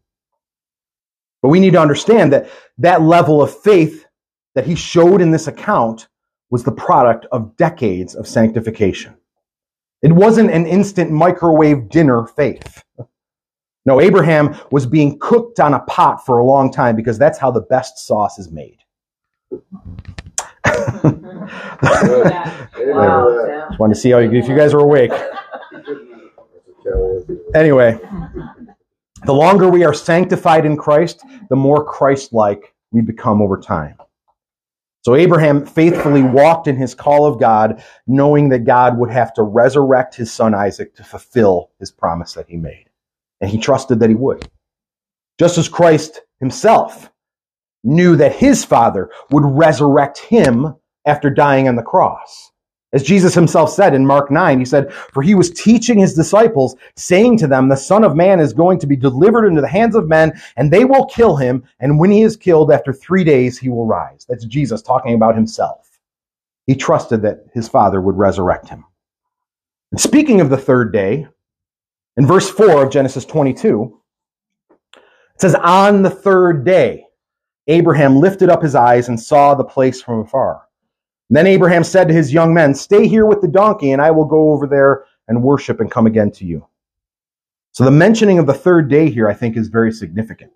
But 1.43 1.49
we 1.49 1.61
need 1.61 1.73
to 1.73 1.81
understand 1.81 2.33
that 2.33 2.49
that 2.79 3.03
level 3.03 3.43
of 3.43 3.57
faith 3.63 4.07
that 4.55 4.67
he 4.67 4.75
showed 4.75 5.21
in 5.21 5.31
this 5.31 5.47
account 5.47 6.09
was 6.51 6.65
the 6.65 6.73
product 6.73 7.27
of 7.33 7.57
decades 7.57 8.15
of 8.15 8.27
sanctification. 8.27 9.17
It 10.03 10.13
wasn't 10.13 10.51
an 10.51 10.67
instant 10.67 11.11
microwave 11.11 11.89
dinner 11.89 12.27
faith. 12.27 12.83
No, 13.87 14.01
Abraham 14.01 14.57
was 14.71 14.87
being 14.87 15.19
cooked 15.19 15.61
on 15.61 15.75
a 15.75 15.81
pot 15.81 16.25
for 16.25 16.39
a 16.39 16.45
long 16.45 16.71
time 16.73 16.97
because 16.97 17.19
that's 17.19 17.39
how 17.39 17.51
the 17.51 17.63
best 17.63 17.99
sauce 17.99 18.39
is 18.39 18.51
made. 18.51 18.79
Wow, 22.93 23.67
Just 23.69 23.81
wanted 23.81 23.95
to 23.95 24.01
see 24.01 24.11
how 24.11 24.19
you, 24.19 24.33
if 24.33 24.49
you 24.49 24.57
guys 24.57 24.75
are 24.75 24.81
awake. 24.81 25.13
Anyway, 27.55 27.99
the 29.25 29.33
longer 29.33 29.69
we 29.69 29.85
are 29.85 29.95
sanctified 29.95 30.65
in 30.65 30.77
Christ, 30.77 31.25
the 31.49 31.57
more 31.57 31.85
Christ-like 31.85 32.75
we 32.91 33.01
become 33.01 33.43
over 33.43 33.59
time. 33.59 33.97
So 35.03 35.15
Abraham 35.15 35.65
faithfully 35.65 36.23
walked 36.23 36.67
in 36.67 36.77
his 36.77 36.95
call 36.95 37.25
of 37.27 37.41
God, 37.41 37.83
knowing 38.07 38.51
that 38.51 38.65
God 38.65 38.99
would 38.99 39.11
have 39.11 39.33
to 39.35 39.43
resurrect 39.43 40.15
his 40.15 40.33
son 40.33 40.55
Isaac 40.55 40.95
to 40.97 41.05
fulfill 41.05 41.71
his 41.79 41.91
promise 41.91 42.35
that 42.35 42.49
he 42.49 42.57
made. 42.57 42.87
And 43.41 43.51
he 43.51 43.59
trusted 43.59 44.01
that 44.01 44.11
he 44.11 44.17
would. 44.17 44.51
Just 45.39 45.57
as 45.57 45.69
Christ 45.69 46.21
himself 46.39 47.11
knew 47.83 48.17
that 48.17 48.35
his 48.35 48.65
father 48.65 49.11
would 49.31 49.45
resurrect 49.45 50.19
him 50.19 50.75
after 51.07 51.31
dying 51.31 51.69
on 51.69 51.77
the 51.77 51.83
cross. 51.83 52.51
As 52.93 53.05
Jesus 53.05 53.35
himself 53.35 53.71
said 53.71 53.95
in 53.95 54.05
Mark 54.05 54.33
9, 54.33 54.59
he 54.59 54.65
said, 54.65 54.93
For 54.93 55.23
he 55.23 55.37
was 55.37 55.51
teaching 55.51 55.99
his 55.99 56.15
disciples, 56.15 56.75
saying 56.97 57.39
to 57.39 57.47
them, 57.47 57.69
The 57.69 57.77
Son 57.77 58.03
of 58.03 58.17
Man 58.17 58.41
is 58.41 58.53
going 58.53 58.81
to 58.81 58.87
be 58.87 58.97
delivered 58.97 59.47
into 59.47 59.61
the 59.61 59.69
hands 59.69 59.95
of 59.95 60.09
men, 60.09 60.41
and 60.57 60.71
they 60.71 60.85
will 60.85 61.07
kill 61.07 61.37
him, 61.37 61.63
and 61.79 62.01
when 62.01 62.11
he 62.11 62.23
is 62.23 62.37
killed, 62.37 62.73
after 62.73 62.93
three 62.93 63.23
days 63.23 63.59
he 63.59 63.69
will 63.69 63.87
rise. 63.87 64.27
That's 64.29 64.45
Jesus 64.45 64.83
talking 64.83 65.15
about 65.15 65.37
himself. 65.37 66.01
He 66.67 66.75
trusted 66.75 67.23
that 67.23 67.45
his 67.55 67.69
Father 67.69 68.01
would 68.01 68.19
resurrect 68.19 68.69
him. 68.69 68.85
And 69.93 70.01
speaking 70.01 70.41
of 70.41 70.51
the 70.51 70.57
third 70.57 70.93
day, 70.93 71.29
in 72.17 72.27
verse 72.27 72.51
4 72.51 72.85
of 72.85 72.93
Genesis 72.93 73.25
22, 73.25 74.01
it 74.71 75.41
says, 75.41 75.55
On 75.55 76.03
the 76.03 76.11
third 76.11 76.65
day, 76.65 77.07
Abraham 77.71 78.17
lifted 78.17 78.51
up 78.51 78.63
his 78.63 78.75
eyes 78.75 79.09
and 79.09 79.19
saw 79.19 79.55
the 79.55 79.65
place 79.65 80.03
from 80.03 80.21
afar. 80.21 80.63
Then 81.31 81.47
Abraham 81.47 81.85
said 81.85 82.09
to 82.09 82.15
his 82.15 82.33
young 82.33 82.53
men, 82.53 82.75
Stay 82.75 83.07
here 83.07 83.27
with 83.27 83.41
the 83.41 83.49
donkey, 83.49 83.93
and 83.93 84.03
I 84.03 84.11
will 84.11 84.25
go 84.25 84.53
over 84.53 84.67
there 84.67 85.05
and 85.29 85.45
worship 85.45 85.79
and 85.79 85.89
come 85.89 86.09
again 86.09 86.33
to 86.33 86.45
you. 86.45 86.67
So 87.71 87.85
the 87.85 87.93
mentioning 87.93 88.41
of 88.41 88.47
the 88.47 88.55
third 88.55 88.91
day 88.91 89.09
here, 89.09 89.29
I 89.29 89.35
think, 89.35 89.57
is 89.57 89.69
very 89.69 89.93
significant. 89.93 90.51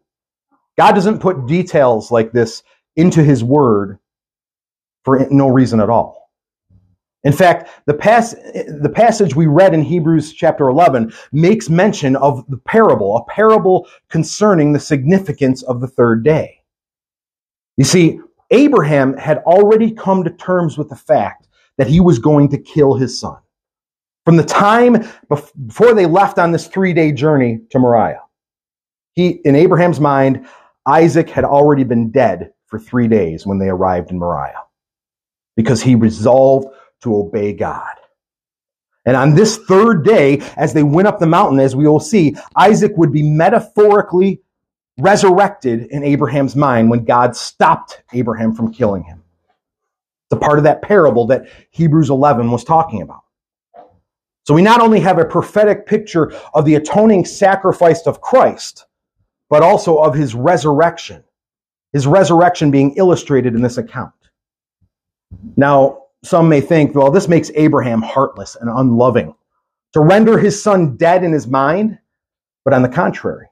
God 0.76 0.92
doesn't 0.92 1.20
put 1.20 1.46
details 1.46 2.10
like 2.10 2.32
this 2.32 2.64
into 2.96 3.22
his 3.22 3.44
word 3.44 4.00
for 5.04 5.24
no 5.30 5.46
reason 5.46 5.78
at 5.78 5.90
all. 5.90 6.32
In 7.22 7.32
fact, 7.32 7.70
the, 7.86 7.94
pass, 7.94 8.34
the 8.34 8.92
passage 8.92 9.36
we 9.36 9.46
read 9.46 9.72
in 9.72 9.82
Hebrews 9.82 10.32
chapter 10.32 10.68
11 10.68 11.12
makes 11.30 11.70
mention 11.70 12.16
of 12.16 12.44
the 12.48 12.58
parable, 12.58 13.16
a 13.16 13.24
parable 13.32 13.86
concerning 14.10 14.72
the 14.72 14.80
significance 14.80 15.62
of 15.62 15.80
the 15.80 15.86
third 15.86 16.24
day. 16.24 16.63
You 17.76 17.84
see, 17.84 18.20
Abraham 18.50 19.16
had 19.16 19.38
already 19.38 19.90
come 19.90 20.24
to 20.24 20.30
terms 20.30 20.78
with 20.78 20.88
the 20.88 20.96
fact 20.96 21.48
that 21.76 21.86
he 21.88 22.00
was 22.00 22.18
going 22.18 22.48
to 22.50 22.58
kill 22.58 22.94
his 22.94 23.18
son. 23.18 23.38
From 24.24 24.36
the 24.36 24.44
time 24.44 25.06
before 25.28 25.92
they 25.92 26.06
left 26.06 26.38
on 26.38 26.52
this 26.52 26.66
three 26.66 26.94
day 26.94 27.12
journey 27.12 27.60
to 27.70 27.78
Moriah, 27.78 28.22
he, 29.12 29.40
in 29.44 29.54
Abraham's 29.54 30.00
mind, 30.00 30.46
Isaac 30.86 31.28
had 31.30 31.44
already 31.44 31.84
been 31.84 32.10
dead 32.10 32.52
for 32.66 32.78
three 32.78 33.08
days 33.08 33.46
when 33.46 33.58
they 33.58 33.68
arrived 33.68 34.10
in 34.10 34.18
Moriah 34.18 34.62
because 35.56 35.82
he 35.82 35.94
resolved 35.94 36.68
to 37.02 37.16
obey 37.16 37.52
God. 37.52 37.94
And 39.06 39.16
on 39.16 39.34
this 39.34 39.58
third 39.58 40.04
day, 40.04 40.40
as 40.56 40.72
they 40.72 40.82
went 40.82 41.08
up 41.08 41.18
the 41.18 41.26
mountain, 41.26 41.60
as 41.60 41.76
we 41.76 41.86
will 41.86 42.00
see, 42.00 42.36
Isaac 42.56 42.92
would 42.96 43.12
be 43.12 43.22
metaphorically 43.22 44.40
resurrected 44.98 45.86
in 45.90 46.04
Abraham's 46.04 46.54
mind 46.54 46.90
when 46.90 47.04
God 47.04 47.34
stopped 47.36 48.02
Abraham 48.12 48.54
from 48.54 48.72
killing 48.72 49.02
him. 49.02 49.22
It's 50.30 50.36
a 50.36 50.44
part 50.44 50.58
of 50.58 50.64
that 50.64 50.82
parable 50.82 51.26
that 51.26 51.46
Hebrews 51.70 52.10
11 52.10 52.50
was 52.50 52.64
talking 52.64 53.02
about. 53.02 53.22
So 54.46 54.54
we 54.54 54.62
not 54.62 54.80
only 54.80 55.00
have 55.00 55.18
a 55.18 55.24
prophetic 55.24 55.86
picture 55.86 56.32
of 56.52 56.64
the 56.64 56.74
atoning 56.74 57.24
sacrifice 57.24 58.06
of 58.06 58.20
Christ, 58.20 58.86
but 59.48 59.62
also 59.62 59.96
of 59.98 60.14
his 60.14 60.34
resurrection. 60.34 61.24
His 61.92 62.06
resurrection 62.06 62.70
being 62.70 62.94
illustrated 62.96 63.54
in 63.54 63.62
this 63.62 63.78
account. 63.78 64.12
Now, 65.56 66.04
some 66.22 66.48
may 66.48 66.60
think, 66.60 66.94
well, 66.94 67.10
this 67.10 67.28
makes 67.28 67.50
Abraham 67.54 68.02
heartless 68.02 68.56
and 68.56 68.68
unloving 68.68 69.34
to 69.92 70.00
render 70.00 70.38
his 70.38 70.60
son 70.60 70.96
dead 70.96 71.22
in 71.22 71.32
his 71.32 71.46
mind. 71.46 71.98
But 72.64 72.74
on 72.74 72.82
the 72.82 72.88
contrary, 72.88 73.46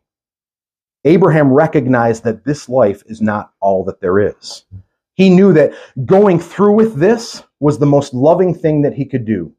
Abraham 1.05 1.53
recognized 1.53 2.25
that 2.25 2.45
this 2.45 2.69
life 2.69 3.03
is 3.07 3.21
not 3.21 3.53
all 3.61 3.85
that 3.85 4.01
there 4.01 4.21
is. 4.21 4.65
He 5.15 5.31
knew 5.31 5.53
that 5.53 5.75
going 6.07 6.38
through 6.38 6.75
with 6.75 6.97
this 6.97 7.43
was 7.61 7.79
the 7.79 7.87
most 7.87 8.15
loving 8.15 8.55
thing 8.55 8.83
that 8.83 8.95
he 8.95 9.05
could 9.05 9.25
do. 9.25 9.53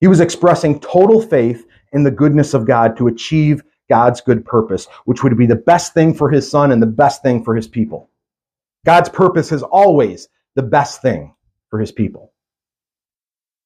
He 0.00 0.08
was 0.08 0.20
expressing 0.20 0.80
total 0.80 1.20
faith 1.20 1.66
in 1.92 2.04
the 2.04 2.10
goodness 2.10 2.54
of 2.54 2.66
God 2.66 2.96
to 2.96 3.08
achieve 3.08 3.62
God's 3.88 4.20
good 4.20 4.44
purpose, 4.44 4.86
which 5.04 5.22
would 5.22 5.36
be 5.36 5.46
the 5.46 5.56
best 5.56 5.92
thing 5.92 6.14
for 6.14 6.30
his 6.30 6.48
son 6.48 6.72
and 6.72 6.80
the 6.80 6.86
best 6.86 7.22
thing 7.22 7.44
for 7.44 7.54
his 7.54 7.66
people. 7.66 8.08
God's 8.86 9.08
purpose 9.08 9.52
is 9.52 9.62
always 9.62 10.28
the 10.54 10.62
best 10.62 11.02
thing 11.02 11.34
for 11.68 11.78
his 11.78 11.92
people. 11.92 12.32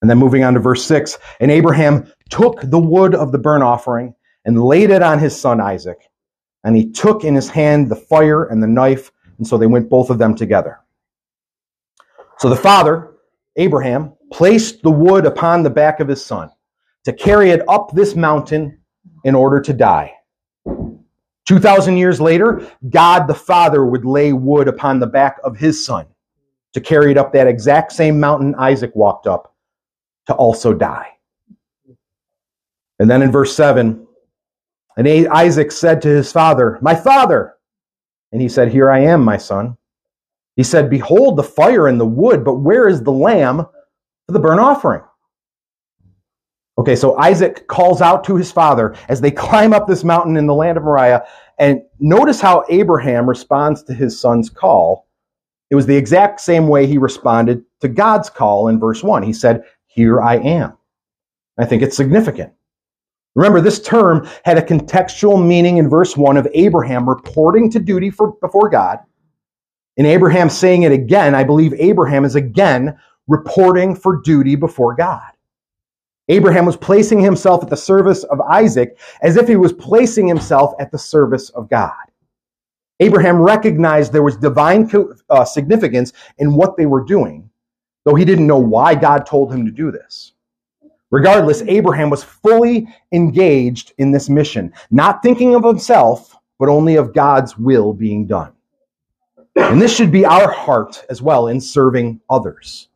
And 0.01 0.11
then 0.11 0.19
moving 0.19 0.43
on 0.43 0.55
to 0.55 0.61
verse 0.61 0.85
6 0.85 1.19
And 1.41 1.51
Abraham 1.51 2.11
took 2.31 2.61
the 2.63 2.79
wood 2.79 3.15
of 3.15 3.33
the 3.33 3.39
burnt 3.39 3.63
offering 3.63 4.15
and 4.45 4.63
laid 4.63 4.91
it 4.91 5.03
on 5.03 5.19
his 5.19 5.39
son 5.39 5.61
Isaac. 5.61 6.11
And 6.65 6.77
he 6.77 6.91
took 6.91 7.25
in 7.25 7.35
his 7.35 7.49
hand 7.49 7.89
the 7.89 7.97
fire 7.97 8.45
and 8.45 8.63
the 8.63 8.67
knife, 8.67 9.13
and 9.39 9.47
so 9.47 9.57
they 9.57 9.67
went 9.67 9.89
both 9.89 10.11
of 10.11 10.19
them 10.19 10.35
together. 10.35 10.81
So 12.39 12.49
the 12.49 12.57
father, 12.57 13.13
Abraham, 13.57 14.15
placed 14.33 14.83
the 14.83 14.91
wood 14.91 15.27
upon 15.27 15.63
the 15.63 15.71
back 15.71 16.01
of 16.01 16.09
his 16.09 16.25
son 16.25 16.51
to 17.05 17.13
carry 17.13 17.51
it 17.51 17.63
up 17.69 17.93
this 17.93 18.17
mountain 18.17 18.81
in 19.25 19.35
order 19.35 19.61
to 19.61 19.73
die. 19.73 20.13
2,000 21.47 21.99
years 21.99 22.21
later, 22.21 22.67
God 22.89 23.27
the 23.27 23.35
Father 23.35 23.85
would 23.85 24.05
lay 24.05 24.33
wood 24.33 24.67
upon 24.67 24.99
the 24.99 25.07
back 25.07 25.39
of 25.45 25.57
his 25.57 25.85
son 25.85 26.07
to 26.73 26.81
carry 26.81 27.11
it 27.11 27.19
up 27.19 27.33
that 27.33 27.47
exact 27.47 27.93
same 27.93 28.19
mountain 28.19 28.55
Isaac 28.57 28.93
walked 28.95 29.27
up 29.27 29.55
to 30.27 30.35
also 30.35 30.73
die. 30.73 31.09
And 32.99 33.11
then 33.11 33.23
in 33.23 33.31
verse 33.31 33.55
7, 33.55 34.04
and 34.97 35.09
Isaac 35.29 35.73
said 35.73 36.03
to 36.03 36.09
his 36.09 36.31
father, 36.31 36.79
My 36.81 36.95
father! 36.95 37.55
And 38.33 38.41
he 38.41 38.49
said, 38.49 38.73
Here 38.73 38.91
I 38.91 39.01
am, 39.01 39.25
my 39.25 39.37
son. 39.37 39.77
He 40.57 40.63
said, 40.63 40.91
Behold 40.91 41.37
the 41.37 41.43
fire 41.43 41.89
and 41.89 42.01
the 42.01 42.07
wood, 42.07 42.45
but 42.45 42.57
where 42.57 42.89
is 42.89 43.03
the 43.03 43.13
lamb 43.13 43.59
for 43.59 44.33
the 44.33 44.39
burnt 44.39 44.61
offering? 44.61 45.03
Okay, 46.77 46.97
so 46.97 47.17
Isaac 47.19 47.67
calls 47.69 48.01
out 48.01 48.25
to 48.25 48.37
his 48.37 48.51
father 48.51 48.97
as 49.09 49.21
they 49.21 49.31
climb 49.31 49.73
up 49.73 49.87
this 49.87 50.05
mountain 50.05 50.37
in 50.37 50.47
the 50.47 50.55
land 50.55 50.77
of 50.77 50.85
Moriah. 50.85 51.25
And 51.59 51.83
notice 52.01 52.41
how 52.41 52.65
Abraham 52.69 53.29
responds 53.29 53.83
to 53.85 53.95
his 53.95 54.19
son's 54.19 54.51
call. 54.51 55.09
It 55.71 55.77
was 55.77 55.87
the 55.87 55.97
exact 55.97 56.41
same 56.41 56.69
way 56.69 56.87
he 56.87 56.99
responded 56.99 57.65
to 57.81 57.89
God's 57.89 58.31
call 58.31 58.69
in 58.69 58.79
verse 58.79 59.03
1. 59.03 59.23
He 59.23 59.33
said, 59.33 59.65
Here 59.87 60.21
I 60.21 60.37
am. 60.37 60.77
I 61.59 61.65
think 61.65 61.83
it's 61.83 61.97
significant. 61.97 62.53
Remember, 63.35 63.61
this 63.61 63.81
term 63.81 64.29
had 64.45 64.59
a 64.59 64.63
contextual 64.63 65.45
meaning 65.45 65.79
in 65.79 65.89
verse 65.89 66.17
1 66.17 66.37
of 66.37 66.47
Abraham 66.55 67.09
reporting 67.09 67.71
to 67.73 67.81
duty 67.81 68.11
for, 68.11 68.33
before 68.41 68.69
God. 68.69 69.01
In 69.97 70.07
Abraham 70.07 70.49
saying 70.49 70.83
it 70.83 70.93
again, 70.93 71.35
I 71.35 71.45
believe 71.45 71.75
Abraham 71.75 72.25
is 72.25 72.37
again 72.37 72.97
reporting 73.27 73.95
for 73.95 74.21
duty 74.23 74.55
before 74.55 74.95
God. 74.95 75.31
Abraham 76.29 76.65
was 76.65 76.77
placing 76.77 77.21
himself 77.21 77.63
at 77.63 77.71
the 77.71 77.77
service 77.77 78.25
of 78.25 78.41
Isaac 78.41 78.99
as 79.23 79.37
if 79.37 79.47
he 79.47 79.57
was 79.57 79.73
placing 79.73 80.27
himself 80.27 80.73
at 80.79 80.91
the 80.91 80.99
service 80.99 81.51
of 81.51 81.69
God. 81.69 81.93
Abraham 83.01 83.41
recognized 83.41 84.13
there 84.13 84.23
was 84.23 84.37
divine 84.37 84.91
uh, 85.29 85.45
significance 85.45 86.13
in 86.39 86.55
what 86.55 86.77
they 86.77 86.87
were 86.87 87.05
doing, 87.05 87.51
though 88.05 88.15
he 88.15 88.25
didn't 88.25 88.47
know 88.47 88.59
why 88.59 88.95
God 88.95 89.27
told 89.27 89.53
him 89.53 89.67
to 89.67 89.73
do 89.73 89.91
this. 89.91 90.34
Regardless, 91.15 91.63
Abraham 91.69 92.11
was 92.11 92.25
fully 92.25 92.89
engaged 93.13 93.93
in 93.99 94.11
this 94.11 94.29
mission, 94.29 94.73
not 94.91 95.23
thinking 95.23 95.55
of 95.55 95.63
himself, 95.63 96.37
but 96.59 96.69
only 96.69 96.97
of 96.97 97.15
God's 97.15 97.57
will 97.57 97.93
being 97.93 98.27
done. 98.27 98.53
And 99.55 99.81
this 99.81 99.95
should 99.95 100.11
be 100.11 100.27
our 100.27 100.51
heart 100.51 101.05
as 101.09 101.23
well 101.23 101.47
in 101.47 101.61
serving 101.61 102.21
others. 102.29 102.89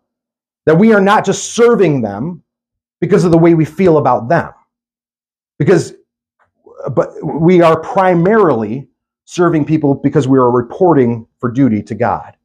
That 0.66 0.76
we 0.76 0.92
are 0.92 1.00
not 1.00 1.24
just 1.24 1.52
serving 1.52 2.02
them 2.02 2.42
because 3.00 3.24
of 3.24 3.30
the 3.30 3.38
way 3.38 3.54
we 3.54 3.64
feel 3.64 3.98
about 3.98 4.28
them. 4.28 4.50
Because, 5.56 5.94
but 6.90 7.10
we 7.22 7.60
are 7.60 7.80
primarily 7.80 8.88
serving 9.26 9.64
people 9.64 9.94
because 9.94 10.26
we 10.26 10.38
are 10.38 10.50
reporting 10.50 11.24
for 11.38 11.52
duty 11.52 11.84
to 11.84 11.94
God. 11.94 12.36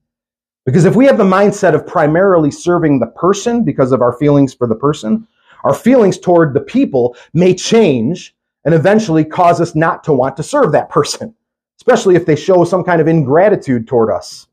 Because 0.68 0.86
if 0.86 0.96
we 0.96 1.08
have 1.08 1.18
the 1.18 1.24
mindset 1.24 1.74
of 1.74 1.88
primarily 1.88 2.52
serving 2.52 3.00
the 3.00 3.08
person 3.08 3.64
because 3.64 3.92
of 3.92 4.04
our 4.04 4.14
feelings 4.20 4.54
for 4.54 4.68
the 4.68 4.76
person, 4.76 5.28
our 5.64 5.74
feelings 5.74 6.18
toward 6.18 6.54
the 6.54 6.62
people 6.62 7.16
may 7.34 7.54
change 7.54 8.36
and 8.66 8.74
eventually 8.74 9.26
cause 9.26 9.60
us 9.62 9.76
not 9.76 10.04
to 10.04 10.14
want 10.14 10.38
to 10.38 10.44
serve 10.44 10.72
that 10.72 10.90
person, 10.90 11.34
especially 11.80 12.16
if 12.16 12.26
they 12.26 12.36
show 12.36 12.64
some 12.64 12.84
kind 12.84 13.02
of 13.02 13.08
ingratitude 13.08 13.88
toward 13.88 14.12
us. 14.12 14.48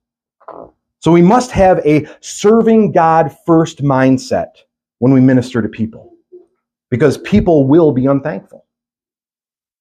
So 1.00 1.10
we 1.10 1.22
must 1.22 1.50
have 1.52 1.78
a 1.86 2.06
serving 2.20 2.92
God 2.92 3.34
first 3.46 3.82
mindset 3.82 4.50
when 4.98 5.12
we 5.12 5.20
minister 5.20 5.62
to 5.62 5.68
people 5.68 6.14
because 6.90 7.16
people 7.18 7.66
will 7.66 7.92
be 7.92 8.06
unthankful. 8.06 8.66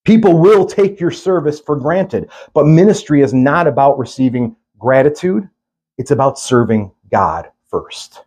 People 0.05 0.39
will 0.39 0.65
take 0.65 0.99
your 0.99 1.11
service 1.11 1.59
for 1.59 1.75
granted, 1.75 2.29
but 2.53 2.65
ministry 2.65 3.21
is 3.21 3.33
not 3.33 3.67
about 3.67 3.99
receiving 3.99 4.55
gratitude. 4.77 5.47
It's 5.97 6.11
about 6.11 6.39
serving 6.39 6.91
God 7.11 7.49
first. 7.69 8.23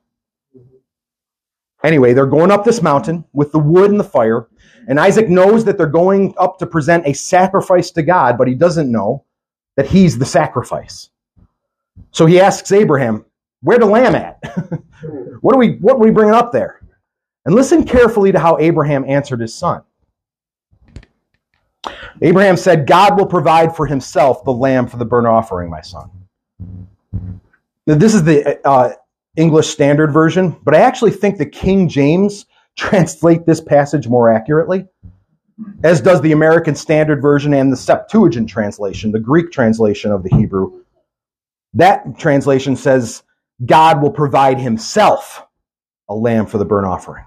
Anyway, 1.85 2.13
they're 2.13 2.27
going 2.27 2.51
up 2.51 2.65
this 2.65 2.83
mountain 2.83 3.25
with 3.33 3.53
the 3.53 3.59
wood 3.59 3.91
and 3.91 3.99
the 3.99 4.05
fire, 4.05 4.49
and 4.89 5.01
Isaac 5.01 5.29
knows 5.29 5.65
that 5.65 5.77
they're 5.77 5.87
going 5.87 6.35
up 6.39 6.59
to 6.59 6.67
present 6.67 7.07
a 7.07 7.13
sacrifice 7.13 7.91
to 7.93 8.03
God, 8.03 8.39
but 8.39 8.49
he 8.49 8.55
doesn't 8.55 8.91
know 8.91 9.25
that 9.77 9.87
he's 9.87 10.19
the 10.19 10.27
sacrifice. 10.27 11.11
So 12.11 12.27
he 12.27 12.41
asks 12.41 12.73
Abraham, 12.73 13.25
"Where 13.63 13.79
the 13.79 13.87
lamb 13.87 14.15
at? 14.15 14.39
what 15.41 15.55
are 15.55 15.59
we 15.59 15.77
what 15.77 15.95
are 15.95 15.99
we 15.99 16.11
bringing 16.11 16.35
up 16.35 16.53
there?" 16.53 16.81
And 17.45 17.55
listen 17.55 17.85
carefully 17.85 18.33
to 18.33 18.39
how 18.39 18.59
Abraham 18.59 19.05
answered 19.09 19.41
his 19.41 19.55
son. 19.55 19.83
Abraham 22.21 22.57
said, 22.57 22.87
God 22.87 23.19
will 23.19 23.27
provide 23.27 23.75
for 23.75 23.87
himself 23.87 24.45
the 24.45 24.53
lamb 24.53 24.87
for 24.87 24.97
the 24.97 25.05
burnt 25.05 25.27
offering, 25.27 25.69
my 25.69 25.81
son. 25.81 26.11
Now, 27.87 27.97
this 27.97 28.15
is 28.15 28.23
the 28.23 28.65
uh, 28.67 28.93
English 29.37 29.69
Standard 29.69 30.13
Version, 30.13 30.57
but 30.63 30.75
I 30.75 30.81
actually 30.81 31.13
think 31.13 31.39
the 31.39 31.47
King 31.47 31.89
James 31.89 32.47
translate 32.77 33.47
this 33.47 33.61
passage 33.61 34.09
more 34.09 34.31
accurately, 34.31 34.87
as 35.85 36.01
does 36.01 36.21
the 36.21 36.33
American 36.33 36.75
Standard 36.75 37.21
Version 37.21 37.55
and 37.55 37.73
the 37.73 37.77
Septuagint 37.77 38.49
translation, 38.49 39.13
the 39.13 39.21
Greek 39.21 39.51
translation 39.51 40.11
of 40.11 40.23
the 40.23 40.35
Hebrew. 40.37 40.83
That 41.75 42.19
translation 42.19 42.77
says, 42.77 43.23
God 43.65 44.03
will 44.03 44.11
provide 44.11 44.59
himself 44.59 45.43
a 46.09 46.15
lamb 46.15 46.47
for 46.47 46.59
the 46.59 46.65
burnt 46.65 46.87
offering. 46.87 47.25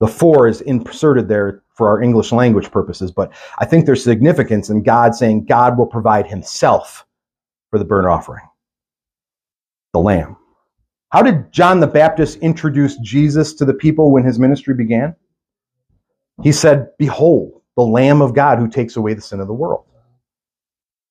The 0.00 0.08
for 0.08 0.46
is 0.48 0.60
inserted 0.60 1.28
there 1.28 1.62
for 1.70 1.88
our 1.88 2.02
English 2.02 2.32
language 2.32 2.70
purposes, 2.70 3.10
but 3.10 3.32
I 3.58 3.64
think 3.64 3.86
there's 3.86 4.04
significance 4.04 4.68
in 4.68 4.82
God 4.82 5.14
saying 5.14 5.46
God 5.46 5.78
will 5.78 5.86
provide 5.86 6.26
himself 6.26 7.06
for 7.70 7.78
the 7.78 7.84
burnt 7.84 8.06
offering, 8.06 8.44
the 9.94 10.00
lamb. 10.00 10.36
How 11.10 11.22
did 11.22 11.50
John 11.52 11.80
the 11.80 11.86
Baptist 11.86 12.38
introduce 12.38 12.98
Jesus 12.98 13.54
to 13.54 13.64
the 13.64 13.72
people 13.72 14.12
when 14.12 14.24
his 14.24 14.38
ministry 14.38 14.74
began? 14.74 15.14
He 16.42 16.52
said, 16.52 16.88
Behold, 16.98 17.62
the 17.76 17.84
Lamb 17.84 18.20
of 18.20 18.34
God 18.34 18.58
who 18.58 18.68
takes 18.68 18.96
away 18.96 19.14
the 19.14 19.22
sin 19.22 19.40
of 19.40 19.46
the 19.46 19.54
world. 19.54 19.84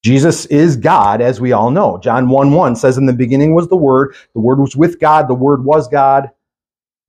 Jesus 0.03 0.45
is 0.47 0.75
God, 0.75 1.21
as 1.21 1.39
we 1.39 1.53
all 1.53 1.71
know. 1.71 1.97
John 1.97 2.27
1 2.27 2.51
1 2.51 2.75
says, 2.75 2.97
In 2.97 3.05
the 3.05 3.13
beginning 3.13 3.55
was 3.55 3.69
the 3.69 3.77
Word, 3.77 4.15
the 4.33 4.41
Word 4.41 4.59
was 4.59 4.75
with 4.75 4.99
God, 4.99 5.29
the 5.29 5.33
Word 5.33 5.63
was 5.63 5.87
God, 5.87 6.29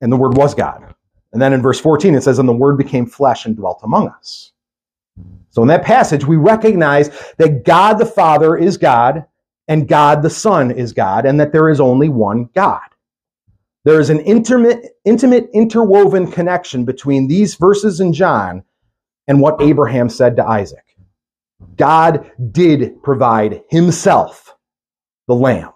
and 0.01 0.13
the 0.13 0.17
Word 0.17 0.37
was 0.37 0.55
God. 0.55 0.95
And 1.33 1.43
then 1.43 1.53
in 1.53 1.61
verse 1.61 1.81
14, 1.81 2.15
it 2.15 2.23
says, 2.23 2.39
And 2.39 2.49
the 2.49 2.53
Word 2.53 2.79
became 2.79 3.07
flesh 3.07 3.47
and 3.47 3.57
dwelt 3.57 3.81
among 3.83 4.09
us. 4.09 4.53
So 5.51 5.63
in 5.63 5.69
that 5.69 5.85
passage, 5.85 6.25
we 6.25 6.37
recognize 6.37 7.11
that 7.39 7.65
God 7.65 7.95
the 7.95 8.07
Father 8.07 8.57
is 8.57 8.77
God 8.77 9.27
and 9.69 9.89
God 9.89 10.23
the 10.23 10.31
Son 10.31 10.71
is 10.71 10.93
God, 10.93 11.27
and 11.27 11.41
that 11.41 11.53
there 11.53 11.71
is 11.71 11.81
only 11.81 12.09
one 12.09 12.49
God. 12.55 12.81
There 13.85 14.01
is 14.01 14.11
an 14.11 14.21
intimate, 14.21 14.97
intimate 15.05 15.51
interwoven 15.53 16.31
connection 16.31 16.85
between 16.85 17.29
these 17.29 17.55
verses 17.55 18.01
in 18.01 18.13
John 18.13 18.65
and 19.29 19.41
what 19.41 19.61
Abraham 19.61 20.09
said 20.09 20.37
to 20.37 20.47
Isaac. 20.47 20.85
God 21.77 22.31
did 22.53 23.03
provide 23.03 23.63
himself 23.69 24.57
the 25.27 25.35
lamb. 25.35 25.73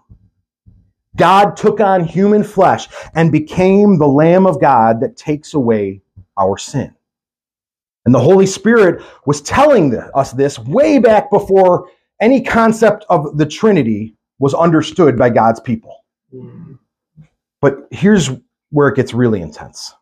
God 1.16 1.57
took 1.57 1.80
on 1.80 2.05
human 2.05 2.45
flesh 2.45 2.89
and 3.14 3.32
became 3.32 3.99
the 3.99 4.07
Lamb 4.07 4.47
of 4.47 4.61
God 4.61 5.01
that 5.01 5.16
takes 5.16 5.53
away 5.53 6.01
our 6.39 6.57
sin. 6.57 6.95
And 8.07 8.14
the 8.14 8.20
Holy 8.20 8.47
Spirit 8.47 9.03
was 9.26 9.43
telling 9.43 9.95
us 10.14 10.32
this 10.32 10.59
way 10.59 10.99
back 10.99 11.30
before 11.30 11.91
any 12.21 12.43
concept 12.43 13.05
of 13.09 13.37
the 13.39 13.47
Trinity 13.47 14.16
was 14.39 14.55
understood 14.55 15.16
by 15.16 15.31
God's 15.31 15.61
people. 15.61 16.05
But 17.61 17.89
here's 17.91 18.31
where 18.71 18.89
it 18.89 18.97
gets 18.97 19.14
really 19.14 19.41
intense. 19.41 19.95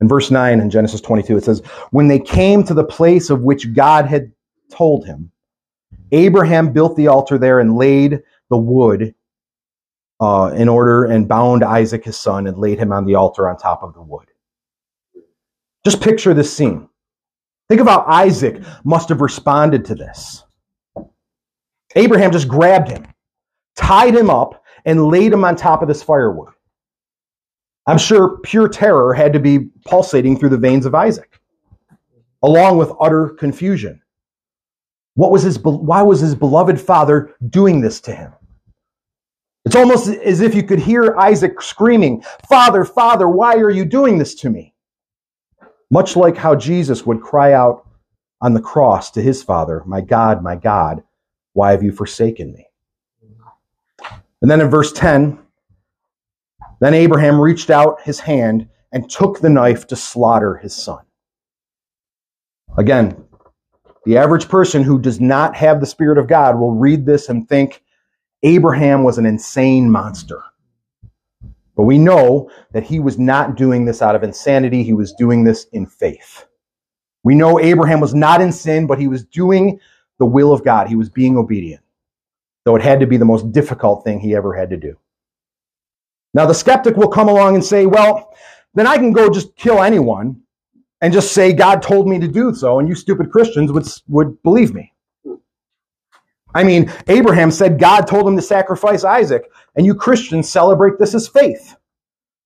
In 0.00 0.08
verse 0.08 0.30
9 0.30 0.60
in 0.60 0.70
Genesis 0.70 1.00
22, 1.00 1.36
it 1.36 1.44
says, 1.44 1.60
When 1.90 2.08
they 2.08 2.18
came 2.18 2.64
to 2.64 2.74
the 2.74 2.84
place 2.84 3.28
of 3.28 3.42
which 3.42 3.74
God 3.74 4.06
had 4.06 4.32
told 4.70 5.04
him, 5.04 5.30
Abraham 6.12 6.72
built 6.72 6.96
the 6.96 7.08
altar 7.08 7.38
there 7.38 7.60
and 7.60 7.76
laid 7.76 8.22
the 8.48 8.56
wood 8.56 9.14
uh, 10.20 10.52
in 10.56 10.68
order 10.68 11.04
and 11.04 11.28
bound 11.28 11.62
Isaac 11.62 12.04
his 12.04 12.18
son 12.18 12.46
and 12.46 12.58
laid 12.58 12.78
him 12.78 12.92
on 12.92 13.04
the 13.04 13.14
altar 13.14 13.48
on 13.48 13.56
top 13.56 13.82
of 13.82 13.94
the 13.94 14.02
wood. 14.02 14.26
Just 15.84 16.00
picture 16.00 16.34
this 16.34 16.54
scene. 16.54 16.88
Think 17.68 17.80
of 17.80 17.86
how 17.86 18.04
Isaac 18.06 18.62
must 18.84 19.08
have 19.08 19.20
responded 19.20 19.84
to 19.86 19.94
this. 19.94 20.44
Abraham 21.96 22.30
just 22.30 22.48
grabbed 22.48 22.88
him, 22.88 23.06
tied 23.76 24.14
him 24.14 24.30
up, 24.30 24.62
and 24.84 25.06
laid 25.06 25.32
him 25.32 25.44
on 25.44 25.56
top 25.56 25.82
of 25.82 25.88
this 25.88 26.02
firewood. 26.02 26.52
I'm 27.86 27.98
sure 27.98 28.38
pure 28.38 28.68
terror 28.68 29.14
had 29.14 29.32
to 29.32 29.40
be 29.40 29.70
pulsating 29.86 30.38
through 30.38 30.50
the 30.50 30.58
veins 30.58 30.86
of 30.86 30.94
Isaac, 30.94 31.40
along 32.42 32.78
with 32.78 32.92
utter 33.00 33.30
confusion. 33.30 34.00
What 35.14 35.32
was 35.32 35.42
his, 35.42 35.58
why 35.58 36.02
was 36.02 36.20
his 36.20 36.34
beloved 36.34 36.80
father 36.80 37.34
doing 37.48 37.80
this 37.80 38.00
to 38.02 38.14
him? 38.14 38.32
It's 39.64 39.76
almost 39.76 40.08
as 40.08 40.40
if 40.40 40.54
you 40.54 40.62
could 40.62 40.78
hear 40.78 41.16
Isaac 41.18 41.60
screaming, 41.60 42.22
Father, 42.48 42.84
Father, 42.84 43.28
why 43.28 43.56
are 43.56 43.70
you 43.70 43.84
doing 43.84 44.16
this 44.16 44.34
to 44.36 44.50
me? 44.50 44.74
Much 45.90 46.16
like 46.16 46.36
how 46.36 46.54
Jesus 46.54 47.04
would 47.04 47.20
cry 47.20 47.52
out 47.52 47.86
on 48.40 48.54
the 48.54 48.60
cross 48.60 49.10
to 49.10 49.20
his 49.20 49.42
father, 49.42 49.82
My 49.84 50.00
God, 50.00 50.42
my 50.42 50.56
God, 50.56 51.02
why 51.52 51.72
have 51.72 51.82
you 51.82 51.92
forsaken 51.92 52.52
me? 52.52 52.66
And 54.42 54.50
then 54.50 54.60
in 54.60 54.70
verse 54.70 54.92
10, 54.92 55.38
then 56.80 56.94
Abraham 56.94 57.40
reached 57.40 57.70
out 57.70 58.00
his 58.02 58.20
hand 58.20 58.68
and 58.92 59.08
took 59.08 59.40
the 59.40 59.50
knife 59.50 59.86
to 59.88 59.96
slaughter 59.96 60.56
his 60.56 60.74
son. 60.74 61.04
Again, 62.78 63.24
the 64.04 64.16
average 64.16 64.48
person 64.48 64.82
who 64.82 64.98
does 64.98 65.20
not 65.20 65.54
have 65.56 65.80
the 65.80 65.86
Spirit 65.86 66.18
of 66.18 66.26
God 66.26 66.58
will 66.58 66.72
read 66.72 67.04
this 67.04 67.28
and 67.28 67.48
think 67.48 67.82
Abraham 68.42 69.04
was 69.04 69.18
an 69.18 69.26
insane 69.26 69.90
monster. 69.90 70.42
But 71.76 71.84
we 71.84 71.98
know 71.98 72.50
that 72.72 72.82
he 72.82 72.98
was 72.98 73.18
not 73.18 73.56
doing 73.56 73.84
this 73.84 74.00
out 74.00 74.14
of 74.14 74.22
insanity, 74.22 74.82
he 74.82 74.92
was 74.92 75.12
doing 75.12 75.44
this 75.44 75.64
in 75.72 75.86
faith. 75.86 76.46
We 77.22 77.34
know 77.34 77.60
Abraham 77.60 78.00
was 78.00 78.14
not 78.14 78.40
in 78.40 78.52
sin, 78.52 78.86
but 78.86 78.98
he 78.98 79.08
was 79.08 79.24
doing 79.24 79.78
the 80.20 80.26
will 80.26 80.52
of 80.52 80.64
God. 80.64 80.86
He 80.86 80.94
was 80.94 81.08
being 81.08 81.36
obedient, 81.36 81.82
though 82.64 82.76
it 82.76 82.82
had 82.82 83.00
to 83.00 83.06
be 83.06 83.16
the 83.16 83.24
most 83.24 83.50
difficult 83.50 84.04
thing 84.04 84.20
he 84.20 84.36
ever 84.36 84.54
had 84.54 84.70
to 84.70 84.76
do. 84.76 84.96
Now, 86.32 86.46
the 86.46 86.54
skeptic 86.54 86.96
will 86.96 87.08
come 87.08 87.28
along 87.28 87.56
and 87.56 87.64
say, 87.64 87.86
well, 87.86 88.32
then 88.74 88.86
I 88.86 88.96
can 88.98 89.12
go 89.12 89.28
just 89.28 89.56
kill 89.56 89.82
anyone 89.82 90.42
and 91.00 91.12
just 91.12 91.32
say 91.32 91.52
God 91.52 91.82
told 91.82 92.06
me 92.06 92.20
to 92.20 92.28
do 92.28 92.54
so, 92.54 92.78
and 92.78 92.88
you 92.88 92.94
stupid 92.94 93.32
Christians 93.32 93.72
would, 93.72 93.88
would 94.06 94.40
believe 94.44 94.72
me. 94.72 94.92
I 96.54 96.62
mean, 96.62 96.92
Abraham 97.08 97.50
said 97.50 97.80
God 97.80 98.02
told 98.02 98.28
him 98.28 98.36
to 98.36 98.42
sacrifice 98.42 99.02
Isaac, 99.02 99.50
and 99.74 99.86
you 99.86 99.94
Christians 99.94 100.48
celebrate 100.48 100.98
this 100.98 101.14
as 101.14 101.26
faith. 101.26 101.76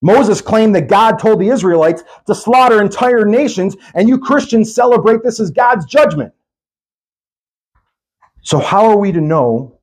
Moses 0.03 0.41
claimed 0.41 0.75
that 0.77 0.89
God 0.89 1.19
told 1.19 1.41
the 1.41 1.49
Israelites 1.49 2.05
to 2.27 2.35
slaughter 2.35 2.81
entire 2.81 3.25
nations, 3.25 3.77
and 3.95 4.09
you 4.09 4.19
Christians 4.19 4.75
celebrate 4.75 5.23
this 5.23 5.41
as 5.41 5.51
God's 5.51 5.87
judgment. 5.87 6.33
So, 8.45 8.59
how 8.59 8.91
are 8.91 8.99
we 8.99 9.11
to 9.11 9.23
know 9.23 9.81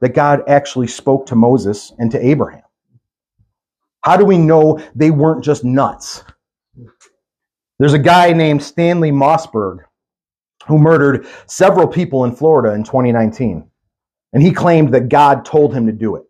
that 0.00 0.14
God 0.14 0.42
actually 0.48 0.86
spoke 0.86 1.26
to 1.26 1.34
Moses 1.34 1.92
and 1.98 2.10
to 2.12 2.24
Abraham? 2.24 2.62
How 4.02 4.16
do 4.16 4.24
we 4.24 4.38
know 4.38 4.80
they 4.94 5.10
weren't 5.10 5.44
just 5.44 5.64
nuts? 5.64 6.22
There's 7.80 7.94
a 7.94 7.98
guy 7.98 8.32
named 8.32 8.62
Stanley 8.62 9.10
Mossberg 9.10 9.78
who 10.66 10.78
murdered 10.78 11.26
several 11.46 11.88
people 11.88 12.24
in 12.24 12.34
Florida 12.34 12.74
in 12.74 12.84
2019. 12.84 13.68
And 14.32 14.42
he 14.42 14.52
claimed 14.52 14.94
that 14.94 15.08
God 15.08 15.44
told 15.44 15.74
him 15.74 15.86
to 15.86 15.92
do 15.92 16.14
it. 16.16 16.24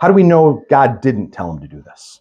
How 0.00 0.08
do 0.08 0.14
we 0.14 0.22
know 0.22 0.64
God 0.68 1.00
didn't 1.00 1.30
tell 1.30 1.50
him 1.50 1.60
to 1.60 1.68
do 1.68 1.82
this? 1.82 2.20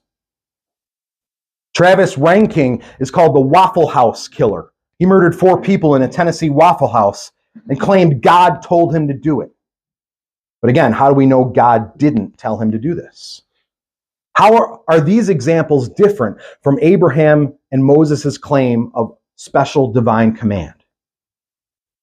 Travis 1.74 2.16
Reinking 2.16 2.82
is 2.99 3.11
called 3.11 3.36
the 3.36 3.41
Waffle 3.41 3.88
House 3.88 4.30
Killer. 4.30 4.72
He 4.99 5.05
murdered 5.05 5.38
four 5.38 5.61
people 5.61 5.95
in 5.95 6.03
a 6.03 6.07
Tennessee 6.07 6.49
Waffle 6.49 6.88
House 6.88 7.32
and 7.68 7.80
claimed 7.80 8.22
God 8.22 8.62
told 8.62 8.93
him 8.93 9.08
to 9.08 9.14
do 9.14 9.41
it. 9.41 9.51
But 10.62 10.70
again, 10.70 10.91
how 10.91 11.10
do 11.10 11.16
we 11.16 11.26
know 11.26 11.45
God 11.45 11.97
didn't 11.97 12.38
tell 12.38 12.60
him 12.60 12.72
to 12.72 12.80
do 12.80 12.95
this? 12.95 13.43
How 14.34 14.56
are, 14.56 14.82
are 14.89 14.99
these 14.99 15.30
examples 15.30 15.88
different 15.89 16.38
from 16.62 16.78
Abraham 16.82 17.53
and 17.72 17.84
Moses' 17.84 18.38
claim 18.38 18.91
of 18.93 19.18
special 19.36 19.91
divine 19.91 20.36
command? 20.36 20.74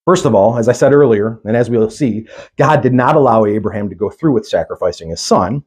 First 0.06 0.24
of 0.24 0.34
all, 0.34 0.58
as 0.58 0.68
I 0.68 0.72
said 0.72 0.92
earlier, 0.92 1.40
and 1.44 1.56
as 1.56 1.70
we'll 1.70 1.90
see, 1.90 2.26
God 2.56 2.82
did 2.82 2.92
not 2.92 3.16
allow 3.16 3.44
Abraham 3.44 3.88
to 3.88 3.94
go 3.94 4.10
through 4.10 4.32
with 4.32 4.48
sacrificing 4.48 5.10
his 5.10 5.20
son. 5.20 5.62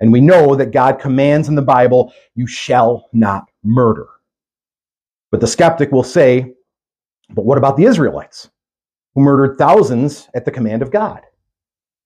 And 0.00 0.12
we 0.12 0.20
know 0.20 0.54
that 0.54 0.72
God 0.72 0.98
commands 0.98 1.48
in 1.48 1.54
the 1.54 1.62
Bible, 1.62 2.12
you 2.34 2.46
shall 2.46 3.08
not 3.12 3.50
murder. 3.62 4.06
But 5.30 5.40
the 5.40 5.46
skeptic 5.46 5.92
will 5.92 6.02
say, 6.02 6.54
but 7.30 7.44
what 7.44 7.58
about 7.58 7.76
the 7.76 7.84
Israelites 7.84 8.50
who 9.14 9.22
murdered 9.22 9.58
thousands 9.58 10.28
at 10.34 10.44
the 10.44 10.50
command 10.50 10.82
of 10.82 10.90
God? 10.90 11.22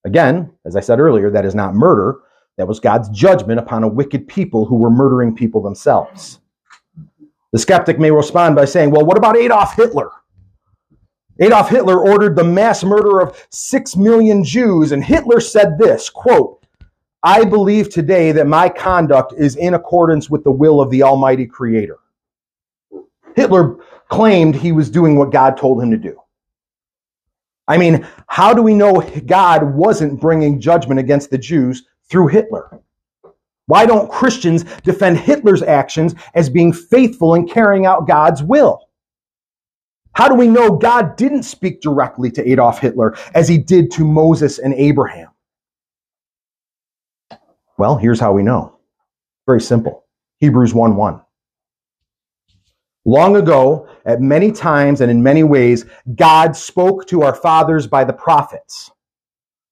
Again, 0.05 0.53
as 0.65 0.77
I 0.77 0.81
said 0.81 1.01
earlier, 1.01 1.31
that 1.31 1.45
is 1.45 1.55
not 1.55 1.75
murder. 1.75 2.21
That 2.57 2.69
was 2.69 2.81
God's 2.81 3.09
judgment 3.11 3.61
upon 3.61 3.83
a 3.83 3.89
wicked 3.89 4.29
people 4.29 4.65
who 4.65 4.77
were 4.77 4.91
murdering 4.91 5.35
people 5.35 5.61
themselves. 5.61 6.41
The 7.53 7.59
skeptic 7.59 7.99
may 7.99 8.11
respond 8.11 8.57
by 8.57 8.65
saying, 8.65 8.91
well, 8.91 9.05
what 9.05 9.19
about 9.19 9.37
Adolf 9.37 9.75
Hitler? 9.75 10.11
Adolf 11.39 11.69
Hitler 11.69 12.01
ordered 12.01 12.35
the 12.35 12.45
mass 12.45 12.83
murder 12.83 13.21
of 13.21 13.47
six 13.51 13.95
million 13.95 14.43
Jews, 14.43 14.93
and 14.93 15.05
Hitler 15.05 15.41
said 15.41 15.77
this, 15.79 16.09
quote, 16.09 16.65
I 17.23 17.45
believe 17.45 17.91
today 17.91 18.33
that 18.33 18.47
my 18.47 18.69
conduct 18.69 19.35
is 19.37 19.57
in 19.57 19.75
accordance 19.75 20.31
with 20.31 20.45
the 20.45 20.51
will 20.51 20.81
of 20.81 20.91
the 20.91 21.03
Almighty 21.03 21.47
Creator. 21.47 21.99
Hitler 23.35 23.77
claimed 24.09 24.55
he 24.55 24.73
was 24.73 24.89
doing 24.89 25.17
what 25.17 25.33
God 25.33 25.57
told 25.57 25.83
him 25.83 25.91
to 25.91 25.97
do. 25.97 26.19
I 27.69 27.79
mean, 27.79 28.07
how 28.29 28.55
do 28.55 28.63
we 28.63 28.75
know 28.75 29.03
God 29.27 29.75
wasn't 29.75 30.21
bringing 30.21 30.61
judgment 30.61 31.01
against 31.01 31.31
the 31.31 31.39
Jews 31.39 31.85
through 32.09 32.29
Hitler? 32.29 32.81
Why 33.67 33.85
don't 33.85 34.11
Christians 34.11 34.65
defend 34.85 35.19
Hitler's 35.19 35.63
actions 35.63 36.15
as 36.35 36.49
being 36.49 36.73
faithful 36.73 37.35
in 37.35 37.49
carrying 37.49 37.85
out 37.85 38.07
God's 38.07 38.43
will? 38.43 38.89
How 40.13 40.29
do 40.29 40.35
we 40.35 40.49
know 40.49 40.77
God 40.77 41.17
didn't 41.17 41.43
speak 41.43 41.81
directly 41.83 42.31
to 42.31 42.49
Adolf 42.51 42.79
Hitler 42.79 43.17
as 43.35 43.49
he 43.49 43.59
did 43.59 43.91
to 43.93 44.05
Moses 44.05 44.59
and 44.59 44.73
Abraham? 44.75 45.29
Well, 47.77 47.97
here's 47.97 48.21
how 48.21 48.33
we 48.33 48.43
know. 48.43 48.79
Very 49.47 49.61
simple. 49.61 50.07
Hebrews 50.39 50.73
1 50.73 50.97
1. 50.97 51.21
Long 53.07 53.37
ago, 53.37 53.89
at 54.05 54.21
many 54.21 54.51
times 54.51 55.01
and 55.01 55.13
in 55.13 55.23
many 55.23 55.45
ways, 55.45 55.87
God 56.17 56.57
spoke 56.57 57.07
to 57.07 57.23
our 57.23 57.35
fathers 57.35 57.87
by 57.87 58.03
the 58.03 58.13
prophets. 58.13 58.91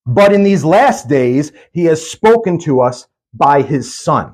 But 0.05 0.31
in 0.31 0.41
these 0.41 0.63
last 0.63 1.09
days, 1.09 1.51
he 1.73 1.83
has 1.85 2.09
spoken 2.09 2.57
to 2.59 2.79
us 2.79 3.07
by 3.33 3.61
his 3.61 3.93
Son. 3.93 4.31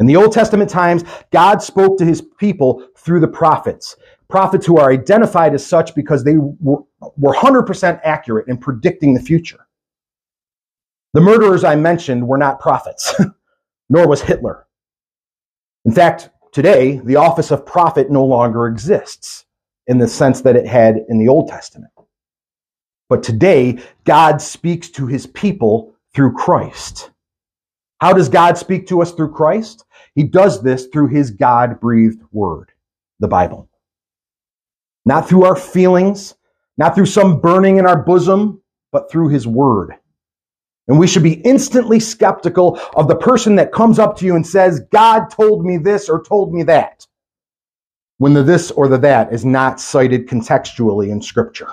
In 0.00 0.06
the 0.06 0.16
Old 0.16 0.32
Testament 0.32 0.68
times, 0.68 1.04
God 1.30 1.62
spoke 1.62 1.96
to 1.98 2.04
his 2.04 2.20
people 2.20 2.84
through 2.98 3.20
the 3.20 3.28
prophets. 3.28 3.96
Prophets 4.28 4.66
who 4.66 4.78
are 4.78 4.90
identified 4.90 5.54
as 5.54 5.64
such 5.64 5.94
because 5.94 6.24
they 6.24 6.38
were, 6.38 6.82
were 7.16 7.32
100% 7.32 8.00
accurate 8.02 8.48
in 8.48 8.58
predicting 8.58 9.14
the 9.14 9.20
future. 9.20 9.68
The 11.14 11.20
murderers 11.20 11.62
I 11.62 11.76
mentioned 11.76 12.26
were 12.26 12.38
not 12.38 12.58
prophets, 12.58 13.14
nor 13.88 14.08
was 14.08 14.20
Hitler. 14.20 14.66
In 15.84 15.92
fact, 15.92 16.30
today, 16.56 17.02
the 17.04 17.16
office 17.16 17.50
of 17.50 17.66
prophet 17.66 18.10
no 18.10 18.24
longer 18.24 18.66
exists 18.66 19.44
in 19.88 19.98
the 19.98 20.08
sense 20.08 20.40
that 20.40 20.56
it 20.56 20.66
had 20.66 21.04
in 21.10 21.18
the 21.18 21.28
Old 21.28 21.48
Testament. 21.48 21.92
But 23.10 23.22
today, 23.22 23.78
God 24.04 24.40
speaks 24.40 24.88
to 24.92 25.06
his 25.06 25.26
people 25.26 25.94
through 26.14 26.32
Christ. 26.32 27.10
How 28.00 28.14
does 28.14 28.30
God 28.30 28.56
speak 28.56 28.86
to 28.86 29.02
us 29.02 29.12
through 29.12 29.32
Christ? 29.32 29.84
He 30.14 30.22
does 30.22 30.62
this 30.62 30.86
through 30.86 31.08
his 31.08 31.30
God 31.30 31.78
breathed 31.78 32.22
word, 32.32 32.72
the 33.20 33.28
Bible. 33.28 33.68
Not 35.04 35.28
through 35.28 35.44
our 35.44 35.56
feelings, 35.56 36.36
not 36.78 36.94
through 36.94 37.04
some 37.04 37.38
burning 37.38 37.76
in 37.76 37.86
our 37.86 38.02
bosom, 38.02 38.62
but 38.92 39.10
through 39.10 39.28
his 39.28 39.46
word. 39.46 39.92
And 40.88 40.98
we 40.98 41.06
should 41.06 41.22
be 41.24 41.40
instantly 41.40 41.98
skeptical 41.98 42.78
of 42.94 43.08
the 43.08 43.16
person 43.16 43.56
that 43.56 43.72
comes 43.72 43.98
up 43.98 44.16
to 44.18 44.24
you 44.24 44.36
and 44.36 44.46
says, 44.46 44.80
God 44.92 45.30
told 45.30 45.64
me 45.64 45.78
this 45.78 46.08
or 46.08 46.22
told 46.22 46.54
me 46.54 46.62
that, 46.64 47.06
when 48.18 48.34
the 48.34 48.42
this 48.42 48.70
or 48.70 48.86
the 48.86 48.98
that 48.98 49.32
is 49.32 49.44
not 49.44 49.80
cited 49.80 50.28
contextually 50.28 51.10
in 51.10 51.20
scripture. 51.20 51.70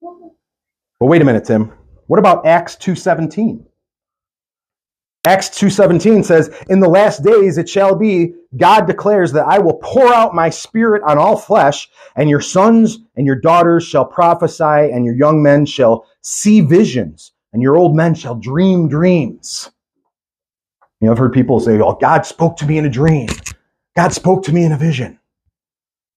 But 0.00 1.06
wait 1.06 1.22
a 1.22 1.24
minute, 1.24 1.44
Tim. 1.44 1.72
What 2.06 2.20
about 2.20 2.46
Acts 2.46 2.76
2.17? 2.76 3.64
Acts 5.26 5.48
2.17 5.48 6.24
says, 6.24 6.56
In 6.68 6.78
the 6.78 6.88
last 6.88 7.24
days 7.24 7.58
it 7.58 7.68
shall 7.68 7.96
be, 7.96 8.32
God 8.56 8.86
declares 8.86 9.32
that 9.32 9.46
I 9.46 9.58
will 9.58 9.80
pour 9.82 10.14
out 10.14 10.36
my 10.36 10.50
spirit 10.50 11.02
on 11.02 11.18
all 11.18 11.36
flesh, 11.36 11.88
and 12.14 12.30
your 12.30 12.40
sons 12.40 12.98
and 13.16 13.26
your 13.26 13.34
daughters 13.34 13.84
shall 13.84 14.04
prophesy, 14.04 14.62
and 14.62 15.04
your 15.04 15.16
young 15.16 15.42
men 15.42 15.66
shall 15.66 16.06
see 16.22 16.60
visions 16.60 17.32
and 17.52 17.62
your 17.62 17.76
old 17.76 17.96
men 17.96 18.14
shall 18.14 18.34
dream 18.34 18.88
dreams. 18.88 19.70
You 21.00 21.06
know, 21.06 21.12
I've 21.12 21.18
heard 21.18 21.32
people 21.32 21.60
say, 21.60 21.80
oh, 21.80 21.94
God 21.94 22.24
spoke 22.24 22.56
to 22.58 22.66
me 22.66 22.78
in 22.78 22.86
a 22.86 22.90
dream. 22.90 23.28
God 23.96 24.12
spoke 24.12 24.42
to 24.44 24.52
me 24.52 24.64
in 24.64 24.72
a 24.72 24.78
vision. 24.78 25.18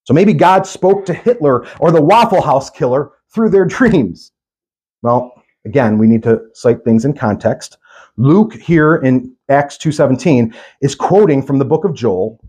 So 0.05 0.13
maybe 0.13 0.33
God 0.33 0.65
spoke 0.65 1.05
to 1.05 1.13
Hitler 1.13 1.65
or 1.79 1.91
the 1.91 2.01
Waffle 2.01 2.41
House 2.41 2.69
killer 2.69 3.11
through 3.33 3.49
their 3.49 3.65
dreams. 3.77 4.31
Well, 5.01 5.33
again, 5.65 5.97
we 5.97 6.07
need 6.07 6.23
to 6.23 6.41
cite 6.53 6.83
things 6.83 7.05
in 7.05 7.13
context. 7.13 7.77
Luke 8.17 8.53
here 8.53 8.95
in 8.95 9.35
Acts 9.49 9.77
2:17 9.77 10.53
is 10.81 10.95
quoting 10.95 11.41
from 11.41 11.57
the 11.57 11.65
book 11.65 11.85
of 11.85 11.93
Joel. 11.93 12.39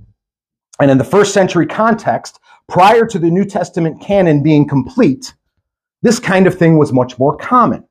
And 0.80 0.90
in 0.90 0.98
the 0.98 1.04
first 1.04 1.34
century 1.34 1.66
context, 1.66 2.40
prior 2.68 3.06
to 3.06 3.18
the 3.18 3.30
New 3.30 3.44
Testament 3.44 4.00
canon 4.00 4.42
being 4.42 4.66
complete, 4.66 5.34
this 6.02 6.18
kind 6.18 6.46
of 6.46 6.56
thing 6.56 6.78
was 6.78 6.92
much 6.92 7.18
more 7.18 7.36
common 7.36 7.84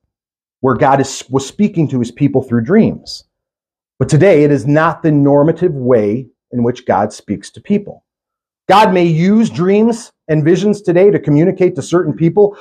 where 0.62 0.76
God 0.76 1.00
is, 1.02 1.24
was 1.30 1.48
speaking 1.48 1.88
to 1.90 2.00
his 2.00 2.12
people 2.12 2.42
through 2.42 2.64
dreams. 2.64 3.26
But 3.98 4.10
today, 4.10 4.44
it 4.44 4.52
is 4.52 4.66
not 4.66 5.02
the 5.02 5.12
normative 5.12 5.74
way 5.74 6.28
in 6.52 6.64
which 6.64 6.86
God 6.86 7.14
speaks 7.14 7.50
to 7.52 7.62
people. 7.62 8.06
God 8.68 8.94
may 8.94 9.06
use 9.06 9.50
dreams 9.50 10.12
and 10.28 10.44
visions 10.44 10.82
today 10.82 11.10
to 11.12 11.20
communicate 11.20 11.76
to 11.76 11.82
certain 11.82 12.14
people 12.14 12.58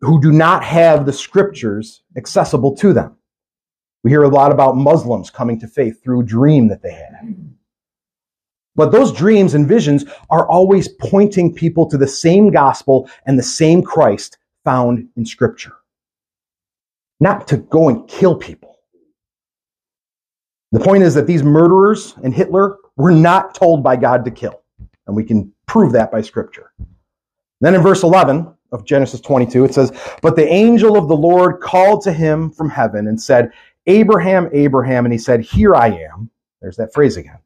who 0.00 0.20
do 0.20 0.32
not 0.32 0.62
have 0.64 1.06
the 1.06 1.12
scriptures 1.12 2.02
accessible 2.16 2.76
to 2.76 2.92
them. 2.92 3.16
We 4.02 4.10
hear 4.10 4.22
a 4.22 4.28
lot 4.28 4.52
about 4.52 4.76
Muslims 4.76 5.30
coming 5.30 5.58
to 5.60 5.66
faith 5.66 6.02
through 6.02 6.20
a 6.20 6.24
dream 6.24 6.68
that 6.68 6.82
they 6.82 6.92
had. 6.92 7.34
But 8.74 8.92
those 8.92 9.12
dreams 9.12 9.54
and 9.54 9.66
visions 9.66 10.04
are 10.28 10.46
always 10.48 10.88
pointing 10.88 11.54
people 11.54 11.88
to 11.88 11.96
the 11.96 12.06
same 12.06 12.50
gospel 12.50 13.08
and 13.24 13.38
the 13.38 13.42
same 13.42 13.82
Christ 13.82 14.36
found 14.64 15.08
in 15.16 15.24
scripture 15.24 15.72
not 17.20 17.48
to 17.48 17.56
go 17.58 17.88
and 17.88 18.06
kill 18.08 18.36
people. 18.36 18.76
The 20.72 20.80
point 20.80 21.02
is 21.02 21.14
that 21.14 21.26
these 21.26 21.42
murderers 21.42 22.14
and 22.22 22.34
Hitler 22.34 22.78
were 22.96 23.10
not 23.10 23.54
told 23.54 23.82
by 23.82 23.96
God 23.96 24.24
to 24.24 24.30
kill. 24.30 24.62
And 25.06 25.14
we 25.14 25.24
can 25.24 25.52
prove 25.66 25.92
that 25.92 26.10
by 26.10 26.20
scripture. 26.20 26.72
Then 27.60 27.74
in 27.74 27.82
verse 27.82 28.02
11 28.02 28.52
of 28.72 28.84
Genesis 28.84 29.20
22, 29.20 29.64
it 29.64 29.74
says, 29.74 29.92
But 30.22 30.36
the 30.36 30.46
angel 30.46 30.96
of 30.96 31.08
the 31.08 31.16
Lord 31.16 31.60
called 31.60 32.02
to 32.02 32.12
him 32.12 32.50
from 32.50 32.68
heaven 32.68 33.06
and 33.06 33.20
said, 33.20 33.52
Abraham, 33.86 34.50
Abraham. 34.52 35.06
And 35.06 35.12
he 35.12 35.18
said, 35.18 35.40
Here 35.40 35.74
I 35.74 35.88
am. 35.88 36.30
There's 36.60 36.76
that 36.76 36.92
phrase 36.92 37.16
again. 37.16 37.38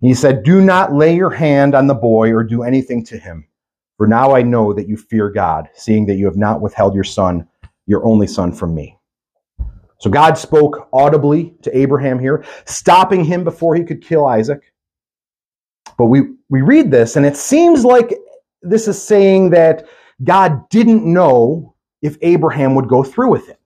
He 0.00 0.14
said, 0.14 0.44
Do 0.44 0.60
not 0.60 0.92
lay 0.92 1.16
your 1.16 1.30
hand 1.30 1.74
on 1.74 1.86
the 1.86 1.94
boy 1.94 2.32
or 2.32 2.44
do 2.44 2.62
anything 2.62 3.04
to 3.06 3.18
him. 3.18 3.46
For 3.96 4.06
now 4.06 4.34
I 4.36 4.42
know 4.42 4.72
that 4.72 4.86
you 4.86 4.96
fear 4.96 5.28
God, 5.28 5.68
seeing 5.74 6.06
that 6.06 6.14
you 6.14 6.26
have 6.26 6.36
not 6.36 6.60
withheld 6.60 6.94
your 6.94 7.04
son 7.04 7.48
your 7.88 8.04
only 8.04 8.26
son 8.28 8.52
from 8.52 8.74
me. 8.74 8.96
So 9.98 10.10
God 10.10 10.38
spoke 10.38 10.88
audibly 10.92 11.54
to 11.62 11.76
Abraham 11.76 12.20
here, 12.20 12.44
stopping 12.66 13.24
him 13.24 13.42
before 13.42 13.74
he 13.74 13.82
could 13.82 14.04
kill 14.04 14.26
Isaac. 14.26 14.72
But 15.96 16.06
we, 16.06 16.34
we 16.48 16.62
read 16.62 16.92
this, 16.92 17.16
and 17.16 17.26
it 17.26 17.36
seems 17.36 17.84
like 17.84 18.14
this 18.62 18.86
is 18.86 19.02
saying 19.02 19.50
that 19.50 19.86
God 20.22 20.68
didn't 20.68 21.04
know 21.04 21.74
if 22.02 22.16
Abraham 22.22 22.76
would 22.76 22.88
go 22.88 23.02
through 23.02 23.30
with 23.30 23.48
it. 23.48 23.58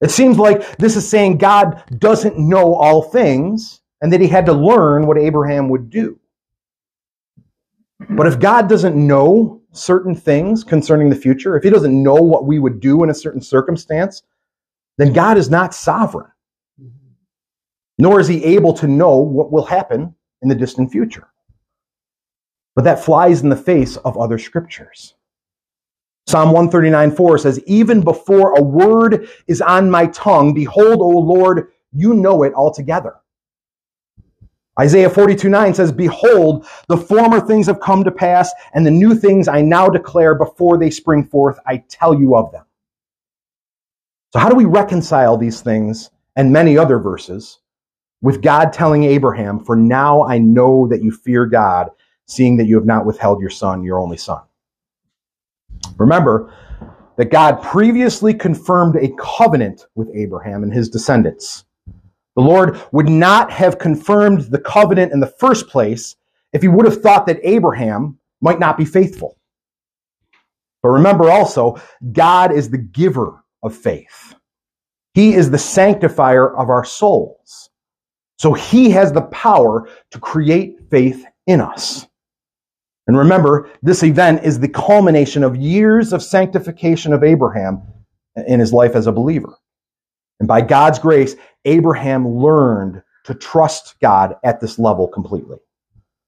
It 0.00 0.10
seems 0.10 0.38
like 0.38 0.76
this 0.78 0.96
is 0.96 1.06
saying 1.06 1.38
God 1.38 1.82
doesn't 1.98 2.38
know 2.38 2.74
all 2.74 3.02
things, 3.02 3.80
and 4.00 4.12
that 4.12 4.20
he 4.20 4.28
had 4.28 4.46
to 4.46 4.52
learn 4.52 5.06
what 5.06 5.18
Abraham 5.18 5.68
would 5.70 5.90
do. 5.90 6.18
But 8.10 8.26
if 8.26 8.38
God 8.38 8.68
doesn't 8.68 8.96
know 8.96 9.60
certain 9.76 10.14
things 10.14 10.64
concerning 10.64 11.10
the 11.10 11.16
future, 11.16 11.56
if 11.56 11.64
he 11.64 11.70
doesn't 11.70 12.02
know 12.02 12.14
what 12.14 12.46
we 12.46 12.58
would 12.58 12.80
do 12.80 13.02
in 13.02 13.10
a 13.10 13.14
certain 13.14 13.40
circumstance, 13.40 14.22
then 14.98 15.12
God 15.12 15.36
is 15.36 15.50
not 15.50 15.74
sovereign. 15.74 16.30
Nor 17.98 18.20
is 18.20 18.28
he 18.28 18.44
able 18.44 18.72
to 18.74 18.88
know 18.88 19.18
what 19.18 19.52
will 19.52 19.64
happen 19.64 20.14
in 20.42 20.48
the 20.48 20.54
distant 20.54 20.90
future. 20.90 21.28
But 22.74 22.84
that 22.84 23.04
flies 23.04 23.42
in 23.42 23.48
the 23.48 23.56
face 23.56 23.96
of 23.98 24.18
other 24.18 24.38
scriptures. 24.38 25.14
Psalm 26.26 26.50
139 26.52 27.14
4 27.14 27.38
says, 27.38 27.60
Even 27.66 28.00
before 28.00 28.54
a 28.54 28.62
word 28.62 29.28
is 29.46 29.60
on 29.60 29.90
my 29.90 30.06
tongue, 30.06 30.54
behold, 30.54 31.00
O 31.00 31.08
Lord, 31.08 31.68
you 31.92 32.14
know 32.14 32.42
it 32.42 32.54
altogether. 32.54 33.14
Isaiah 34.78 35.08
42 35.08 35.48
9 35.48 35.74
says, 35.74 35.92
Behold, 35.92 36.66
the 36.88 36.96
former 36.96 37.40
things 37.40 37.66
have 37.66 37.80
come 37.80 38.02
to 38.04 38.10
pass, 38.10 38.52
and 38.72 38.84
the 38.84 38.90
new 38.90 39.14
things 39.14 39.46
I 39.46 39.62
now 39.62 39.88
declare 39.88 40.34
before 40.34 40.78
they 40.78 40.90
spring 40.90 41.24
forth, 41.24 41.58
I 41.66 41.78
tell 41.88 42.18
you 42.18 42.36
of 42.36 42.50
them. 42.50 42.64
So, 44.32 44.40
how 44.40 44.48
do 44.48 44.56
we 44.56 44.64
reconcile 44.64 45.36
these 45.36 45.60
things 45.60 46.10
and 46.34 46.52
many 46.52 46.76
other 46.76 46.98
verses 46.98 47.60
with 48.20 48.42
God 48.42 48.72
telling 48.72 49.04
Abraham, 49.04 49.64
For 49.64 49.76
now 49.76 50.24
I 50.24 50.38
know 50.38 50.88
that 50.88 51.04
you 51.04 51.12
fear 51.12 51.46
God, 51.46 51.90
seeing 52.26 52.56
that 52.56 52.66
you 52.66 52.74
have 52.74 52.86
not 52.86 53.06
withheld 53.06 53.40
your 53.40 53.50
son, 53.50 53.84
your 53.84 54.00
only 54.00 54.16
son? 54.16 54.42
Remember 55.98 56.52
that 57.16 57.30
God 57.30 57.62
previously 57.62 58.34
confirmed 58.34 58.96
a 58.96 59.14
covenant 59.18 59.86
with 59.94 60.10
Abraham 60.14 60.64
and 60.64 60.72
his 60.72 60.88
descendants. 60.88 61.64
The 62.36 62.42
Lord 62.42 62.80
would 62.92 63.08
not 63.08 63.50
have 63.50 63.78
confirmed 63.78 64.42
the 64.50 64.58
covenant 64.58 65.12
in 65.12 65.20
the 65.20 65.34
first 65.38 65.68
place 65.68 66.16
if 66.52 66.62
he 66.62 66.68
would 66.68 66.86
have 66.86 67.00
thought 67.00 67.26
that 67.26 67.40
Abraham 67.42 68.18
might 68.40 68.58
not 68.58 68.76
be 68.76 68.84
faithful. 68.84 69.38
But 70.82 70.90
remember 70.90 71.30
also, 71.30 71.80
God 72.12 72.52
is 72.52 72.68
the 72.68 72.78
giver 72.78 73.42
of 73.62 73.74
faith. 73.74 74.34
He 75.14 75.34
is 75.34 75.50
the 75.50 75.58
sanctifier 75.58 76.54
of 76.56 76.68
our 76.68 76.84
souls. 76.84 77.70
So 78.38 78.52
he 78.52 78.90
has 78.90 79.12
the 79.12 79.22
power 79.22 79.88
to 80.10 80.18
create 80.18 80.90
faith 80.90 81.24
in 81.46 81.60
us. 81.60 82.06
And 83.06 83.16
remember, 83.16 83.70
this 83.82 84.02
event 84.02 84.44
is 84.44 84.58
the 84.58 84.68
culmination 84.68 85.44
of 85.44 85.56
years 85.56 86.12
of 86.12 86.22
sanctification 86.22 87.12
of 87.12 87.22
Abraham 87.22 87.82
in 88.46 88.60
his 88.60 88.72
life 88.72 88.96
as 88.96 89.06
a 89.06 89.12
believer. 89.12 89.56
And 90.40 90.48
by 90.48 90.60
God's 90.60 90.98
grace, 90.98 91.36
Abraham 91.64 92.28
learned 92.28 93.02
to 93.24 93.34
trust 93.34 93.96
God 94.00 94.36
at 94.44 94.60
this 94.60 94.78
level 94.78 95.08
completely. 95.08 95.58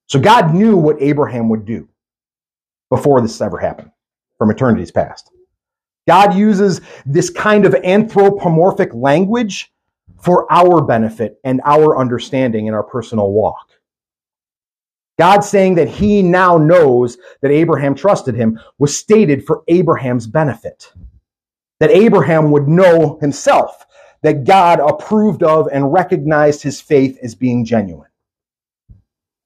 So 0.07 0.19
God 0.19 0.53
knew 0.53 0.77
what 0.77 1.01
Abraham 1.01 1.49
would 1.49 1.65
do 1.65 1.87
before 2.89 3.21
this 3.21 3.41
ever 3.41 3.57
happened 3.57 3.91
from 4.37 4.49
eternity's 4.49 4.91
past. 4.91 5.31
God 6.07 6.33
uses 6.33 6.79
this 7.05 7.29
kind 7.29 7.65
of 7.65 7.75
anthropomorphic 7.75 8.93
language 8.93 9.73
for 10.21 10.51
our 10.51 10.81
benefit 10.81 11.37
and 11.43 11.61
our 11.65 11.97
understanding 11.97 12.67
in 12.67 12.73
our 12.73 12.83
personal 12.83 13.31
walk. 13.31 13.67
God 15.19 15.41
saying 15.41 15.75
that 15.75 15.89
he 15.89 16.21
now 16.21 16.57
knows 16.57 17.17
that 17.41 17.51
Abraham 17.51 17.95
trusted 17.95 18.35
him 18.35 18.59
was 18.77 18.97
stated 18.97 19.45
for 19.45 19.63
Abraham's 19.67 20.27
benefit. 20.27 20.93
That 21.79 21.91
Abraham 21.91 22.51
would 22.51 22.67
know 22.67 23.17
himself 23.19 23.85
that 24.23 24.43
God 24.43 24.79
approved 24.79 25.43
of 25.43 25.67
and 25.71 25.93
recognized 25.93 26.63
his 26.63 26.81
faith 26.81 27.17
as 27.21 27.35
being 27.35 27.65
genuine. 27.65 28.09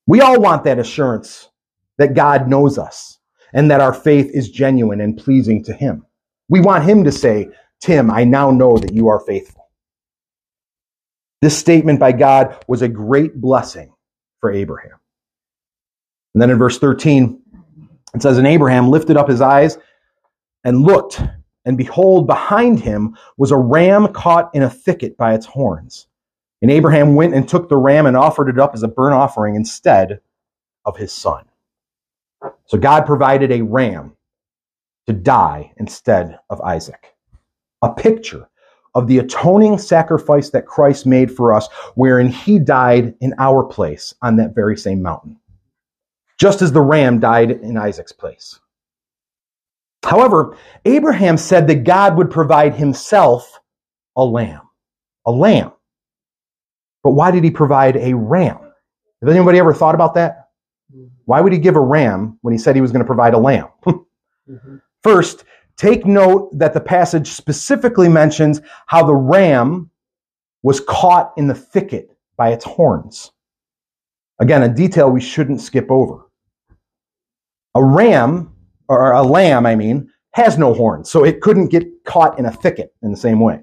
We 0.07 0.21
all 0.21 0.39
want 0.39 0.63
that 0.63 0.79
assurance 0.79 1.49
that 1.97 2.13
God 2.13 2.47
knows 2.47 2.77
us 2.77 3.19
and 3.53 3.69
that 3.69 3.81
our 3.81 3.93
faith 3.93 4.31
is 4.33 4.49
genuine 4.49 5.01
and 5.01 5.17
pleasing 5.17 5.63
to 5.65 5.73
him. 5.73 6.05
We 6.49 6.61
want 6.61 6.83
him 6.83 7.03
to 7.03 7.11
say, 7.11 7.49
Tim, 7.81 8.09
I 8.11 8.23
now 8.23 8.51
know 8.51 8.77
that 8.77 8.93
you 8.93 9.07
are 9.09 9.19
faithful. 9.19 9.69
This 11.41 11.57
statement 11.57 11.99
by 11.99 12.11
God 12.11 12.63
was 12.67 12.81
a 12.81 12.87
great 12.87 13.39
blessing 13.39 13.93
for 14.39 14.51
Abraham. 14.51 14.99
And 16.33 16.41
then 16.41 16.49
in 16.49 16.57
verse 16.57 16.77
13, 16.77 17.41
it 18.13 18.21
says, 18.21 18.37
And 18.37 18.47
Abraham 18.47 18.89
lifted 18.89 19.17
up 19.17 19.27
his 19.27 19.41
eyes 19.41 19.77
and 20.63 20.83
looked, 20.83 21.21
and 21.65 21.77
behold, 21.77 22.27
behind 22.27 22.79
him 22.79 23.15
was 23.37 23.51
a 23.51 23.57
ram 23.57 24.07
caught 24.13 24.49
in 24.53 24.63
a 24.63 24.69
thicket 24.69 25.17
by 25.17 25.33
its 25.33 25.45
horns. 25.45 26.07
And 26.61 26.69
Abraham 26.69 27.15
went 27.15 27.33
and 27.33 27.47
took 27.47 27.69
the 27.69 27.77
ram 27.77 28.05
and 28.05 28.15
offered 28.17 28.49
it 28.49 28.59
up 28.59 28.73
as 28.73 28.83
a 28.83 28.87
burnt 28.87 29.15
offering 29.15 29.55
instead 29.55 30.21
of 30.85 30.97
his 30.97 31.11
son. 31.11 31.45
So 32.65 32.77
God 32.77 33.05
provided 33.05 33.51
a 33.51 33.61
ram 33.61 34.15
to 35.07 35.13
die 35.13 35.73
instead 35.77 36.39
of 36.49 36.61
Isaac. 36.61 37.15
A 37.81 37.93
picture 37.93 38.47
of 38.93 39.07
the 39.07 39.19
atoning 39.19 39.77
sacrifice 39.77 40.49
that 40.49 40.65
Christ 40.65 41.05
made 41.05 41.31
for 41.31 41.53
us, 41.53 41.67
wherein 41.95 42.27
he 42.27 42.59
died 42.59 43.15
in 43.21 43.33
our 43.39 43.63
place 43.63 44.13
on 44.21 44.35
that 44.35 44.53
very 44.53 44.77
same 44.77 45.01
mountain 45.01 45.37
just 46.41 46.63
as 46.63 46.71
the 46.71 46.81
ram 46.81 47.19
died 47.19 47.51
in 47.51 47.77
Isaac's 47.77 48.11
place. 48.11 48.59
However, 50.03 50.57
Abraham 50.85 51.37
said 51.37 51.67
that 51.67 51.83
God 51.83 52.17
would 52.17 52.31
provide 52.31 52.73
himself 52.73 53.59
a 54.15 54.23
lamb. 54.23 54.61
A 55.25 55.31
lamb. 55.31 55.71
But 57.03 57.11
why 57.11 57.31
did 57.31 57.43
he 57.43 57.51
provide 57.51 57.97
a 57.97 58.13
ram? 58.13 58.57
Has 59.21 59.33
anybody 59.35 59.59
ever 59.59 59.73
thought 59.73 59.95
about 59.95 60.15
that? 60.15 60.49
Why 61.25 61.39
would 61.41 61.53
he 61.53 61.59
give 61.59 61.75
a 61.75 61.81
ram 61.81 62.37
when 62.41 62.51
he 62.51 62.57
said 62.57 62.75
he 62.75 62.81
was 62.81 62.91
going 62.91 63.03
to 63.03 63.07
provide 63.07 63.33
a 63.33 63.39
lamb? 63.39 63.67
mm-hmm. 63.85 64.77
First, 65.03 65.45
take 65.77 66.05
note 66.05 66.49
that 66.57 66.73
the 66.73 66.81
passage 66.81 67.29
specifically 67.29 68.09
mentions 68.09 68.61
how 68.87 69.05
the 69.05 69.15
ram 69.15 69.89
was 70.63 70.79
caught 70.79 71.33
in 71.37 71.47
the 71.47 71.55
thicket 71.55 72.15
by 72.37 72.49
its 72.49 72.65
horns. 72.65 73.31
Again, 74.39 74.63
a 74.63 74.69
detail 74.69 75.09
we 75.09 75.21
shouldn't 75.21 75.61
skip 75.61 75.89
over. 75.89 76.29
A 77.75 77.83
ram, 77.83 78.50
or 78.91 79.11
a 79.13 79.23
lamb, 79.23 79.65
I 79.65 79.75
mean, 79.75 80.09
has 80.33 80.57
no 80.57 80.73
horns, 80.73 81.09
so 81.09 81.23
it 81.23 81.41
couldn't 81.41 81.67
get 81.67 81.85
caught 82.03 82.37
in 82.37 82.45
a 82.45 82.51
thicket 82.51 82.93
in 83.01 83.11
the 83.11 83.17
same 83.17 83.39
way. 83.39 83.61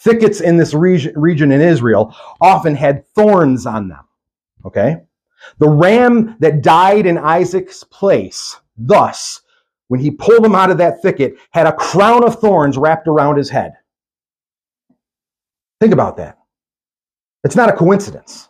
Thickets 0.00 0.40
in 0.40 0.56
this 0.56 0.74
region, 0.74 1.12
region 1.16 1.52
in 1.52 1.60
Israel 1.60 2.14
often 2.40 2.74
had 2.74 3.06
thorns 3.08 3.66
on 3.66 3.88
them. 3.88 4.04
Okay? 4.64 4.96
The 5.58 5.68
ram 5.68 6.36
that 6.40 6.62
died 6.62 7.06
in 7.06 7.18
Isaac's 7.18 7.84
place, 7.84 8.56
thus, 8.76 9.40
when 9.88 10.00
he 10.00 10.10
pulled 10.10 10.44
him 10.44 10.54
out 10.54 10.70
of 10.70 10.78
that 10.78 11.02
thicket, 11.02 11.34
had 11.50 11.66
a 11.66 11.72
crown 11.72 12.24
of 12.24 12.40
thorns 12.40 12.76
wrapped 12.76 13.08
around 13.08 13.36
his 13.36 13.50
head. 13.50 13.72
Think 15.80 15.92
about 15.92 16.16
that. 16.18 16.38
It's 17.44 17.56
not 17.56 17.70
a 17.70 17.76
coincidence. 17.76 18.48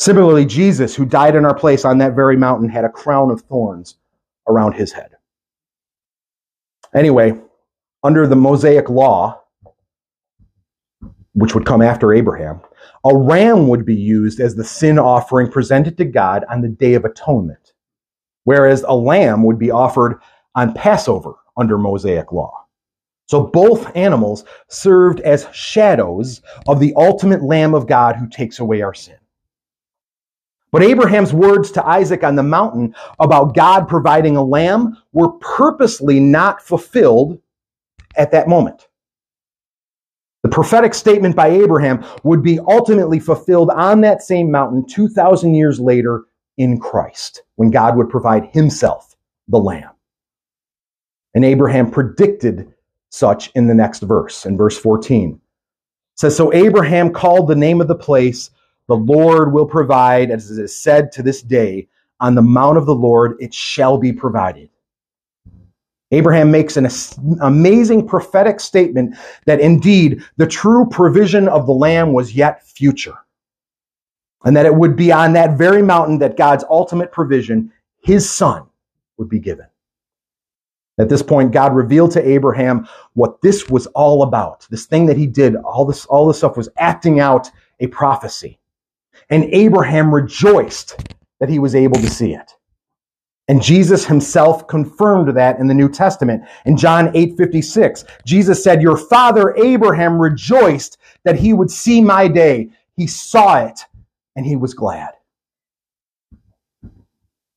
Similarly, 0.00 0.46
Jesus, 0.46 0.94
who 0.94 1.04
died 1.04 1.36
in 1.36 1.44
our 1.44 1.54
place 1.54 1.84
on 1.84 1.98
that 1.98 2.14
very 2.14 2.34
mountain, 2.34 2.70
had 2.70 2.86
a 2.86 2.88
crown 2.88 3.30
of 3.30 3.42
thorns 3.42 3.98
around 4.48 4.72
his 4.72 4.92
head. 4.92 5.10
Anyway, 6.94 7.38
under 8.02 8.26
the 8.26 8.34
Mosaic 8.34 8.88
law, 8.88 9.42
which 11.34 11.54
would 11.54 11.66
come 11.66 11.82
after 11.82 12.14
Abraham, 12.14 12.62
a 13.04 13.14
ram 13.14 13.68
would 13.68 13.84
be 13.84 13.94
used 13.94 14.40
as 14.40 14.54
the 14.54 14.64
sin 14.64 14.98
offering 14.98 15.50
presented 15.50 15.98
to 15.98 16.06
God 16.06 16.46
on 16.48 16.62
the 16.62 16.68
Day 16.70 16.94
of 16.94 17.04
Atonement, 17.04 17.74
whereas 18.44 18.82
a 18.88 18.94
lamb 18.94 19.42
would 19.42 19.58
be 19.58 19.70
offered 19.70 20.18
on 20.54 20.72
Passover 20.72 21.34
under 21.58 21.76
Mosaic 21.76 22.32
law. 22.32 22.64
So 23.26 23.42
both 23.42 23.94
animals 23.94 24.46
served 24.68 25.20
as 25.20 25.46
shadows 25.52 26.40
of 26.66 26.80
the 26.80 26.94
ultimate 26.96 27.42
Lamb 27.42 27.74
of 27.74 27.86
God 27.86 28.16
who 28.16 28.26
takes 28.30 28.60
away 28.60 28.80
our 28.80 28.94
sin. 28.94 29.16
But 30.72 30.82
Abraham's 30.82 31.32
words 31.32 31.72
to 31.72 31.86
Isaac 31.86 32.22
on 32.22 32.36
the 32.36 32.42
mountain 32.42 32.94
about 33.18 33.54
God 33.54 33.88
providing 33.88 34.36
a 34.36 34.44
lamb 34.44 34.96
were 35.12 35.32
purposely 35.32 36.20
not 36.20 36.62
fulfilled 36.62 37.40
at 38.16 38.30
that 38.32 38.48
moment. 38.48 38.86
The 40.42 40.48
prophetic 40.48 40.94
statement 40.94 41.36
by 41.36 41.48
Abraham 41.48 42.04
would 42.22 42.42
be 42.42 42.60
ultimately 42.60 43.18
fulfilled 43.18 43.70
on 43.70 44.00
that 44.02 44.22
same 44.22 44.50
mountain 44.50 44.86
2,000 44.86 45.54
years 45.54 45.78
later 45.78 46.24
in 46.56 46.78
Christ, 46.78 47.42
when 47.56 47.70
God 47.70 47.96
would 47.96 48.08
provide 48.08 48.46
himself 48.46 49.16
the 49.48 49.58
lamb. 49.58 49.90
And 51.34 51.44
Abraham 51.44 51.90
predicted 51.90 52.72
such 53.10 53.50
in 53.54 53.66
the 53.66 53.74
next 53.74 54.00
verse, 54.00 54.46
in 54.46 54.56
verse 54.56 54.78
14. 54.78 55.32
It 55.32 55.40
says, 56.16 56.36
So 56.36 56.52
Abraham 56.52 57.12
called 57.12 57.48
the 57.48 57.56
name 57.56 57.80
of 57.80 57.88
the 57.88 57.94
place 57.94 58.50
the 58.90 58.96
Lord 58.96 59.52
will 59.52 59.66
provide, 59.66 60.32
as 60.32 60.50
it 60.50 60.60
is 60.60 60.74
said 60.76 61.12
to 61.12 61.22
this 61.22 61.42
day, 61.42 61.86
on 62.18 62.34
the 62.34 62.42
mount 62.42 62.76
of 62.76 62.86
the 62.86 62.94
Lord 62.94 63.36
it 63.38 63.54
shall 63.54 63.96
be 63.96 64.12
provided. 64.12 64.68
Abraham 66.10 66.50
makes 66.50 66.76
an 66.76 66.88
amazing 67.40 68.08
prophetic 68.08 68.58
statement 68.58 69.14
that 69.46 69.60
indeed 69.60 70.24
the 70.38 70.46
true 70.46 70.88
provision 70.90 71.46
of 71.46 71.66
the 71.66 71.72
lamb 71.72 72.12
was 72.12 72.34
yet 72.34 72.66
future. 72.66 73.14
And 74.44 74.56
that 74.56 74.66
it 74.66 74.74
would 74.74 74.96
be 74.96 75.12
on 75.12 75.34
that 75.34 75.56
very 75.56 75.82
mountain 75.82 76.18
that 76.18 76.36
God's 76.36 76.64
ultimate 76.68 77.12
provision, 77.12 77.72
his 78.02 78.28
son, 78.28 78.66
would 79.18 79.28
be 79.28 79.38
given. 79.38 79.66
At 80.98 81.08
this 81.08 81.22
point, 81.22 81.52
God 81.52 81.76
revealed 81.76 82.10
to 82.10 82.28
Abraham 82.28 82.88
what 83.12 83.40
this 83.40 83.68
was 83.68 83.86
all 83.88 84.24
about. 84.24 84.66
This 84.68 84.86
thing 84.86 85.06
that 85.06 85.16
he 85.16 85.28
did, 85.28 85.54
all 85.54 85.84
this, 85.84 86.06
all 86.06 86.26
this 86.26 86.38
stuff 86.38 86.56
was 86.56 86.68
acting 86.76 87.20
out 87.20 87.48
a 87.78 87.86
prophecy. 87.86 88.59
And 89.30 89.44
Abraham 89.44 90.12
rejoiced 90.12 90.96
that 91.38 91.48
he 91.48 91.58
was 91.58 91.74
able 91.74 91.96
to 92.00 92.10
see 92.10 92.34
it. 92.34 92.52
And 93.48 93.60
Jesus 93.60 94.06
himself 94.06 94.68
confirmed 94.68 95.36
that 95.36 95.58
in 95.58 95.66
the 95.66 95.74
New 95.74 95.88
Testament. 95.88 96.44
In 96.66 96.76
John 96.76 97.10
8 97.16 97.36
56, 97.36 98.04
Jesus 98.24 98.62
said, 98.62 98.80
Your 98.80 98.96
father 98.96 99.56
Abraham 99.56 100.20
rejoiced 100.20 100.98
that 101.24 101.36
he 101.36 101.52
would 101.52 101.70
see 101.70 102.00
my 102.00 102.28
day. 102.28 102.70
He 102.96 103.08
saw 103.08 103.64
it 103.64 103.80
and 104.36 104.46
he 104.46 104.54
was 104.54 104.74
glad. 104.74 105.10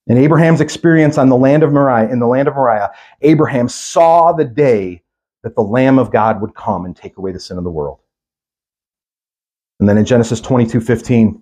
In 0.07 0.17
Abraham's 0.17 0.61
experience 0.61 1.17
on 1.17 1.29
the 1.29 1.37
land 1.37 1.63
of 1.63 1.71
Moriah, 1.71 2.09
in 2.09 2.19
the 2.19 2.27
land 2.27 2.47
of 2.47 2.55
Moriah, 2.55 2.91
Abraham 3.21 3.69
saw 3.69 4.33
the 4.33 4.43
day 4.45 5.01
that 5.43 5.55
the 5.55 5.61
Lamb 5.61 5.99
of 5.99 6.11
God 6.11 6.41
would 6.41 6.55
come 6.55 6.85
and 6.85 6.95
take 6.95 7.17
away 7.17 7.31
the 7.31 7.39
sin 7.39 7.57
of 7.57 7.63
the 7.63 7.69
world. 7.69 7.99
And 9.79 9.87
then 9.87 9.97
in 9.97 10.05
Genesis 10.05 10.41
22 10.41 10.81
15, 10.81 11.41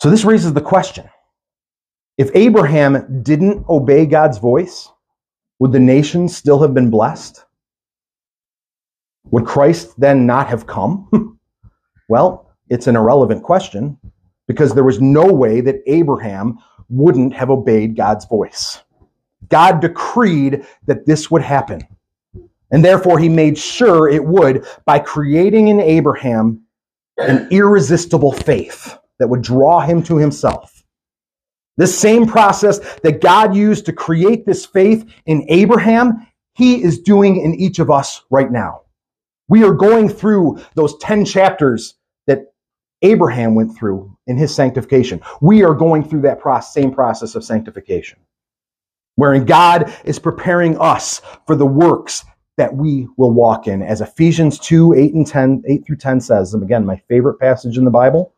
So 0.00 0.10
this 0.10 0.24
raises 0.24 0.52
the 0.52 0.60
question 0.60 1.08
if 2.16 2.30
Abraham 2.34 3.22
didn't 3.22 3.64
obey 3.68 4.06
God's 4.06 4.38
voice, 4.38 4.88
would 5.58 5.72
the 5.72 5.80
nations 5.80 6.36
still 6.36 6.60
have 6.62 6.74
been 6.74 6.90
blessed? 6.90 7.44
Would 9.30 9.46
Christ 9.46 9.98
then 9.98 10.26
not 10.26 10.46
have 10.48 10.66
come? 10.66 11.38
well, 12.08 12.52
it's 12.68 12.86
an 12.86 12.96
irrelevant 12.96 13.42
question 13.42 13.98
because 14.46 14.74
there 14.74 14.84
was 14.84 15.00
no 15.00 15.24
way 15.24 15.60
that 15.60 15.82
Abraham 15.86 16.58
wouldn't 16.88 17.34
have 17.34 17.50
obeyed 17.50 17.96
God's 17.96 18.26
voice. 18.26 18.82
God 19.48 19.80
decreed 19.80 20.64
that 20.86 21.06
this 21.06 21.30
would 21.30 21.42
happen. 21.42 21.80
And 22.70 22.84
therefore, 22.84 23.18
he 23.18 23.28
made 23.28 23.56
sure 23.56 24.08
it 24.08 24.24
would 24.24 24.66
by 24.84 24.98
creating 24.98 25.68
in 25.68 25.80
Abraham 25.80 26.63
an 27.18 27.48
irresistible 27.50 28.32
faith 28.32 28.98
that 29.18 29.28
would 29.28 29.42
draw 29.42 29.80
him 29.80 30.02
to 30.04 30.16
himself. 30.16 30.82
This 31.76 31.98
same 31.98 32.26
process 32.26 32.78
that 33.00 33.20
God 33.20 33.54
used 33.54 33.86
to 33.86 33.92
create 33.92 34.46
this 34.46 34.64
faith 34.64 35.10
in 35.26 35.44
Abraham, 35.48 36.26
he 36.54 36.82
is 36.82 37.00
doing 37.00 37.40
in 37.40 37.54
each 37.54 37.78
of 37.78 37.90
us 37.90 38.22
right 38.30 38.50
now. 38.50 38.82
We 39.48 39.64
are 39.64 39.74
going 39.74 40.08
through 40.08 40.60
those 40.74 40.96
10 40.98 41.24
chapters 41.24 41.94
that 42.26 42.52
Abraham 43.02 43.54
went 43.54 43.76
through 43.76 44.16
in 44.26 44.36
his 44.36 44.54
sanctification. 44.54 45.20
We 45.40 45.64
are 45.64 45.74
going 45.74 46.04
through 46.04 46.22
that 46.22 46.40
process, 46.40 46.72
same 46.72 46.92
process 46.92 47.34
of 47.34 47.44
sanctification, 47.44 48.20
wherein 49.16 49.44
God 49.44 49.92
is 50.04 50.18
preparing 50.18 50.78
us 50.78 51.20
for 51.46 51.56
the 51.56 51.66
works 51.66 52.24
that 52.56 52.74
we 52.74 53.08
will 53.16 53.32
walk 53.32 53.66
in. 53.66 53.82
As 53.82 54.00
Ephesians 54.00 54.58
2, 54.58 54.94
8 54.94 55.14
and 55.14 55.26
10, 55.26 55.62
8 55.66 55.86
through 55.86 55.96
10 55.96 56.20
says, 56.20 56.54
and 56.54 56.62
again, 56.62 56.86
my 56.86 56.96
favorite 57.08 57.38
passage 57.38 57.78
in 57.78 57.84
the 57.84 57.90
Bible. 57.90 58.32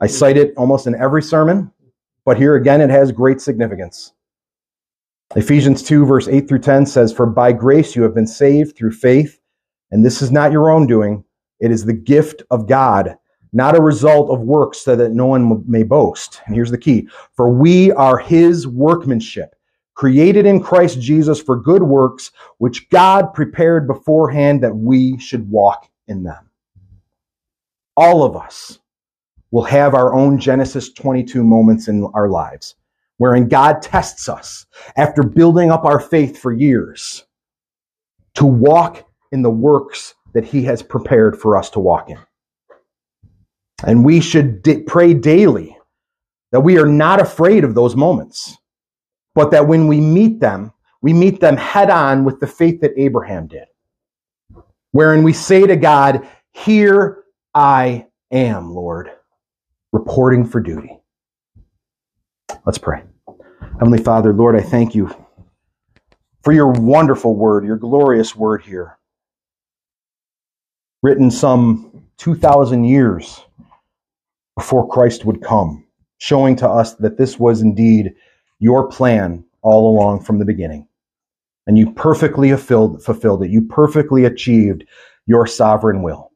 I 0.00 0.06
cite 0.06 0.38
it 0.38 0.54
almost 0.56 0.86
in 0.86 0.94
every 0.94 1.22
sermon, 1.22 1.70
but 2.24 2.38
here 2.38 2.54
again 2.54 2.80
it 2.80 2.88
has 2.88 3.12
great 3.12 3.40
significance. 3.40 4.14
Ephesians 5.36 5.82
2, 5.82 6.06
verse 6.06 6.28
8 6.28 6.48
through 6.48 6.60
10 6.60 6.86
says, 6.86 7.12
For 7.12 7.26
by 7.26 7.52
grace 7.52 7.94
you 7.94 8.02
have 8.02 8.14
been 8.14 8.26
saved 8.26 8.76
through 8.76 8.92
faith, 8.92 9.40
and 9.90 10.04
this 10.04 10.22
is 10.22 10.30
not 10.30 10.52
your 10.52 10.70
own 10.70 10.86
doing. 10.86 11.24
It 11.60 11.70
is 11.70 11.84
the 11.84 11.92
gift 11.92 12.42
of 12.50 12.68
God, 12.68 13.16
not 13.52 13.76
a 13.76 13.82
result 13.82 14.30
of 14.30 14.40
works 14.40 14.80
so 14.80 14.96
that 14.96 15.12
no 15.12 15.26
one 15.26 15.64
may 15.66 15.82
boast. 15.82 16.40
And 16.46 16.54
here's 16.54 16.70
the 16.70 16.78
key 16.78 17.08
For 17.34 17.50
we 17.50 17.92
are 17.92 18.16
his 18.16 18.66
workmanship, 18.66 19.53
created 19.94 20.46
in 20.46 20.62
Christ 20.62 21.00
Jesus 21.00 21.40
for 21.40 21.56
good 21.56 21.82
works, 21.82 22.32
which 22.58 22.88
God 22.90 23.32
prepared 23.32 23.86
beforehand 23.86 24.62
that 24.62 24.74
we 24.74 25.18
should 25.18 25.48
walk 25.50 25.88
in 26.08 26.22
them. 26.22 26.50
All 27.96 28.24
of 28.24 28.36
us 28.36 28.80
will 29.50 29.62
have 29.62 29.94
our 29.94 30.12
own 30.14 30.38
Genesis 30.38 30.92
22 30.92 31.44
moments 31.44 31.86
in 31.86 32.04
our 32.12 32.28
lives, 32.28 32.74
wherein 33.18 33.46
God 33.46 33.80
tests 33.82 34.28
us 34.28 34.66
after 34.96 35.22
building 35.22 35.70
up 35.70 35.84
our 35.84 36.00
faith 36.00 36.38
for 36.38 36.52
years 36.52 37.24
to 38.34 38.44
walk 38.44 39.08
in 39.30 39.42
the 39.42 39.50
works 39.50 40.14
that 40.32 40.44
He 40.44 40.64
has 40.64 40.82
prepared 40.82 41.40
for 41.40 41.56
us 41.56 41.70
to 41.70 41.80
walk 41.80 42.10
in. 42.10 42.18
And 43.86 44.04
we 44.04 44.20
should 44.20 44.62
di- 44.62 44.82
pray 44.82 45.14
daily 45.14 45.78
that 46.50 46.60
we 46.60 46.78
are 46.78 46.86
not 46.86 47.20
afraid 47.20 47.62
of 47.62 47.74
those 47.74 47.94
moments, 47.94 48.56
but 49.34 49.50
that 49.50 49.66
when 49.66 49.86
we 49.86 50.00
meet 50.00 50.40
them, 50.40 50.72
we 51.02 51.12
meet 51.12 51.40
them 51.40 51.56
head 51.56 51.90
on 51.90 52.24
with 52.24 52.40
the 52.40 52.46
faith 52.46 52.80
that 52.80 52.92
Abraham 52.96 53.46
did, 53.46 53.66
wherein 54.92 55.22
we 55.22 55.32
say 55.32 55.66
to 55.66 55.76
God, 55.76 56.26
Here 56.52 57.24
I 57.54 58.06
am, 58.30 58.74
Lord 58.74 59.10
reporting 59.94 60.44
for 60.44 60.60
duty. 60.60 60.98
Let's 62.66 62.78
pray. 62.78 63.04
Heavenly 63.78 64.02
Father, 64.02 64.32
Lord, 64.32 64.56
I 64.56 64.60
thank 64.60 64.92
you 64.92 65.08
for 66.42 66.52
your 66.52 66.72
wonderful 66.72 67.36
word, 67.36 67.64
your 67.64 67.76
glorious 67.76 68.34
word 68.34 68.62
here, 68.62 68.98
written 71.04 71.30
some 71.30 72.06
2,000 72.16 72.82
years 72.82 73.40
before 74.56 74.88
Christ 74.88 75.24
would 75.24 75.40
come, 75.40 75.86
showing 76.18 76.56
to 76.56 76.68
us 76.68 76.94
that 76.94 77.16
this 77.16 77.38
was 77.38 77.60
indeed 77.60 78.14
your 78.58 78.88
plan 78.88 79.44
all 79.62 79.94
along 79.94 80.24
from 80.24 80.38
the 80.38 80.44
beginning. 80.44 80.88
And 81.66 81.78
you 81.78 81.92
perfectly 81.92 82.50
fulfilled, 82.50 83.02
fulfilled 83.02 83.42
it. 83.42 83.50
You 83.50 83.62
perfectly 83.62 84.24
achieved 84.24 84.84
your 85.26 85.46
sovereign 85.46 86.02
will 86.02 86.30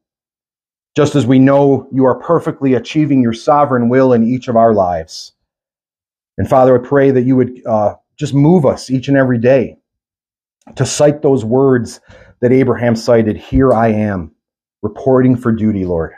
just 0.98 1.14
as 1.14 1.24
we 1.24 1.38
know 1.38 1.86
you 1.92 2.04
are 2.04 2.18
perfectly 2.18 2.74
achieving 2.74 3.22
your 3.22 3.32
sovereign 3.32 3.88
will 3.88 4.12
in 4.12 4.26
each 4.26 4.48
of 4.48 4.56
our 4.56 4.74
lives. 4.74 5.32
And 6.36 6.48
Father, 6.48 6.74
I 6.76 6.84
pray 6.84 7.12
that 7.12 7.22
you 7.22 7.36
would 7.36 7.64
uh, 7.64 7.94
just 8.16 8.34
move 8.34 8.66
us 8.66 8.90
each 8.90 9.06
and 9.06 9.16
every 9.16 9.38
day 9.38 9.76
to 10.74 10.84
cite 10.84 11.22
those 11.22 11.44
words 11.44 12.00
that 12.40 12.50
Abraham 12.50 12.96
cited 12.96 13.36
Here 13.36 13.72
I 13.72 13.90
am, 13.92 14.32
reporting 14.82 15.36
for 15.36 15.52
duty, 15.52 15.84
Lord. 15.84 16.14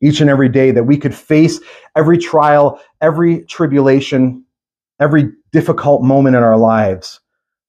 Each 0.00 0.22
and 0.22 0.30
every 0.30 0.48
day 0.48 0.70
that 0.70 0.84
we 0.84 0.96
could 0.96 1.14
face 1.14 1.60
every 1.94 2.16
trial, 2.16 2.80
every 3.02 3.44
tribulation, 3.44 4.42
every 5.00 5.32
difficult 5.52 6.02
moment 6.02 6.36
in 6.36 6.42
our 6.42 6.56
lives 6.56 7.20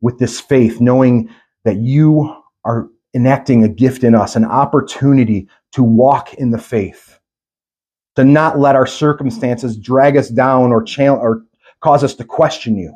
with 0.02 0.20
this 0.20 0.40
faith, 0.40 0.80
knowing 0.82 1.30
that 1.66 1.78
you 1.78 2.36
are 2.66 2.88
enacting 3.14 3.64
a 3.64 3.70
gift 3.70 4.04
in 4.04 4.16
us, 4.16 4.36
an 4.36 4.46
opportunity 4.46 5.48
to 5.72 5.84
walk 5.84 6.34
in 6.36 6.52
the 6.52 6.58
faith, 6.58 7.20
to 8.16 8.24
not 8.24 8.60
let 8.60 8.76
our 8.76 8.88
circumstances 8.88 9.78
drag 9.78 10.18
us 10.18 10.30
down 10.30 10.72
or, 10.72 10.84
challenge, 10.84 11.22
or 11.22 11.44
cause 11.82 12.04
us 12.04 12.16
to 12.16 12.24
question 12.24 12.78
you, 12.78 12.96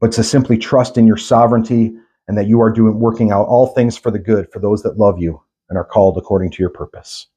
but 0.00 0.12
to 0.12 0.24
simply 0.24 0.58
trust 0.58 0.98
in 0.98 1.06
your 1.06 1.16
sovereignty 1.16 1.94
and 2.28 2.36
that 2.36 2.46
you 2.46 2.60
are 2.60 2.70
doing 2.70 2.98
working 2.98 3.30
out 3.30 3.46
all 3.46 3.68
things 3.68 3.96
for 3.96 4.10
the 4.10 4.18
good 4.18 4.50
for 4.52 4.58
those 4.58 4.82
that 4.82 4.98
love 4.98 5.18
you 5.18 5.40
and 5.68 5.78
are 5.78 5.84
called 5.84 6.16
according 6.18 6.50
to 6.50 6.62
your 6.62 6.70
purpose. 6.70 7.28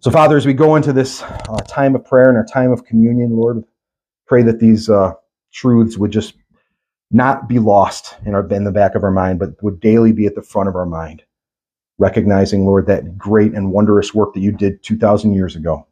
So, 0.00 0.10
Father, 0.10 0.36
as 0.36 0.46
we 0.46 0.52
go 0.52 0.74
into 0.74 0.92
this 0.92 1.22
uh, 1.22 1.62
time 1.68 1.94
of 1.94 2.04
prayer 2.04 2.28
and 2.28 2.36
our 2.36 2.44
time 2.44 2.72
of 2.72 2.84
communion, 2.84 3.36
Lord, 3.36 3.62
pray 4.32 4.42
that 4.42 4.60
these 4.60 4.88
uh, 4.88 5.12
truths 5.52 5.98
would 5.98 6.10
just 6.10 6.32
not 7.10 7.50
be 7.50 7.58
lost 7.58 8.16
in, 8.24 8.34
our, 8.34 8.48
in 8.48 8.64
the 8.64 8.72
back 8.72 8.94
of 8.94 9.04
our 9.04 9.10
mind, 9.10 9.38
but 9.38 9.62
would 9.62 9.78
daily 9.78 10.10
be 10.10 10.24
at 10.24 10.34
the 10.34 10.40
front 10.40 10.70
of 10.70 10.74
our 10.74 10.86
mind 10.86 11.22
recognizing, 11.98 12.64
Lord, 12.64 12.86
that 12.86 13.18
great 13.18 13.52
and 13.52 13.72
wondrous 13.72 14.14
work 14.14 14.32
that 14.32 14.40
you 14.40 14.50
did 14.50 14.82
2,000 14.82 15.34
years 15.34 15.54
ago 15.54 15.86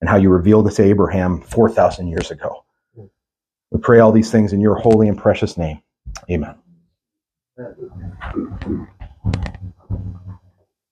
and 0.00 0.08
how 0.08 0.16
you 0.16 0.30
revealed 0.30 0.66
it 0.66 0.76
to 0.76 0.82
Abraham 0.82 1.42
4,000 1.42 2.08
years 2.08 2.30
ago. 2.30 2.64
We 2.96 3.80
pray 3.82 3.98
all 3.98 4.12
these 4.12 4.30
things 4.30 4.54
in 4.54 4.62
your 4.62 4.76
holy 4.76 5.06
and 5.06 5.18
precious 5.18 5.58
name. 5.58 5.82
Amen. 6.30 6.54